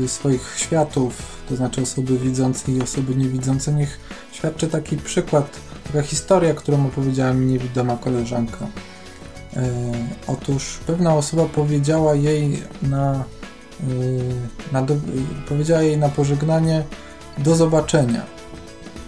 swoich 0.07 0.53
światów, 0.57 1.21
to 1.49 1.55
znaczy 1.55 1.81
osoby 1.81 2.17
widzące 2.17 2.71
i 2.71 2.81
osoby 2.81 3.15
niewidzące, 3.15 3.73
niech 3.73 3.99
świadczy 4.31 4.67
taki 4.67 4.97
przykład, 4.97 5.59
taka 5.83 6.01
historia, 6.01 6.53
którą 6.53 6.85
opowiedziała 6.85 7.33
mi 7.33 7.45
niewidoma 7.45 7.97
koleżanka. 7.97 8.67
E, 9.55 9.63
otóż 10.27 10.79
pewna 10.87 11.15
osoba 11.15 11.45
powiedziała 11.45 12.15
jej 12.15 12.63
na, 12.81 13.13
e, 13.13 13.83
na 14.71 14.81
do, 14.81 14.95
powiedziała 15.49 15.81
jej 15.81 15.97
na 15.97 16.09
pożegnanie 16.09 16.83
do 17.37 17.55
zobaczenia. 17.55 18.34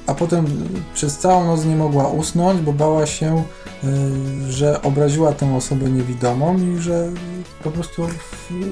A 0.07 0.13
potem 0.13 0.45
przez 0.93 1.17
całą 1.17 1.45
noc 1.45 1.65
nie 1.65 1.75
mogła 1.75 2.07
usnąć, 2.07 2.61
bo 2.61 2.73
bała 2.73 3.05
się, 3.05 3.43
e, 3.83 3.87
że 4.51 4.81
obraziła 4.81 5.33
tę 5.33 5.55
osobę 5.55 5.89
niewidomą 5.89 6.57
i 6.57 6.77
że 6.81 7.11
po 7.63 7.71
prostu 7.71 8.07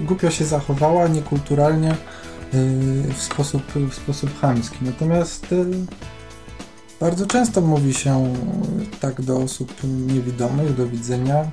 głupio 0.01 0.29
się 0.29 0.45
zachowała, 0.45 1.07
niekulturalnie, 1.07 1.95
w 3.17 3.21
sposób, 3.21 3.63
w 3.89 3.95
sposób 3.95 4.39
chamski. 4.39 4.77
Natomiast 4.81 5.55
bardzo 6.99 7.25
często 7.25 7.61
mówi 7.61 7.93
się 7.93 8.33
tak 8.99 9.21
do 9.21 9.37
osób 9.37 9.73
niewidomych, 9.83 10.75
do 10.75 10.87
widzenia, 10.87 11.45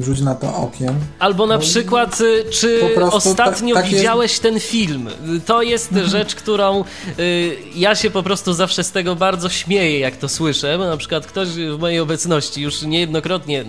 rzuć 0.00 0.20
na 0.20 0.34
to 0.34 0.56
okiem. 0.56 0.94
Albo 1.18 1.46
na 1.46 1.58
przykład, 1.58 2.20
y, 2.20 2.44
czy 2.50 2.80
ostatnio 3.12 3.74
ta, 3.74 3.82
widziałeś 3.82 4.38
ten 4.38 4.60
film? 4.60 5.08
To 5.46 5.62
jest 5.62 5.92
mhm. 5.92 6.08
rzecz, 6.10 6.34
którą 6.34 6.84
y, 7.18 7.56
ja 7.74 7.94
się 7.94 8.10
po 8.10 8.22
prostu 8.22 8.52
zawsze 8.52 8.84
z 8.84 8.92
tego 8.92 9.16
bardzo 9.16 9.48
śmieję, 9.48 9.98
jak 9.98 10.16
to 10.16 10.28
słyszę, 10.28 10.78
bo 10.78 10.86
na 10.86 10.96
przykład 10.96 11.26
ktoś 11.26 11.48
w 11.48 11.78
mojej 11.78 12.00
obecności 12.00 12.62
już 12.62 12.82
niejednokrotnie 12.82 13.64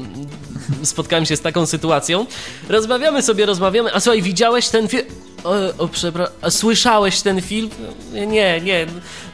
spotkałem 0.84 1.26
się 1.26 1.36
z 1.36 1.42
taką 1.42 1.66
sytuacją. 1.66 2.26
Rozmawiamy 2.70 3.22
sobie, 3.22 3.46
rozmawiamy, 3.46 3.94
a 3.94 4.00
słuchaj, 4.00 4.22
widziałeś 4.22 4.70
ten 4.70 4.88
film? 4.88 5.06
O, 5.44 5.84
o 5.84 5.88
przepraszam, 5.88 6.36
słyszałeś 6.50 7.22
ten 7.22 7.42
film? 7.42 7.70
Nie, 8.14 8.62
nie, 8.62 8.86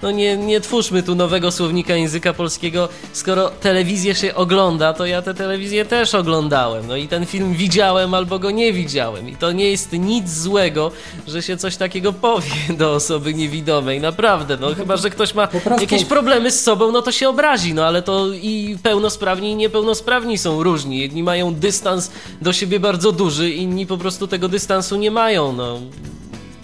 no 0.02 0.12
nie, 0.12 0.38
nie 0.38 0.62
twórzmy 0.62 1.04
tu 1.04 1.16
nowego 1.16 1.52
słownika 1.52 1.96
języka 1.96 2.34
polskiego. 2.34 2.90
Skoro 3.14 3.50
telewizję 3.50 4.16
się 4.16 4.36
ogląda, 4.36 4.94
to 4.94 5.06
ja 5.06 5.22
tę 5.22 5.34
telewizję 5.34 5.86
też 5.86 6.16
oglądałem. 6.16 6.88
No 6.88 6.96
i 6.96 7.08
ten 7.08 7.26
film 7.26 7.54
widziałem 7.54 8.14
albo 8.14 8.40
go 8.40 8.52
nie 8.52 8.74
widziałem. 8.74 9.30
I 9.30 9.36
to 9.36 9.52
nie 9.52 9.70
jest 9.70 9.94
nic 9.94 10.30
złego, 10.30 10.92
że 11.28 11.42
się 11.42 11.58
coś 11.58 11.78
takiego 11.78 12.14
powie 12.14 12.52
do 12.78 12.94
osoby 12.94 13.34
niewidomej. 13.34 14.02
Naprawdę, 14.02 14.58
no 14.62 14.76
chyba, 14.76 14.98
że 14.98 15.10
ktoś 15.10 15.34
ma 15.34 15.48
jakieś 15.82 16.06
problemy 16.06 16.52
z 16.52 16.64
sobą, 16.64 16.92
no 16.92 17.02
to 17.02 17.12
się 17.12 17.30
obrazi. 17.30 17.74
No 17.74 17.86
ale 17.86 18.02
to 18.02 18.28
i 18.34 18.78
pełnosprawni 18.84 19.52
i 19.52 19.56
niepełnosprawni 19.56 20.38
są 20.38 20.64
różni. 20.64 21.00
Jedni 21.00 21.24
mają 21.24 21.54
dystans 21.56 22.12
do 22.42 22.54
siebie 22.54 22.80
bardzo 22.80 23.12
duży, 23.12 23.50
inni 23.50 23.86
po 23.88 23.98
prostu 23.98 24.28
tego 24.28 24.50
dystansu 24.50 24.96
nie 24.96 25.12
mają. 25.12 25.54
No 25.54 25.80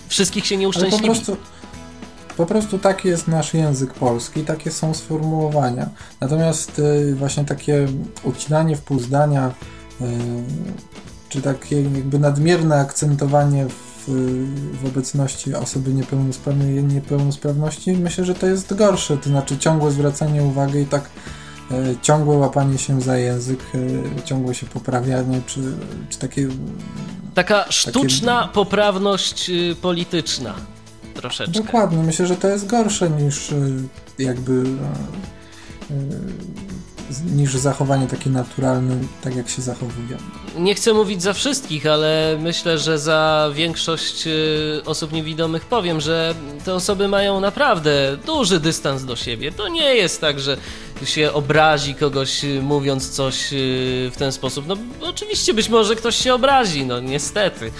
wszystkich 0.09 0.45
się 0.45 0.57
nie 0.57 0.69
uszczęśliwi. 0.69 1.07
Po 1.07 1.13
prostu, 1.13 1.37
po 2.37 2.45
prostu 2.45 2.79
taki 2.79 3.07
jest 3.07 3.27
nasz 3.27 3.53
język 3.53 3.93
polski, 3.93 4.43
takie 4.43 4.71
są 4.71 4.93
sformułowania. 4.93 5.89
Natomiast 6.21 6.79
y, 6.79 7.15
właśnie 7.15 7.45
takie 7.45 7.87
ucinanie 8.23 8.75
w 8.75 8.81
pół 8.81 8.99
zdania, 8.99 9.51
y, 10.01 10.05
czy 11.29 11.41
takie 11.41 11.81
jakby 11.81 12.19
nadmierne 12.19 12.75
akcentowanie 12.75 13.65
w, 13.67 14.09
w 14.81 14.85
obecności 14.87 15.55
osoby 15.55 15.93
niepełnosprawnej 15.93 16.83
niepełnosprawności, 16.83 17.91
myślę, 17.91 18.25
że 18.25 18.35
to 18.35 18.47
jest 18.47 18.73
gorsze. 18.73 19.17
To 19.17 19.29
znaczy 19.29 19.57
ciągłe 19.57 19.91
zwracanie 19.91 20.43
uwagi 20.43 20.79
i 20.79 20.85
tak 20.85 21.09
ciągłe 22.01 22.37
łapanie 22.37 22.77
się 22.77 23.01
za 23.01 23.17
język, 23.17 23.59
ciągłe 24.25 24.55
się 24.55 24.65
poprawianie, 24.65 25.41
czy, 25.47 25.61
czy 26.09 26.19
takie 26.19 26.47
Taka 27.33 27.65
sztuczna 27.69 28.41
takie... 28.41 28.53
poprawność 28.53 29.49
y, 29.49 29.75
polityczna. 29.81 30.55
Troszeczkę. 31.13 31.63
Dokładnie. 31.63 32.03
Myślę, 32.03 32.27
że 32.27 32.35
to 32.35 32.47
jest 32.47 32.67
gorsze 32.67 33.09
niż 33.09 33.51
y, 33.51 33.83
jakby 34.19 34.51
y, 34.51 34.65
niż 37.35 37.53
zachowanie 37.55 38.07
takie 38.07 38.29
naturalne, 38.29 38.95
tak 39.21 39.35
jak 39.35 39.49
się 39.49 39.61
zachowuje. 39.61 40.17
Nie 40.57 40.75
chcę 40.75 40.93
mówić 40.93 41.21
za 41.21 41.33
wszystkich, 41.33 41.85
ale 41.85 42.37
myślę, 42.41 42.77
że 42.77 42.99
za 42.99 43.49
większość 43.53 44.27
osób 44.85 45.11
niewidomych 45.11 45.65
powiem, 45.65 46.01
że 46.01 46.35
te 46.65 46.73
osoby 46.73 47.07
mają 47.07 47.39
naprawdę 47.39 48.17
duży 48.25 48.59
dystans 48.59 49.05
do 49.05 49.15
siebie. 49.15 49.51
To 49.51 49.67
nie 49.67 49.95
jest 49.95 50.21
tak, 50.21 50.39
że 50.39 50.57
się 51.05 51.33
obrazi 51.33 51.95
kogoś 51.95 52.43
y, 52.43 52.61
mówiąc 52.61 53.09
coś 53.09 53.53
y, 53.53 54.11
w 54.13 54.15
ten 54.17 54.31
sposób. 54.31 54.67
No 54.67 54.77
oczywiście 55.01 55.53
być 55.53 55.69
może 55.69 55.95
ktoś 55.95 56.15
się 56.15 56.33
obrazi, 56.33 56.85
no 56.85 56.99
niestety. 56.99 57.71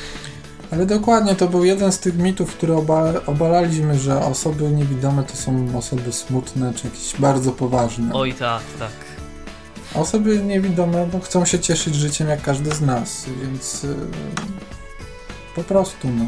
Ale 0.71 0.86
dokładnie, 0.86 1.36
to 1.36 1.47
był 1.47 1.65
jeden 1.65 1.91
z 1.91 1.99
tych 1.99 2.17
mitów, 2.17 2.53
które 2.53 2.77
oba, 2.77 3.13
obalaliśmy, 3.25 3.99
że 3.99 4.25
osoby 4.25 4.63
niewidome 4.71 5.23
to 5.23 5.38
są 5.38 5.77
osoby 5.77 6.11
smutne, 6.11 6.73
czy 6.73 6.88
jakieś 6.88 7.15
bardzo 7.19 7.51
poważne. 7.51 8.13
Oj 8.13 8.34
tak, 8.34 8.61
tak. 8.80 9.09
Osoby 9.95 10.37
niewidome 10.37 11.07
no, 11.13 11.19
chcą 11.19 11.45
się 11.45 11.59
cieszyć 11.59 11.95
życiem 11.95 12.29
jak 12.29 12.41
każdy 12.41 12.75
z 12.75 12.81
nas, 12.81 13.25
więc 13.41 13.83
yy, 13.83 13.95
po 15.55 15.63
prostu 15.63 16.07
no. 16.07 16.25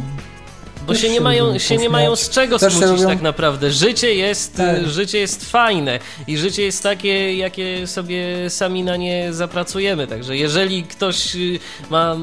Bo 0.87 0.95
się 0.95 1.09
nie, 1.09 1.21
mają, 1.21 1.59
się 1.59 1.77
nie 1.77 1.89
mają 1.89 2.15
z 2.15 2.29
czego 2.29 2.59
Też 2.59 2.73
smucić 2.73 3.05
tak 3.05 3.21
naprawdę. 3.21 3.71
Życie 3.71 4.15
jest, 4.15 4.55
tak. 4.55 4.87
życie 4.87 5.19
jest 5.19 5.51
fajne 5.51 5.99
i 6.27 6.37
życie 6.37 6.63
jest 6.63 6.83
takie, 6.83 7.35
jakie 7.35 7.87
sobie 7.87 8.49
sami 8.49 8.83
na 8.83 8.97
nie 8.97 9.33
zapracujemy. 9.33 10.07
Także 10.07 10.37
jeżeli 10.37 10.83
ktoś 10.83 11.35
y, 11.35 11.59
ma 11.89 12.17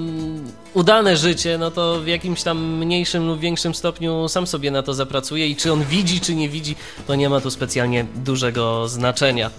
udane 0.74 1.16
życie, 1.16 1.58
no 1.58 1.70
to 1.70 2.00
w 2.00 2.06
jakimś 2.06 2.42
tam 2.42 2.76
mniejszym 2.76 3.26
lub 3.26 3.40
większym 3.40 3.74
stopniu 3.74 4.28
sam 4.28 4.46
sobie 4.46 4.70
na 4.70 4.82
to 4.82 4.94
zapracuje 4.94 5.48
i 5.48 5.56
czy 5.56 5.72
on 5.72 5.84
widzi, 5.84 6.20
czy 6.20 6.34
nie 6.34 6.48
widzi, 6.48 6.76
to 7.06 7.14
nie 7.14 7.28
ma 7.28 7.40
tu 7.40 7.50
specjalnie 7.50 8.06
dużego 8.14 8.88
znaczenia. 8.88 9.50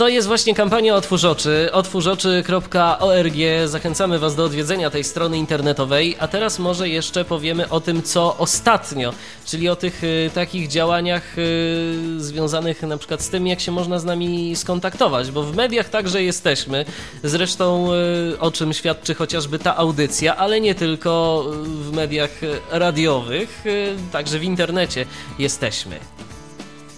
To 0.00 0.08
jest 0.08 0.28
właśnie 0.28 0.54
kampania 0.54 0.94
Otwórz 0.94 1.24
Oczy, 1.24 1.68
otwórzoczy.org. 1.72 3.34
Zachęcamy 3.66 4.18
Was 4.18 4.36
do 4.36 4.44
odwiedzenia 4.44 4.90
tej 4.90 5.04
strony 5.04 5.38
internetowej, 5.38 6.16
a 6.18 6.28
teraz 6.28 6.58
może 6.58 6.88
jeszcze 6.88 7.24
powiemy 7.24 7.68
o 7.68 7.80
tym, 7.80 8.02
co 8.02 8.36
ostatnio, 8.36 9.12
czyli 9.46 9.68
o 9.68 9.76
tych 9.76 10.04
y, 10.04 10.30
takich 10.34 10.68
działaniach 10.68 11.38
y, 11.38 11.94
związanych 12.18 12.82
na 12.82 12.98
przykład 12.98 13.22
z 13.22 13.28
tym, 13.28 13.46
jak 13.46 13.60
się 13.60 13.72
można 13.72 13.98
z 13.98 14.04
nami 14.04 14.56
skontaktować, 14.56 15.30
bo 15.30 15.42
w 15.42 15.56
mediach 15.56 15.88
także 15.88 16.22
jesteśmy, 16.22 16.84
zresztą 17.24 17.88
y, 18.32 18.40
o 18.40 18.50
czym 18.50 18.72
świadczy 18.72 19.14
chociażby 19.14 19.58
ta 19.58 19.76
audycja, 19.76 20.36
ale 20.36 20.60
nie 20.60 20.74
tylko 20.74 21.44
w 21.64 21.92
mediach 21.92 22.40
radiowych, 22.70 23.66
y, 23.66 23.96
także 24.12 24.38
w 24.38 24.44
internecie 24.44 25.06
jesteśmy 25.38 26.00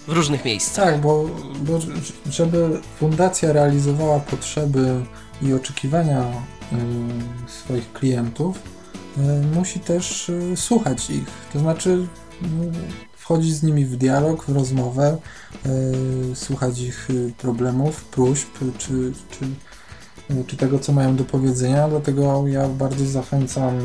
w 0.07 0.11
różnych 0.11 0.45
miejscach. 0.45 0.85
Tak, 0.85 1.01
bo, 1.01 1.29
bo 1.61 1.79
żeby 2.29 2.81
fundacja 2.99 3.53
realizowała 3.53 4.19
potrzeby 4.19 5.05
i 5.41 5.53
oczekiwania 5.53 6.21
y, 6.23 6.75
swoich 7.47 7.93
klientów, 7.93 8.59
y, 9.17 9.21
musi 9.55 9.79
też 9.79 10.29
y, 10.29 10.53
słuchać 10.55 11.09
ich. 11.09 11.27
To 11.53 11.59
znaczy 11.59 12.07
wchodzić 13.17 13.55
z 13.55 13.63
nimi 13.63 13.85
w 13.85 13.95
dialog, 13.95 14.45
w 14.45 14.49
rozmowę, 14.49 15.17
słuchać 16.33 16.79
ich 16.79 17.07
problemów, 17.37 18.05
próśb 18.05 18.49
czy, 18.77 19.13
czy 19.31 19.45
czy 20.47 20.57
tego, 20.57 20.79
co 20.79 20.91
mają 20.91 21.15
do 21.15 21.23
powiedzenia, 21.23 21.89
dlatego 21.89 22.47
ja 22.47 22.67
bardzo 22.67 23.05
zachęcam 23.05 23.77
e, 23.77 23.81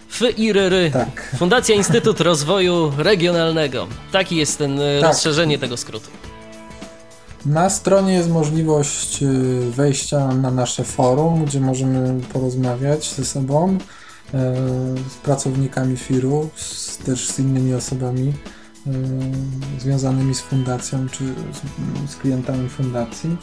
FIRR, 0.09 0.93
tak. 0.93 1.35
Fundacja 1.39 1.75
Instytut 1.75 2.21
Rozwoju 2.21 2.93
Regionalnego. 2.99 3.87
Taki 4.13 4.37
jest 4.37 4.59
ten 4.59 4.81
e, 4.81 5.01
tak. 5.01 5.11
rozszerzenie 5.11 5.59
tego 5.59 5.77
skrótu. 5.77 6.11
Na 7.47 7.71
stronie 7.71 8.13
jest 8.13 8.31
możliwość 8.31 9.23
y, 9.23 9.71
wejścia 9.71 10.29
na 10.29 10.51
nasze 10.51 10.85
forum, 10.85 11.45
gdzie 11.45 11.61
możemy 11.61 12.21
porozmawiać 12.21 13.15
ze 13.15 13.25
sobą, 13.25 13.75
y, 13.75 13.79
z 15.11 15.15
pracownikami 15.23 15.97
FIR-u, 15.97 16.49
z, 16.55 16.99
też 16.99 17.29
z 17.29 17.39
innymi 17.39 17.75
osobami 17.75 18.33
y, 18.87 19.81
związanymi 19.81 20.35
z 20.35 20.41
fundacją 20.41 21.09
czy 21.09 21.25
z, 21.25 22.11
z 22.11 22.17
klientami 22.17 22.69
fundacji. 22.69 23.37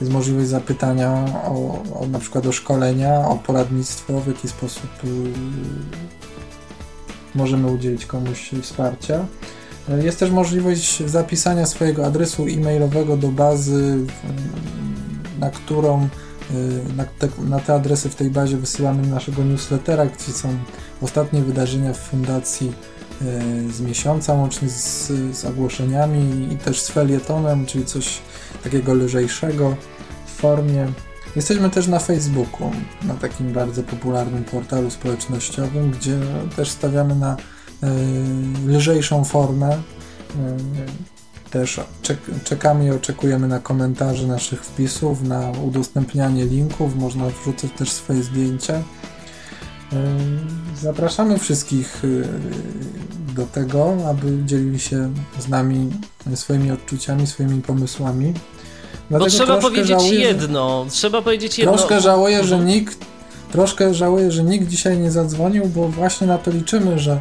Jest 0.00 0.12
możliwość 0.12 0.48
zapytania 0.48 1.24
o, 1.44 1.82
o 2.00 2.06
na 2.06 2.18
przykład 2.18 2.46
o 2.46 2.52
szkolenia, 2.52 3.28
o 3.28 3.36
poradnictwo, 3.36 4.20
w 4.20 4.26
jaki 4.26 4.48
sposób 4.48 4.90
możemy 7.34 7.66
udzielić 7.66 8.06
komuś 8.06 8.50
wsparcia. 8.62 9.26
Jest 9.88 10.18
też 10.18 10.30
możliwość 10.30 11.02
zapisania 11.06 11.66
swojego 11.66 12.06
adresu 12.06 12.46
e-mailowego 12.46 13.16
do 13.16 13.28
bazy, 13.28 13.98
na 15.38 15.50
którą 15.50 16.08
na 16.96 17.04
te, 17.04 17.28
na 17.48 17.58
te 17.58 17.74
adresy 17.74 18.08
w 18.08 18.14
tej 18.14 18.30
bazie 18.30 18.56
wysyłamy 18.56 19.06
naszego 19.06 19.44
newslettera, 19.44 20.06
gdzie 20.06 20.32
są 20.32 20.48
ostatnie 21.02 21.42
wydarzenia 21.42 21.92
w 21.92 21.98
fundacji 21.98 22.72
e, 23.22 23.72
z 23.72 23.80
miesiąca, 23.80 24.34
łącznie 24.34 24.68
z, 24.68 25.06
z 25.36 25.44
ogłoszeniami 25.44 26.52
i 26.52 26.56
też 26.56 26.80
z 26.80 26.88
felietonem, 26.88 27.66
czyli 27.66 27.84
coś 27.84 28.18
takiego 28.64 28.94
lżejszego 28.94 29.76
w 30.26 30.30
formie. 30.30 30.86
Jesteśmy 31.36 31.70
też 31.70 31.88
na 31.88 31.98
Facebooku, 31.98 32.70
na 33.02 33.14
takim 33.14 33.52
bardzo 33.52 33.82
popularnym 33.82 34.44
portalu 34.44 34.90
społecznościowym, 34.90 35.90
gdzie 35.90 36.18
też 36.56 36.70
stawiamy 36.70 37.14
na 37.14 37.36
E, 37.36 37.55
lżejszą 38.66 39.24
formę. 39.24 39.68
E, 39.68 39.80
też 41.50 41.80
czekamy 42.44 42.86
i 42.86 42.90
oczekujemy 42.90 43.48
na 43.48 43.60
komentarze 43.60 44.26
naszych 44.26 44.64
wpisów, 44.64 45.22
na 45.22 45.52
udostępnianie 45.64 46.44
linków, 46.44 46.96
można 46.96 47.26
wrzucać 47.26 47.70
też 47.78 47.92
swoje 47.92 48.22
zdjęcia. 48.22 48.74
E, 48.74 48.82
zapraszamy 50.82 51.38
wszystkich 51.38 52.02
do 53.34 53.46
tego, 53.46 53.96
aby 54.10 54.44
dzielili 54.44 54.80
się 54.80 55.12
z 55.38 55.48
nami 55.48 55.90
swoimi 56.34 56.70
odczuciami, 56.70 57.26
swoimi 57.26 57.62
pomysłami. 57.62 58.32
Dlatego 59.10 59.30
Bo 59.30 59.36
trzeba 59.36 59.60
powiedzieć 59.60 59.88
żałuję, 59.88 60.20
jedno, 60.20 60.86
trzeba 60.90 61.22
powiedzieć 61.22 61.58
jedno. 61.58 61.72
Troszkę 61.72 62.00
żałuję, 62.00 62.44
że 62.44 62.58
nikt 62.58 62.98
troszkę 63.52 63.94
żałuję, 63.94 64.32
że 64.32 64.44
nikt 64.44 64.68
dzisiaj 64.68 64.98
nie 64.98 65.10
zadzwonił, 65.10 65.66
bo 65.66 65.88
właśnie 65.88 66.26
na 66.26 66.38
to 66.38 66.50
liczymy, 66.50 66.98
że 66.98 67.20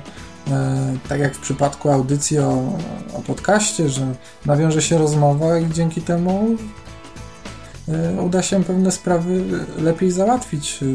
tak 1.09 1.19
jak 1.19 1.35
w 1.35 1.39
przypadku 1.39 1.89
audycji 1.89 2.39
o, 2.39 2.77
o 3.13 3.21
podcaście, 3.27 3.89
że 3.89 4.15
nawiąże 4.45 4.81
się 4.81 4.97
rozmowa 4.97 5.59
i 5.59 5.71
dzięki 5.71 6.01
temu 6.01 6.55
e, 6.55 6.84
uda 8.21 8.41
się 8.41 8.63
pewne 8.63 8.91
sprawy 8.91 9.43
lepiej 9.77 10.11
załatwić, 10.11 10.79
e, 10.81 10.85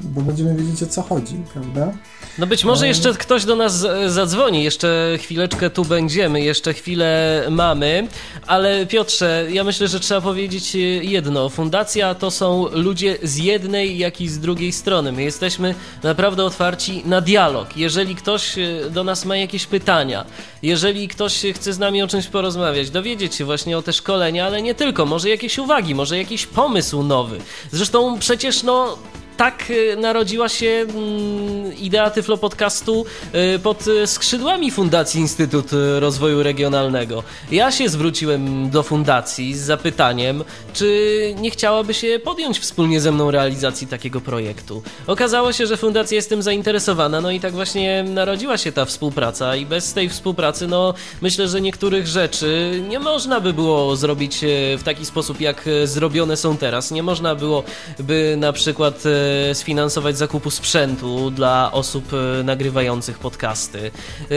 bo 0.00 0.20
będziemy 0.20 0.54
wiedzieć 0.54 0.82
o 0.82 0.86
co 0.86 1.02
chodzi, 1.02 1.34
prawda? 1.52 1.92
No 2.38 2.46
być 2.46 2.64
może 2.64 2.88
jeszcze 2.88 3.14
ktoś 3.14 3.44
do 3.44 3.56
nas 3.56 3.86
zadzwoni, 4.06 4.64
jeszcze 4.64 5.18
chwileczkę 5.18 5.70
tu 5.70 5.84
będziemy, 5.84 6.40
jeszcze 6.40 6.74
chwilę 6.74 7.42
mamy, 7.50 8.08
ale 8.46 8.86
Piotrze, 8.86 9.46
ja 9.50 9.64
myślę, 9.64 9.88
że 9.88 10.00
trzeba 10.00 10.20
powiedzieć 10.20 10.74
jedno. 11.02 11.48
Fundacja 11.48 12.14
to 12.14 12.30
są 12.30 12.66
ludzie 12.72 13.18
z 13.22 13.36
jednej, 13.36 13.98
jak 13.98 14.20
i 14.20 14.28
z 14.28 14.38
drugiej 14.38 14.72
strony. 14.72 15.12
My 15.12 15.22
jesteśmy 15.22 15.74
naprawdę 16.02 16.44
otwarci 16.44 17.02
na 17.04 17.20
dialog. 17.20 17.76
Jeżeli 17.76 18.14
ktoś 18.14 18.58
e, 18.58 18.90
do 18.90 19.04
nas 19.04 19.24
ma 19.24 19.36
jakieś 19.36 19.66
pytania, 19.66 20.24
jeżeli 20.62 21.08
ktoś 21.08 21.42
chce 21.54 21.72
z 21.72 21.78
nami 21.78 22.02
o 22.02 22.08
czymś 22.08 22.26
porozmawiać, 22.26 22.90
dowiedzieć 22.90 23.34
się 23.34 23.44
właśnie 23.44 23.78
o 23.78 23.82
te 23.82 23.92
szkolenia, 23.92 24.46
ale 24.46 24.62
nie 24.62 24.74
tylko, 24.74 25.06
może 25.06 25.28
jakieś 25.28 25.58
uwagi, 25.58 25.94
może 25.94 26.18
jakiś 26.22 26.46
pomysł 26.46 27.02
nowy. 27.02 27.38
Zresztą 27.72 28.18
przecież 28.18 28.62
no 28.62 28.98
tak 29.42 29.70
y, 29.70 29.96
narodziła 29.96 30.48
się 30.48 30.66
mm, 30.66 31.76
idea 31.76 32.10
Tyflo 32.10 32.36
Podcastu 32.36 33.06
y, 33.54 33.58
pod 33.58 33.84
skrzydłami 34.06 34.70
Fundacji 34.70 35.20
Instytut 35.20 35.66
Rozwoju 35.98 36.42
Regionalnego. 36.42 37.22
Ja 37.50 37.72
się 37.72 37.88
zwróciłem 37.88 38.70
do 38.70 38.82
fundacji 38.82 39.54
z 39.54 39.60
zapytaniem, 39.60 40.44
czy 40.72 41.34
nie 41.40 41.50
chciałaby 41.50 41.94
się 41.94 42.20
podjąć 42.24 42.58
wspólnie 42.58 43.00
ze 43.00 43.12
mną 43.12 43.30
realizacji 43.30 43.86
takiego 43.86 44.20
projektu. 44.20 44.82
Okazało 45.06 45.52
się, 45.52 45.66
że 45.66 45.76
fundacja 45.76 46.16
jest 46.16 46.28
tym 46.28 46.42
zainteresowana, 46.42 47.20
no 47.20 47.30
i 47.30 47.40
tak 47.40 47.52
właśnie 47.52 48.04
narodziła 48.08 48.58
się 48.58 48.72
ta 48.72 48.84
współpraca 48.84 49.56
i 49.56 49.66
bez 49.66 49.92
tej 49.92 50.08
współpracy, 50.08 50.66
no 50.66 50.94
myślę, 51.22 51.48
że 51.48 51.60
niektórych 51.60 52.06
rzeczy 52.06 52.82
nie 52.88 52.98
można 52.98 53.40
by 53.40 53.52
było 53.52 53.96
zrobić 53.96 54.44
e, 54.44 54.48
w 54.78 54.82
taki 54.84 55.06
sposób, 55.06 55.40
jak 55.40 55.64
zrobione 55.84 56.36
są 56.36 56.56
teraz. 56.56 56.90
Nie 56.90 57.02
można 57.02 57.34
było 57.34 57.64
by 57.98 58.34
na 58.38 58.52
przykład 58.52 59.02
E, 59.06 59.31
sfinansować 59.54 60.18
zakupu 60.18 60.50
sprzętu 60.50 61.30
dla 61.30 61.72
osób 61.72 62.04
e, 62.12 62.42
nagrywających 62.42 63.18
podcasty. 63.18 63.78
E, 63.88 64.34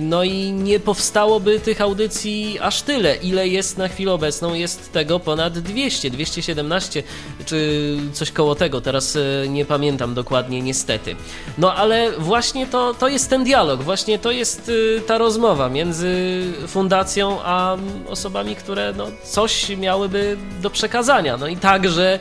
no 0.00 0.24
i 0.24 0.52
nie 0.52 0.80
powstałoby 0.80 1.60
tych 1.60 1.80
audycji 1.80 2.58
aż 2.60 2.82
tyle, 2.82 3.16
ile 3.16 3.48
jest 3.48 3.78
na 3.78 3.88
chwilę 3.88 4.12
obecną. 4.12 4.54
Jest 4.54 4.92
tego 4.92 5.20
ponad 5.20 5.58
200, 5.58 6.10
217 6.10 7.02
czy 7.46 7.96
coś 8.12 8.30
koło 8.30 8.54
tego. 8.54 8.80
Teraz 8.80 9.18
nie 9.48 9.64
pamiętam 9.64 10.14
dokładnie, 10.14 10.62
niestety. 10.62 11.16
No 11.58 11.74
ale 11.74 12.12
właśnie 12.12 12.66
to, 12.66 12.94
to 12.94 13.08
jest 13.08 13.30
ten 13.30 13.44
dialog, 13.44 13.82
właśnie 13.82 14.18
to 14.18 14.30
jest 14.30 14.70
ta 15.06 15.18
rozmowa 15.18 15.68
między 15.68 16.42
fundacją 16.66 17.38
a 17.42 17.76
osobami, 18.08 18.56
które 18.56 18.94
no, 18.96 19.06
coś 19.24 19.68
miałyby 19.68 20.36
do 20.62 20.70
przekazania. 20.70 21.36
No 21.36 21.48
i 21.48 21.56
także 21.56 22.18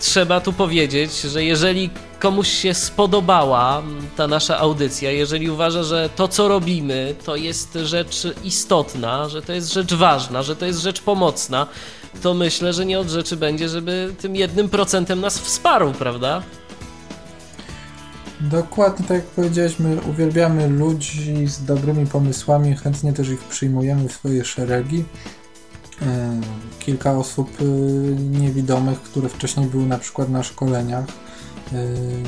trzeba 0.00 0.40
tu 0.40 0.52
powiedzieć, 0.52 1.20
że 1.20 1.44
jeżeli 1.44 1.90
komuś 2.18 2.48
się 2.48 2.74
spodobała 2.74 3.82
ta 4.16 4.26
nasza 4.26 4.58
audycja, 4.58 5.10
jeżeli 5.10 5.50
uważa, 5.50 5.82
że 5.82 6.08
to 6.16 6.28
co 6.28 6.48
robimy 6.48 7.14
to 7.24 7.36
jest 7.36 7.78
rzecz 7.84 8.26
istotna, 8.44 9.28
że 9.28 9.42
to 9.42 9.52
jest 9.52 9.72
rzecz 9.72 9.94
ważna, 9.94 10.42
że 10.42 10.56
to 10.56 10.66
jest 10.66 10.80
rzecz 10.80 11.00
pomocna, 11.00 11.66
to 12.22 12.34
myślę, 12.34 12.72
że 12.72 12.86
nie 12.86 13.00
od 13.00 13.08
rzeczy 13.08 13.36
będzie, 13.36 13.68
żeby 13.68 14.14
tym 14.20 14.36
jednym 14.36 14.68
procentem 14.68 15.20
nas 15.20 15.38
wsparł, 15.38 15.92
prawda? 15.92 16.42
Dokładnie 18.40 19.06
tak 19.06 19.16
jak 19.16 19.26
powiedzieliśmy, 19.26 19.96
uwielbiamy 20.10 20.68
ludzi 20.68 21.46
z 21.46 21.64
dobrymi 21.64 22.06
pomysłami, 22.06 22.76
chętnie 22.76 23.12
też 23.12 23.28
ich 23.28 23.40
przyjmujemy 23.40 24.08
w 24.08 24.12
swoje 24.12 24.44
szeregi. 24.44 25.04
E, 26.02 26.40
kilka 26.78 27.12
osób 27.12 27.50
e, 27.60 27.64
niewidomych, 28.20 29.02
które 29.02 29.28
wcześniej 29.28 29.66
były 29.66 29.86
na 29.86 29.98
przykład 29.98 30.28
na 30.28 30.42
szkoleniach, 30.42 31.04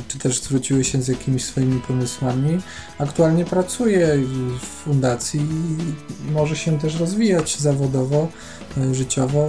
czy 0.08 0.18
też 0.18 0.42
zwróciły 0.42 0.84
się 0.84 1.02
z 1.02 1.08
jakimiś 1.08 1.44
swoimi 1.44 1.80
pomysłami. 1.80 2.60
Aktualnie 2.98 3.44
pracuje 3.44 4.16
w 4.60 4.64
fundacji 4.64 5.40
i 6.28 6.30
może 6.32 6.56
się 6.56 6.78
też 6.78 7.00
rozwijać 7.00 7.56
zawodowo, 7.56 8.28
życiowo, 8.92 9.48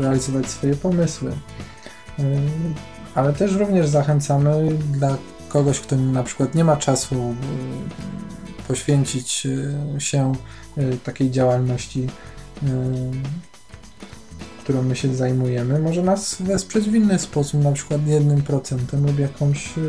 realizować 0.00 0.46
swoje 0.50 0.74
pomysły. 0.74 1.32
Ale 3.14 3.32
też 3.32 3.52
również 3.52 3.88
zachęcamy 3.88 4.78
dla 4.92 5.16
kogoś, 5.48 5.80
kto 5.80 5.96
na 5.96 6.22
przykład 6.22 6.54
nie 6.54 6.64
ma 6.64 6.76
czasu 6.76 7.34
poświęcić 8.68 9.46
się 9.98 10.32
takiej 11.04 11.30
działalności 11.30 12.06
którą 14.68 14.82
my 14.82 14.96
się 14.96 15.14
zajmujemy, 15.14 15.78
może 15.78 16.02
nas 16.02 16.36
wesprzeć 16.40 16.90
w 16.90 16.94
inny 16.94 17.18
sposób, 17.18 17.64
na 17.64 17.72
przykład 17.72 18.06
jednym 18.06 18.42
procentem 18.42 19.06
lub 19.06 19.18
jakąś, 19.18 19.78
y, 19.78 19.82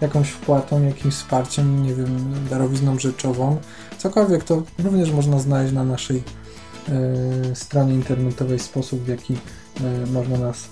jakąś 0.00 0.28
wpłatą, 0.30 0.82
jakimś 0.82 1.14
wsparciem, 1.14 1.82
nie 1.82 1.94
wiem, 1.94 2.34
darowizną 2.50 2.98
rzeczową. 2.98 3.60
Cokolwiek 3.98 4.44
to 4.44 4.62
również 4.78 5.10
można 5.10 5.38
znaleźć 5.38 5.72
na 5.72 5.84
naszej 5.84 6.16
y, 6.16 6.22
stronie 7.54 7.94
internetowej 7.94 8.58
sposób, 8.58 9.00
w 9.00 9.08
jaki 9.08 9.34
y, 9.34 10.10
można 10.12 10.38
nas 10.38 10.68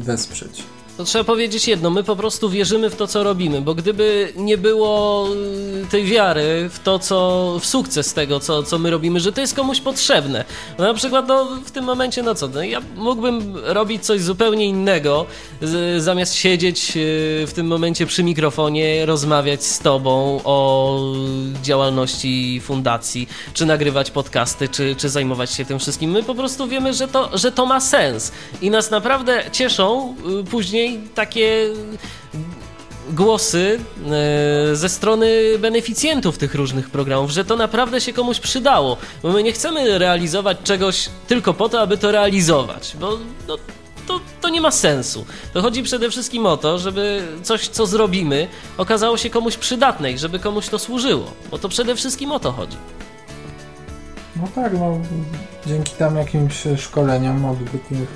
wesprzeć 0.00 0.64
to 1.00 1.04
trzeba 1.04 1.24
powiedzieć 1.24 1.68
jedno, 1.68 1.90
my 1.90 2.04
po 2.04 2.16
prostu 2.16 2.50
wierzymy 2.50 2.90
w 2.90 2.96
to, 2.96 3.06
co 3.06 3.22
robimy, 3.22 3.60
bo 3.60 3.74
gdyby 3.74 4.32
nie 4.36 4.58
było 4.58 5.28
y, 5.82 5.86
tej 5.90 6.04
wiary 6.04 6.70
w 6.72 6.78
to, 6.78 6.98
co, 6.98 7.58
w 7.60 7.66
sukces 7.66 8.14
tego, 8.14 8.40
co, 8.40 8.62
co 8.62 8.78
my 8.78 8.90
robimy, 8.90 9.20
że 9.20 9.32
to 9.32 9.40
jest 9.40 9.54
komuś 9.54 9.80
potrzebne. 9.80 10.44
No 10.78 10.84
na 10.84 10.94
przykład, 10.94 11.28
no 11.28 11.46
w 11.64 11.70
tym 11.70 11.84
momencie, 11.84 12.22
no 12.22 12.34
co, 12.34 12.48
no, 12.48 12.62
ja 12.62 12.80
mógłbym 12.96 13.56
robić 13.64 14.04
coś 14.04 14.20
zupełnie 14.20 14.66
innego, 14.66 15.26
z, 15.62 16.02
zamiast 16.02 16.34
siedzieć 16.34 16.92
y, 16.96 17.44
w 17.46 17.52
tym 17.54 17.66
momencie 17.66 18.06
przy 18.06 18.22
mikrofonie, 18.22 19.06
rozmawiać 19.06 19.64
z 19.64 19.78
tobą 19.78 20.40
o 20.44 20.98
działalności 21.62 22.60
fundacji, 22.64 23.28
czy 23.54 23.66
nagrywać 23.66 24.10
podcasty, 24.10 24.68
czy, 24.68 24.96
czy 24.96 25.08
zajmować 25.08 25.50
się 25.50 25.64
tym 25.64 25.78
wszystkim. 25.78 26.10
My 26.10 26.22
po 26.22 26.34
prostu 26.34 26.68
wiemy, 26.68 26.94
że 26.94 27.08
to, 27.08 27.38
że 27.38 27.52
to 27.52 27.66
ma 27.66 27.80
sens 27.80 28.32
i 28.62 28.70
nas 28.70 28.90
naprawdę 28.90 29.44
cieszą 29.52 30.14
y, 30.40 30.44
takie 30.98 31.66
głosy 33.12 33.80
e, 34.70 34.76
ze 34.76 34.88
strony 34.88 35.58
beneficjentów 35.58 36.38
tych 36.38 36.54
różnych 36.54 36.90
programów, 36.90 37.30
że 37.30 37.44
to 37.44 37.56
naprawdę 37.56 38.00
się 38.00 38.12
komuś 38.12 38.40
przydało, 38.40 38.96
bo 39.22 39.32
my 39.32 39.42
nie 39.42 39.52
chcemy 39.52 39.98
realizować 39.98 40.58
czegoś 40.64 41.08
tylko 41.28 41.54
po 41.54 41.68
to, 41.68 41.80
aby 41.80 41.98
to 41.98 42.12
realizować, 42.12 42.96
bo 43.00 43.18
no, 43.48 43.56
to, 44.06 44.20
to 44.40 44.48
nie 44.48 44.60
ma 44.60 44.70
sensu. 44.70 45.26
To 45.52 45.62
chodzi 45.62 45.82
przede 45.82 46.10
wszystkim 46.10 46.46
o 46.46 46.56
to, 46.56 46.78
żeby 46.78 47.22
coś, 47.42 47.68
co 47.68 47.86
zrobimy, 47.86 48.48
okazało 48.78 49.16
się 49.16 49.30
komuś 49.30 49.56
przydatne 49.56 50.12
i 50.12 50.18
żeby 50.18 50.38
komuś 50.38 50.68
to 50.68 50.78
służyło, 50.78 51.32
bo 51.50 51.58
to 51.58 51.68
przede 51.68 51.94
wszystkim 51.96 52.32
o 52.32 52.40
to 52.40 52.52
chodzi. 52.52 52.76
No 54.36 54.48
tak, 54.54 54.72
no 54.72 55.00
dzięki 55.66 55.92
tam 55.92 56.16
jakimś 56.16 56.64
szkoleniom 56.78 57.44
odbytym, 57.44 58.06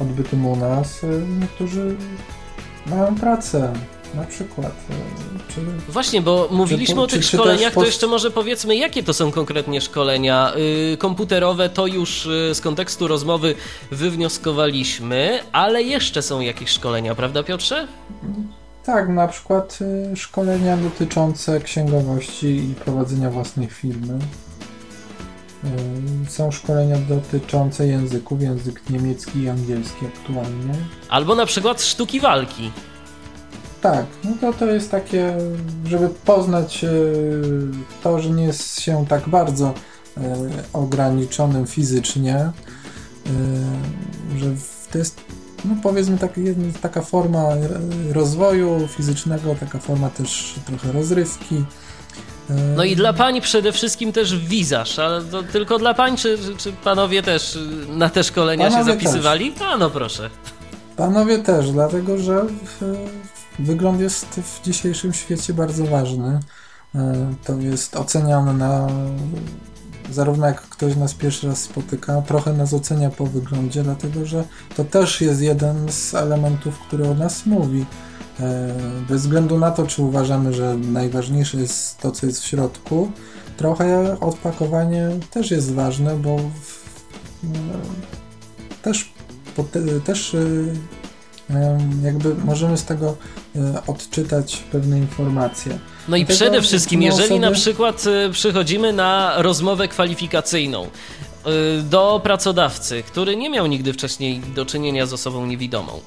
odbytym 0.00 0.46
u 0.46 0.56
nas, 0.56 1.04
y, 1.04 1.22
niektórzy 1.40 1.96
mają 2.86 3.14
pracę. 3.14 3.72
Na 4.14 4.24
przykład. 4.24 4.72
Y, 4.90 5.52
czy, 5.54 5.60
Właśnie, 5.88 6.22
bo 6.22 6.48
mówiliśmy 6.50 6.94
czy, 6.94 7.00
o 7.00 7.06
tych 7.06 7.20
czy, 7.20 7.36
szkoleniach, 7.36 7.74
to 7.74 7.84
jeszcze 7.84 8.06
może 8.06 8.30
powiedzmy, 8.30 8.76
jakie 8.76 9.02
to 9.02 9.14
są 9.14 9.30
konkretnie 9.32 9.80
szkolenia. 9.80 10.52
Yy, 10.90 10.96
komputerowe 10.96 11.68
to 11.68 11.86
już 11.86 12.26
yy, 12.26 12.54
z 12.54 12.60
kontekstu 12.60 13.08
rozmowy 13.08 13.54
wywnioskowaliśmy, 13.90 15.38
ale 15.52 15.82
jeszcze 15.82 16.22
są 16.22 16.40
jakieś 16.40 16.70
szkolenia, 16.70 17.14
prawda 17.14 17.42
Piotrze? 17.42 17.88
Tak, 18.84 19.08
na 19.08 19.28
przykład 19.28 19.78
y, 20.12 20.16
szkolenia 20.16 20.76
dotyczące 20.76 21.60
księgowości 21.60 22.46
i 22.46 22.74
prowadzenia 22.74 23.30
własnej 23.30 23.66
firmy. 23.66 24.18
Są 26.28 26.50
szkolenia 26.50 26.96
dotyczące 27.08 27.86
języków, 27.86 28.42
język 28.42 28.90
niemiecki 28.90 29.38
i 29.38 29.48
angielski 29.48 30.06
aktualnie. 30.06 30.74
Albo 31.08 31.34
na 31.34 31.46
przykład 31.46 31.82
sztuki 31.82 32.20
walki. 32.20 32.70
Tak, 33.80 34.06
no 34.24 34.30
to 34.40 34.52
to 34.52 34.66
jest 34.66 34.90
takie, 34.90 35.36
żeby 35.86 36.08
poznać 36.08 36.84
e, 36.84 36.90
to, 38.02 38.20
że 38.20 38.30
nie 38.30 38.44
jest 38.44 38.80
się 38.80 39.06
tak 39.08 39.28
bardzo 39.28 39.74
e, 40.16 40.36
ograniczonym 40.72 41.66
fizycznie, 41.66 42.36
e, 42.36 42.52
że 44.38 44.46
to 44.92 44.98
jest 44.98 45.20
no 45.64 45.76
powiedzmy 45.82 46.18
tak, 46.18 46.32
taka 46.80 47.02
forma 47.02 47.48
rozwoju 48.12 48.88
fizycznego, 48.88 49.54
taka 49.54 49.78
forma 49.78 50.10
też 50.10 50.54
trochę 50.66 50.92
rozrywki. 50.92 51.64
No 52.76 52.84
i 52.84 52.96
dla 52.96 53.12
pań 53.12 53.40
przede 53.40 53.72
wszystkim 53.72 54.12
też 54.12 54.38
wizarz, 54.38 54.98
ale 54.98 55.22
to 55.22 55.42
tylko 55.42 55.78
dla 55.78 55.94
pań, 55.94 56.16
czy, 56.16 56.38
czy 56.58 56.72
panowie 56.72 57.22
też 57.22 57.58
na 57.88 58.08
te 58.08 58.24
szkolenia 58.24 58.70
panowie 58.70 58.84
się 58.84 58.92
zapisywali? 58.92 59.52
Też. 59.52 59.62
A 59.62 59.78
no 59.78 59.90
proszę. 59.90 60.30
Panowie 60.96 61.38
też, 61.38 61.70
dlatego 61.70 62.18
że 62.18 62.44
wygląd 63.58 64.00
jest 64.00 64.26
w 64.26 64.62
dzisiejszym 64.64 65.12
świecie 65.12 65.54
bardzo 65.54 65.84
ważny. 65.84 66.40
E, 66.94 67.34
to 67.44 67.58
jest 67.58 67.96
oceniane 67.96 68.52
na 68.52 68.86
zarówno 70.10 70.46
jak 70.46 70.60
ktoś 70.60 70.96
nas 70.96 71.14
pierwszy 71.14 71.46
raz 71.46 71.58
spotyka, 71.62 72.22
trochę 72.22 72.52
nas 72.52 72.74
ocenia 72.74 73.10
po 73.10 73.26
wyglądzie, 73.26 73.82
dlatego 73.82 74.26
że 74.26 74.44
to 74.76 74.84
też 74.84 75.20
jest 75.20 75.40
jeden 75.40 75.92
z 75.92 76.14
elementów, 76.14 76.78
który 76.78 77.08
o 77.08 77.14
nas 77.14 77.46
mówi. 77.46 77.86
E, 78.40 78.74
bez 79.08 79.22
względu 79.22 79.58
na 79.58 79.70
to, 79.70 79.86
czy 79.86 80.02
uważamy, 80.02 80.52
że 80.52 80.76
najważniejsze 80.76 81.56
jest 81.56 81.98
to, 81.98 82.10
co 82.10 82.26
jest 82.26 82.42
w 82.42 82.46
środku, 82.46 83.12
trochę 83.56 84.20
odpakowanie 84.20 85.08
też 85.30 85.50
jest 85.50 85.74
ważne, 85.74 86.16
bo 86.16 86.36
w, 86.38 86.82
też, 88.82 89.12
też 90.04 90.34
e, 90.34 90.38
jakby 92.02 92.34
możemy 92.34 92.76
z 92.76 92.84
tego 92.84 93.16
odczytać 93.86 94.56
pewne 94.72 94.98
informacje. 94.98 95.78
No 96.08 96.16
i 96.16 96.26
przede 96.26 96.62
wszystkim, 96.62 97.02
jeżeli 97.02 97.24
osoby... 97.24 97.40
na 97.40 97.50
przykład 97.50 98.04
przychodzimy 98.32 98.92
na 98.92 99.34
rozmowę 99.36 99.88
kwalifikacyjną 99.88 100.86
do 101.82 102.20
pracodawcy, 102.24 103.02
który 103.02 103.36
nie 103.36 103.50
miał 103.50 103.66
nigdy 103.66 103.92
wcześniej 103.92 104.40
do 104.54 104.66
czynienia 104.66 105.06
z 105.06 105.12
osobą 105.12 105.46
niewidomą, 105.46 106.00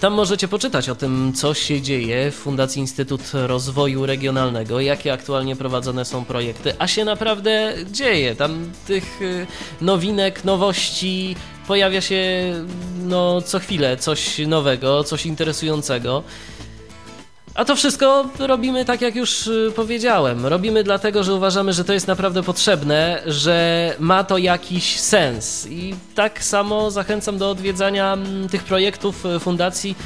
Tam 0.01 0.13
możecie 0.13 0.49
poczytać 0.49 0.89
o 0.89 0.95
tym, 0.95 1.33
co 1.33 1.54
się 1.55 1.81
dzieje 1.81 2.31
w 2.31 2.35
Fundacji 2.35 2.81
Instytut 2.81 3.21
Rozwoju 3.33 4.07
Regionalnego, 4.07 4.81
jakie 4.81 5.13
aktualnie 5.13 5.57
prowadzone 5.57 6.05
są 6.05 6.25
projekty, 6.25 6.75
a 6.79 6.87
się 6.87 7.05
naprawdę 7.05 7.75
dzieje. 7.91 8.37
Tam 8.37 8.71
tych 8.87 9.23
y, 9.23 9.47
nowinek, 9.81 10.45
nowości 10.45 11.37
pojawia 11.67 12.01
się 12.01 12.53
no, 13.05 13.43
co 13.43 13.59
chwilę 13.59 13.97
coś 13.97 14.39
nowego, 14.39 15.05
coś 15.05 15.27
interesującego. 15.27 16.23
A 17.55 17.65
to 17.65 17.77
wszystko 17.77 18.29
robimy 18.39 18.85
tak, 18.85 19.01
jak 19.01 19.17
już 19.17 19.47
y, 19.47 19.73
powiedziałem. 19.77 20.47
Robimy 20.47 20.85
dlatego, 20.85 21.25
że 21.25 21.35
uważamy, 21.35 21.73
że 21.73 21.85
to 21.85 21.93
jest 21.93 22.07
naprawdę 22.07 22.43
potrzebne, 22.43 23.23
że 23.27 23.97
ma 23.99 24.25
to 24.25 24.39
jakiś 24.39 25.01
sens. 25.01 25.67
I 25.71 25.95
tak 26.15 26.45
samo 26.45 26.91
zachęcam 26.91 27.39
do 27.39 27.51
odwiedzania 27.51 28.13
mm, 28.13 28.49
tych 28.49 28.65
projektów 28.65 29.27
y, 29.27 29.41
fundacji 29.41 29.97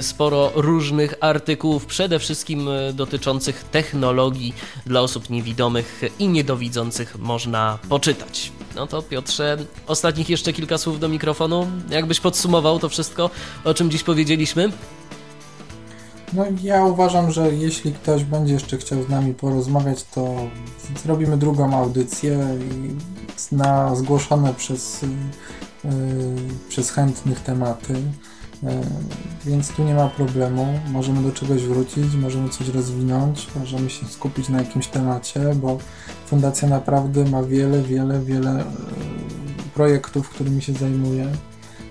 sporo 0.02 0.52
różnych 0.56 1.14
artykułów, 1.20 1.86
przede 1.86 2.20
wszystkim 2.20 2.70
dotyczących 2.94 3.64
technologii 3.64 4.54
dla 4.86 5.02
osób 5.02 5.30
niewidomych 5.30 6.02
i 6.20 6.28
niedowidzących 6.28 7.20
można 7.20 7.80
poczytać. 7.90 8.52
No 8.76 8.88
to 8.88 9.02
Piotrze, 9.02 9.58
ostatnich 9.88 10.30
jeszcze 10.30 10.54
kilka 10.54 10.78
słów 10.78 11.00
do 11.00 11.10
mikrofonu. 11.10 11.68
Jakbyś 11.90 12.20
podsumował 12.20 12.80
to 12.80 12.90
wszystko, 12.90 13.30
o 13.64 13.74
czym 13.74 13.92
dziś 13.92 14.04
powiedzieliśmy? 14.04 14.72
No 16.34 16.44
ja 16.64 16.86
uważam, 16.86 17.32
że 17.32 17.56
jeśli 17.56 17.94
ktoś 17.94 18.24
będzie 18.24 18.54
jeszcze 18.54 18.78
chciał 18.78 19.04
z 19.04 19.10
nami 19.10 19.34
porozmawiać, 19.34 20.04
to 20.04 20.36
zrobimy 21.04 21.38
drugą 21.38 21.78
audycję 21.78 22.48
na 23.52 23.96
zgłoszone 23.96 24.54
przez, 24.54 25.02
yy, 25.84 25.92
przez 26.70 26.92
chętnych 26.92 27.40
tematy. 27.40 27.94
Yy, 28.64 28.70
więc 29.46 29.70
tu 29.70 29.84
nie 29.84 29.94
ma 29.94 30.08
problemu. 30.08 30.80
Możemy 30.92 31.24
do 31.24 31.32
czegoś 31.32 31.62
wrócić, 31.64 32.16
możemy 32.16 32.50
coś 32.50 32.68
rozwinąć, 32.68 33.48
możemy 33.60 33.90
się 33.90 34.06
skupić 34.06 34.50
na 34.50 34.58
jakimś 34.58 34.88
temacie, 34.88 35.40
bo 35.56 35.78
Fundacja 36.26 36.68
naprawdę 36.68 37.26
ma 37.26 37.44
wiele, 37.44 37.82
wiele, 37.82 38.22
wiele 38.22 38.52
yy, 38.52 38.66
projektów, 39.74 40.30
którymi 40.30 40.62
się 40.62 40.74
zajmuje. 40.74 41.28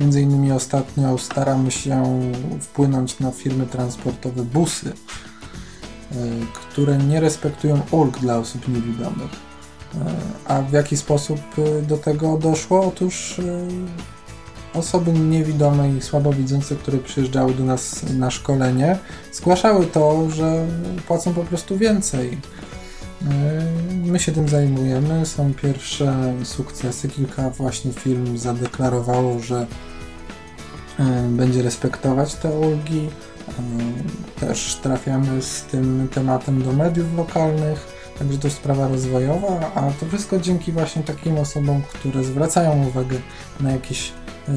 Między 0.01 0.21
innymi 0.21 0.53
ostatnio 0.53 1.19
staramy 1.19 1.71
się 1.71 2.21
wpłynąć 2.61 3.21
na 3.21 3.31
firmy 3.31 3.67
transportowe 3.67 4.43
busy, 4.43 4.89
e, 4.89 6.15
które 6.55 6.99
nie 6.99 7.21
respektują 7.21 7.81
ulg 7.91 8.19
dla 8.19 8.39
osób 8.39 8.69
niewidomych. 8.69 9.31
E, 9.95 9.99
a 10.47 10.63
w 10.63 10.73
jaki 10.73 10.97
sposób 10.97 11.41
e, 11.59 11.83
do 11.83 11.99
tego 11.99 12.39
doszło? 12.39 12.87
Otóż 12.87 13.41
osoby 14.75 15.13
niewidome 15.13 15.97
i 15.97 16.03
słabowidzące, 16.03 16.77
które 16.77 16.99
przyjeżdżały 16.99 17.55
do 17.55 17.65
nas 17.65 18.03
na 18.19 18.31
szkolenie, 18.31 18.99
zgłaszały 19.33 19.87
to, 19.87 20.31
że 20.31 20.67
płacą 21.07 21.35
po 21.35 21.45
prostu 21.45 21.79
więcej. 21.79 22.39
My 24.05 24.19
się 24.19 24.33
tym 24.33 24.49
zajmujemy. 24.49 25.27
Są 25.27 25.55
pierwsze 25.55 26.35
sukcesy. 26.45 27.09
Kilka 27.09 27.51
właśnie 27.51 27.93
firm 27.93 28.37
zadeklarowało, 28.37 29.39
że 29.39 29.67
e, 30.99 31.29
będzie 31.29 31.63
respektować 31.63 32.35
te 32.35 32.51
ulgi. 32.51 33.09
E, 33.49 34.41
też 34.41 34.75
trafiamy 34.83 35.43
z 35.43 35.63
tym 35.63 36.09
tematem 36.15 36.63
do 36.63 36.73
mediów 36.73 37.17
lokalnych, 37.17 37.87
także 38.19 38.39
to 38.39 38.51
sprawa 38.51 38.89
rozwojowa, 38.89 39.73
a 39.75 39.91
to 40.01 40.07
wszystko 40.07 40.41
dzięki 40.41 40.73
właśnie 40.73 41.03
takim 41.03 41.39
osobom, 41.39 41.83
które 41.83 42.25
zwracają 42.25 42.87
uwagę 42.87 43.19
na 43.61 43.73
jakiś 43.73 44.13
e, 44.49 44.53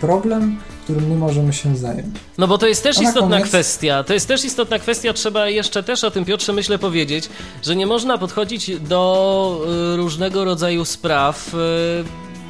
problem, 0.00 0.58
którym 0.82 1.08
my 1.08 1.16
możemy 1.16 1.52
się 1.52 1.76
zająć. 1.76 2.16
No 2.38 2.48
bo 2.48 2.58
to 2.58 2.66
jest 2.66 2.82
też 2.82 3.00
istotna 3.00 3.36
koniec... 3.36 3.48
kwestia. 3.48 4.04
To 4.04 4.14
jest 4.14 4.28
też 4.28 4.44
istotna 4.44 4.78
kwestia, 4.78 5.12
trzeba 5.12 5.48
jeszcze 5.48 5.82
też 5.82 6.04
o 6.04 6.10
tym 6.10 6.24
Piotrze 6.24 6.52
myślę 6.52 6.78
powiedzieć, 6.78 7.28
że 7.62 7.76
nie 7.76 7.86
można 7.86 8.18
podchodzić 8.18 8.78
do 8.80 9.60
y, 9.94 9.96
różnego 9.96 10.44
rodzaju 10.44 10.84
spraw 10.84 11.48
y, 11.48 11.50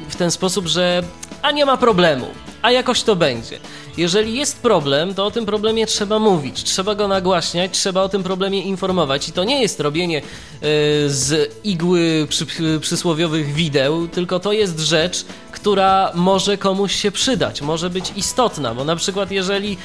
w 0.09 0.15
ten 0.17 0.31
sposób, 0.31 0.67
że 0.67 1.03
a 1.41 1.51
nie 1.51 1.65
ma 1.65 1.77
problemu, 1.77 2.27
a 2.61 2.71
jakoś 2.71 3.03
to 3.03 3.15
będzie. 3.15 3.59
Jeżeli 3.97 4.35
jest 4.35 4.61
problem, 4.61 5.13
to 5.13 5.25
o 5.25 5.31
tym 5.31 5.45
problemie 5.45 5.85
trzeba 5.85 6.19
mówić, 6.19 6.63
trzeba 6.63 6.95
go 6.95 7.07
nagłaśniać, 7.07 7.71
trzeba 7.71 8.01
o 8.01 8.09
tym 8.09 8.23
problemie 8.23 8.61
informować. 8.61 9.29
I 9.29 9.31
to 9.31 9.43
nie 9.43 9.61
jest 9.61 9.79
robienie 9.79 10.17
y, 10.17 10.21
z 11.07 11.55
igły 11.63 12.27
przy, 12.29 12.45
przysłowiowych 12.79 13.53
wideł, 13.53 14.07
tylko 14.07 14.39
to 14.39 14.51
jest 14.51 14.79
rzecz, 14.79 15.25
która 15.63 16.11
może 16.13 16.57
komuś 16.57 16.95
się 16.95 17.11
przydać, 17.11 17.61
może 17.61 17.89
być 17.89 18.11
istotna, 18.15 18.75
bo 18.75 18.83
na 18.83 18.95
przykład 18.95 19.31
jeżeli 19.31 19.69
yy, 19.69 19.77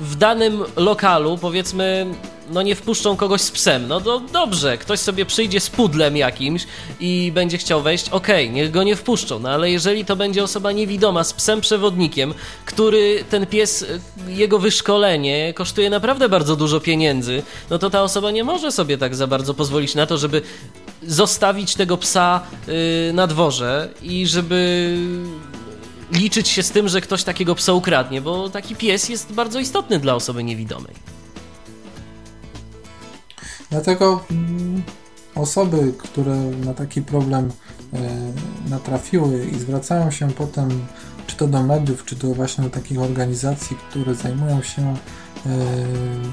w 0.00 0.16
danym 0.18 0.62
lokalu, 0.76 1.38
powiedzmy, 1.38 2.06
no 2.50 2.62
nie 2.62 2.74
wpuszczą 2.74 3.16
kogoś 3.16 3.40
z 3.40 3.50
psem, 3.50 3.88
no 3.88 4.00
to 4.00 4.20
dobrze, 4.20 4.78
ktoś 4.78 5.00
sobie 5.00 5.26
przyjdzie 5.26 5.60
z 5.60 5.70
pudlem 5.70 6.16
jakimś 6.16 6.66
i 7.00 7.32
będzie 7.34 7.58
chciał 7.58 7.82
wejść, 7.82 8.08
okej, 8.08 8.44
okay, 8.44 8.54
niech 8.54 8.70
go 8.70 8.82
nie 8.82 8.96
wpuszczą, 8.96 9.38
no 9.38 9.50
ale 9.50 9.70
jeżeli 9.70 10.04
to 10.04 10.16
będzie 10.16 10.42
osoba 10.42 10.72
niewidoma 10.72 11.24
z 11.24 11.32
psem 11.32 11.60
przewodnikiem, 11.60 12.34
który 12.64 13.24
ten 13.30 13.46
pies, 13.46 13.86
jego 14.28 14.58
wyszkolenie 14.58 15.54
kosztuje 15.54 15.90
naprawdę 15.90 16.28
bardzo 16.28 16.56
dużo 16.56 16.80
pieniędzy, 16.80 17.42
no 17.70 17.78
to 17.78 17.90
ta 17.90 18.02
osoba 18.02 18.30
nie 18.30 18.44
może 18.44 18.72
sobie 18.72 18.98
tak 18.98 19.14
za 19.14 19.26
bardzo 19.26 19.54
pozwolić 19.54 19.94
na 19.94 20.06
to, 20.06 20.18
żeby 20.18 20.42
zostawić 21.06 21.74
tego 21.74 21.96
psa 21.96 22.40
yy, 22.66 23.12
na 23.12 23.26
dworze 23.26 23.88
i 24.02 24.26
żeby 24.26 24.98
liczyć 26.12 26.48
się 26.48 26.62
z 26.62 26.70
tym, 26.70 26.88
że 26.88 27.00
ktoś 27.00 27.24
takiego 27.24 27.54
psa 27.54 27.72
ukradnie, 27.72 28.20
bo 28.20 28.48
taki 28.48 28.76
pies 28.76 29.08
jest 29.08 29.32
bardzo 29.32 29.60
istotny 29.60 29.98
dla 29.98 30.14
osoby 30.14 30.44
niewidomej. 30.44 30.94
Dlatego 33.70 34.24
mm, 34.30 34.82
osoby, 35.34 35.92
które 35.98 36.36
na 36.36 36.74
taki 36.74 37.02
problem 37.02 37.48
y, 37.48 38.70
natrafiły 38.70 39.46
i 39.46 39.58
zwracają 39.58 40.10
się 40.10 40.30
potem 40.30 40.86
czy 41.26 41.36
to 41.36 41.46
do 41.46 41.62
mediów, 41.62 42.04
czy 42.04 42.16
to 42.16 42.26
właśnie 42.26 42.64
do 42.64 42.70
takich 42.70 43.00
organizacji, 43.00 43.76
które 43.90 44.14
zajmują 44.14 44.62
się 44.62 44.94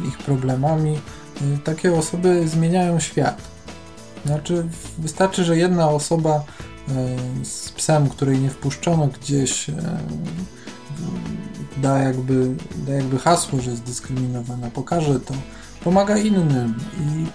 y, 0.04 0.08
ich 0.08 0.18
problemami, 0.18 1.00
y, 1.42 1.58
takie 1.64 1.94
osoby 1.94 2.48
zmieniają 2.48 3.00
świat 3.00 3.42
znaczy, 4.26 4.68
wystarczy, 4.98 5.44
że 5.44 5.58
jedna 5.58 5.90
osoba 5.90 6.44
e, 6.88 6.94
z 7.46 7.72
psem, 7.72 8.10
której 8.10 8.40
nie 8.40 8.50
wpuszczono 8.50 9.08
gdzieś, 9.08 9.70
e, 9.70 9.74
da 11.78 12.00
jakby, 12.00 12.56
da 12.88 12.94
jakby 12.94 13.20
hasło, 13.20 13.62
że 13.62 13.72
jest 13.72 13.84
dyskryminowana, 13.84 14.70
pokaże 14.70 15.20
to, 15.20 15.34
pomaga 15.84 16.18
innym 16.18 16.76
i 17.00 17.26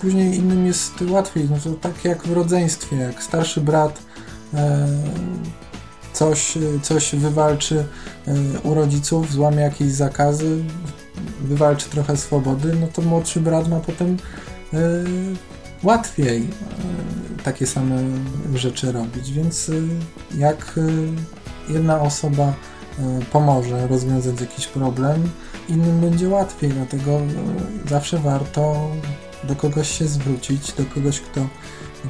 później 0.00 0.36
innym 0.36 0.66
jest 0.66 0.92
łatwiej. 1.10 1.48
No 1.50 1.56
to 1.64 1.70
tak 1.70 2.04
jak 2.04 2.26
w 2.26 2.32
rodzeństwie, 2.32 2.96
jak 2.96 3.22
starszy 3.22 3.60
brat 3.60 4.02
e, 4.54 4.88
coś, 6.12 6.58
coś 6.82 7.14
wywalczy 7.14 7.84
u 8.62 8.74
rodziców, 8.74 9.32
złamie 9.32 9.62
jakieś 9.62 9.92
zakazy, 9.92 10.64
wywalczy 11.40 11.90
trochę 11.90 12.16
swobody, 12.16 12.74
no 12.80 12.86
to 12.86 13.02
młodszy 13.02 13.40
brat 13.40 13.68
ma 13.68 13.80
potem 13.80 14.16
łatwiej 15.84 16.38
e, 16.38 17.42
takie 17.42 17.66
same 17.66 17.96
rzeczy 18.54 18.92
robić, 18.92 19.32
więc 19.32 19.68
e, 19.68 19.72
jak 20.38 20.78
e, 21.68 21.72
jedna 21.72 22.00
osoba 22.00 22.52
pomoże 23.32 23.86
rozwiązać 23.86 24.40
jakiś 24.40 24.66
problem, 24.66 25.30
innym 25.68 26.00
będzie 26.00 26.28
łatwiej, 26.28 26.70
dlatego 26.70 27.20
zawsze 27.88 28.18
warto 28.18 28.90
do 29.44 29.56
kogoś 29.56 29.98
się 29.98 30.08
zwrócić, 30.08 30.72
do 30.72 30.84
kogoś, 30.84 31.20
kto 31.20 31.46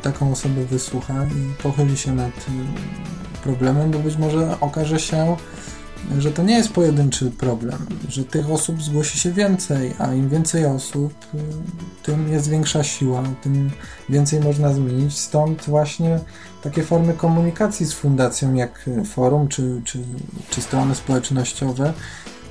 taką 0.03 0.33
osobę 0.33 0.65
wysłucha 0.65 1.25
i 1.25 1.63
pochyli 1.63 1.97
się 1.97 2.15
nad 2.15 2.47
problemem, 3.43 3.91
bo 3.91 3.99
być 3.99 4.17
może 4.17 4.61
okaże 4.61 4.99
się, 5.01 5.37
że 6.19 6.33
to 6.33 6.43
nie 6.43 6.55
jest 6.55 6.73
pojedynczy 6.73 7.31
problem, 7.31 7.87
że 8.09 8.25
tych 8.25 8.51
osób 8.51 8.83
zgłosi 8.83 9.19
się 9.19 9.33
więcej, 9.33 9.95
a 9.99 10.15
im 10.15 10.29
więcej 10.29 10.67
osób, 10.67 11.15
tym 12.03 12.33
jest 12.33 12.51
większa 12.51 12.85
siła, 12.85 13.23
tym 13.43 13.71
więcej 14.09 14.41
można 14.41 14.73
zmienić. 14.73 15.19
Stąd 15.19 15.65
właśnie 15.65 16.21
takie 16.63 16.83
formy 16.83 17.15
komunikacji 17.15 17.87
z 17.87 17.93
fundacją, 17.93 18.55
jak 18.55 18.91
forum 19.07 19.49
czy, 19.49 19.83
czy, 19.85 19.99
czy 20.51 20.63
strony 20.63 20.95
społecznościowe, 20.95 21.93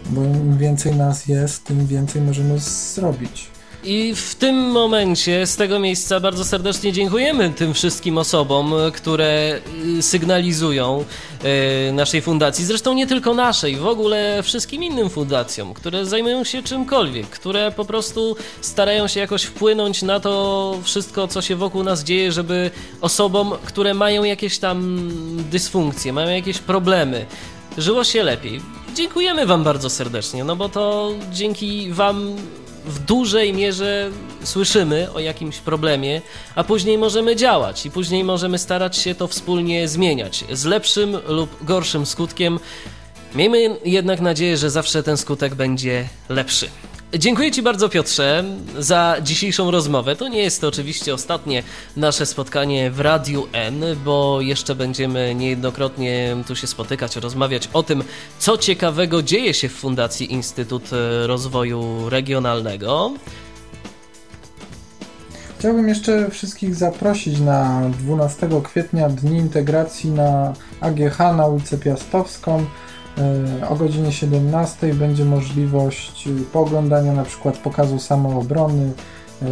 bo 0.09 0.23
im 0.23 0.57
więcej 0.57 0.95
nas 0.95 1.27
jest, 1.27 1.63
tym 1.63 1.87
więcej 1.87 2.21
możemy 2.21 2.59
zrobić. 2.59 3.52
I 3.85 4.15
w 4.15 4.35
tym 4.35 4.55
momencie 4.55 5.47
z 5.47 5.55
tego 5.55 5.79
miejsca 5.79 6.19
bardzo 6.19 6.45
serdecznie 6.45 6.93
dziękujemy 6.93 7.49
tym 7.49 7.73
wszystkim 7.73 8.17
osobom, 8.17 8.73
które 8.93 9.59
y, 9.97 10.03
sygnalizują 10.03 11.05
y, 11.89 11.91
naszej 11.91 12.21
fundacji. 12.21 12.65
Zresztą 12.65 12.93
nie 12.93 13.07
tylko 13.07 13.33
naszej, 13.33 13.75
w 13.75 13.87
ogóle 13.87 14.43
wszystkim 14.43 14.83
innym 14.83 15.09
fundacjom, 15.09 15.73
które 15.73 16.05
zajmują 16.05 16.43
się 16.43 16.63
czymkolwiek, 16.63 17.29
które 17.29 17.71
po 17.71 17.85
prostu 17.85 18.35
starają 18.61 19.07
się 19.07 19.19
jakoś 19.19 19.43
wpłynąć 19.43 20.01
na 20.01 20.19
to 20.19 20.77
wszystko, 20.83 21.27
co 21.27 21.41
się 21.41 21.55
wokół 21.55 21.83
nas 21.83 22.03
dzieje, 22.03 22.31
żeby 22.31 22.71
osobom, 23.01 23.51
które 23.65 23.93
mają 23.93 24.23
jakieś 24.23 24.59
tam 24.59 25.09
dysfunkcje, 25.51 26.13
mają 26.13 26.29
jakieś 26.29 26.59
problemy, 26.59 27.25
żyło 27.77 28.03
się 28.03 28.23
lepiej. 28.23 28.61
Dziękujemy 28.95 29.45
Wam 29.45 29.63
bardzo 29.63 29.89
serdecznie, 29.89 30.43
no 30.43 30.55
bo 30.55 30.69
to 30.69 31.11
dzięki 31.31 31.91
Wam 31.91 32.35
w 32.85 32.99
dużej 32.99 33.53
mierze 33.53 34.11
słyszymy 34.43 35.13
o 35.13 35.19
jakimś 35.19 35.57
problemie, 35.57 36.21
a 36.55 36.63
później 36.63 36.97
możemy 36.97 37.35
działać 37.35 37.85
i 37.85 37.91
później 37.91 38.23
możemy 38.23 38.57
starać 38.57 38.97
się 38.97 39.15
to 39.15 39.27
wspólnie 39.27 39.87
zmieniać 39.87 40.45
z 40.51 40.65
lepszym 40.65 41.17
lub 41.27 41.65
gorszym 41.65 42.05
skutkiem. 42.05 42.59
Miejmy 43.35 43.77
jednak 43.85 44.21
nadzieję, 44.21 44.57
że 44.57 44.69
zawsze 44.69 45.03
ten 45.03 45.17
skutek 45.17 45.55
będzie 45.55 46.09
lepszy. 46.29 46.69
Dziękuję 47.19 47.51
Ci 47.51 47.61
bardzo, 47.61 47.89
Piotrze, 47.89 48.43
za 48.79 49.15
dzisiejszą 49.21 49.71
rozmowę. 49.71 50.15
To 50.15 50.27
nie 50.27 50.41
jest 50.41 50.61
to 50.61 50.67
oczywiście 50.67 51.13
ostatnie 51.13 51.63
nasze 51.97 52.25
spotkanie 52.25 52.91
w 52.91 52.99
Radiu 52.99 53.47
N, 53.51 53.83
bo 54.05 54.41
jeszcze 54.41 54.75
będziemy 54.75 55.35
niejednokrotnie 55.35 56.35
tu 56.47 56.55
się 56.55 56.67
spotykać, 56.67 57.15
rozmawiać 57.15 57.69
o 57.73 57.83
tym, 57.83 58.03
co 58.39 58.57
ciekawego 58.57 59.23
dzieje 59.23 59.53
się 59.53 59.69
w 59.69 59.73
Fundacji 59.73 60.33
Instytut 60.33 60.83
Rozwoju 61.25 62.09
Regionalnego. 62.09 63.11
Chciałbym 65.59 65.89
jeszcze 65.89 66.29
wszystkich 66.29 66.75
zaprosić 66.75 67.39
na 67.39 67.89
12 67.99 68.49
kwietnia 68.63 69.09
Dni 69.09 69.37
Integracji 69.37 70.11
na 70.11 70.53
AGH 70.81 71.19
na 71.19 71.47
ulicę 71.47 71.77
Piastowską. 71.77 72.65
E, 73.17 73.69
o 73.69 73.75
godzinie 73.75 74.11
17 74.11 74.93
będzie 74.93 75.25
możliwość 75.25 76.29
pooglądania 76.53 77.13
na 77.13 77.23
przykład 77.23 77.57
pokazu 77.57 77.99
samoobrony 77.99 78.91
e, 79.41 79.45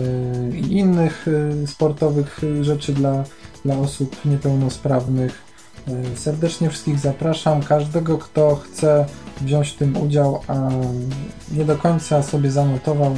i 0.57 0.77
innych 0.77 1.25
e, 1.27 1.67
sportowych 1.67 2.41
rzeczy 2.61 2.93
dla, 2.93 3.23
dla 3.65 3.77
osób 3.77 4.25
niepełnosprawnych. 4.25 5.51
Serdecznie 6.15 6.69
wszystkich 6.69 6.99
zapraszam. 6.99 7.63
Każdego, 7.63 8.17
kto 8.17 8.55
chce 8.55 9.05
wziąć 9.41 9.69
w 9.69 9.77
tym 9.77 9.97
udział, 9.97 10.41
a 10.47 10.69
nie 11.51 11.65
do 11.65 11.77
końca 11.77 12.23
sobie 12.23 12.51
zanotował, 12.51 13.15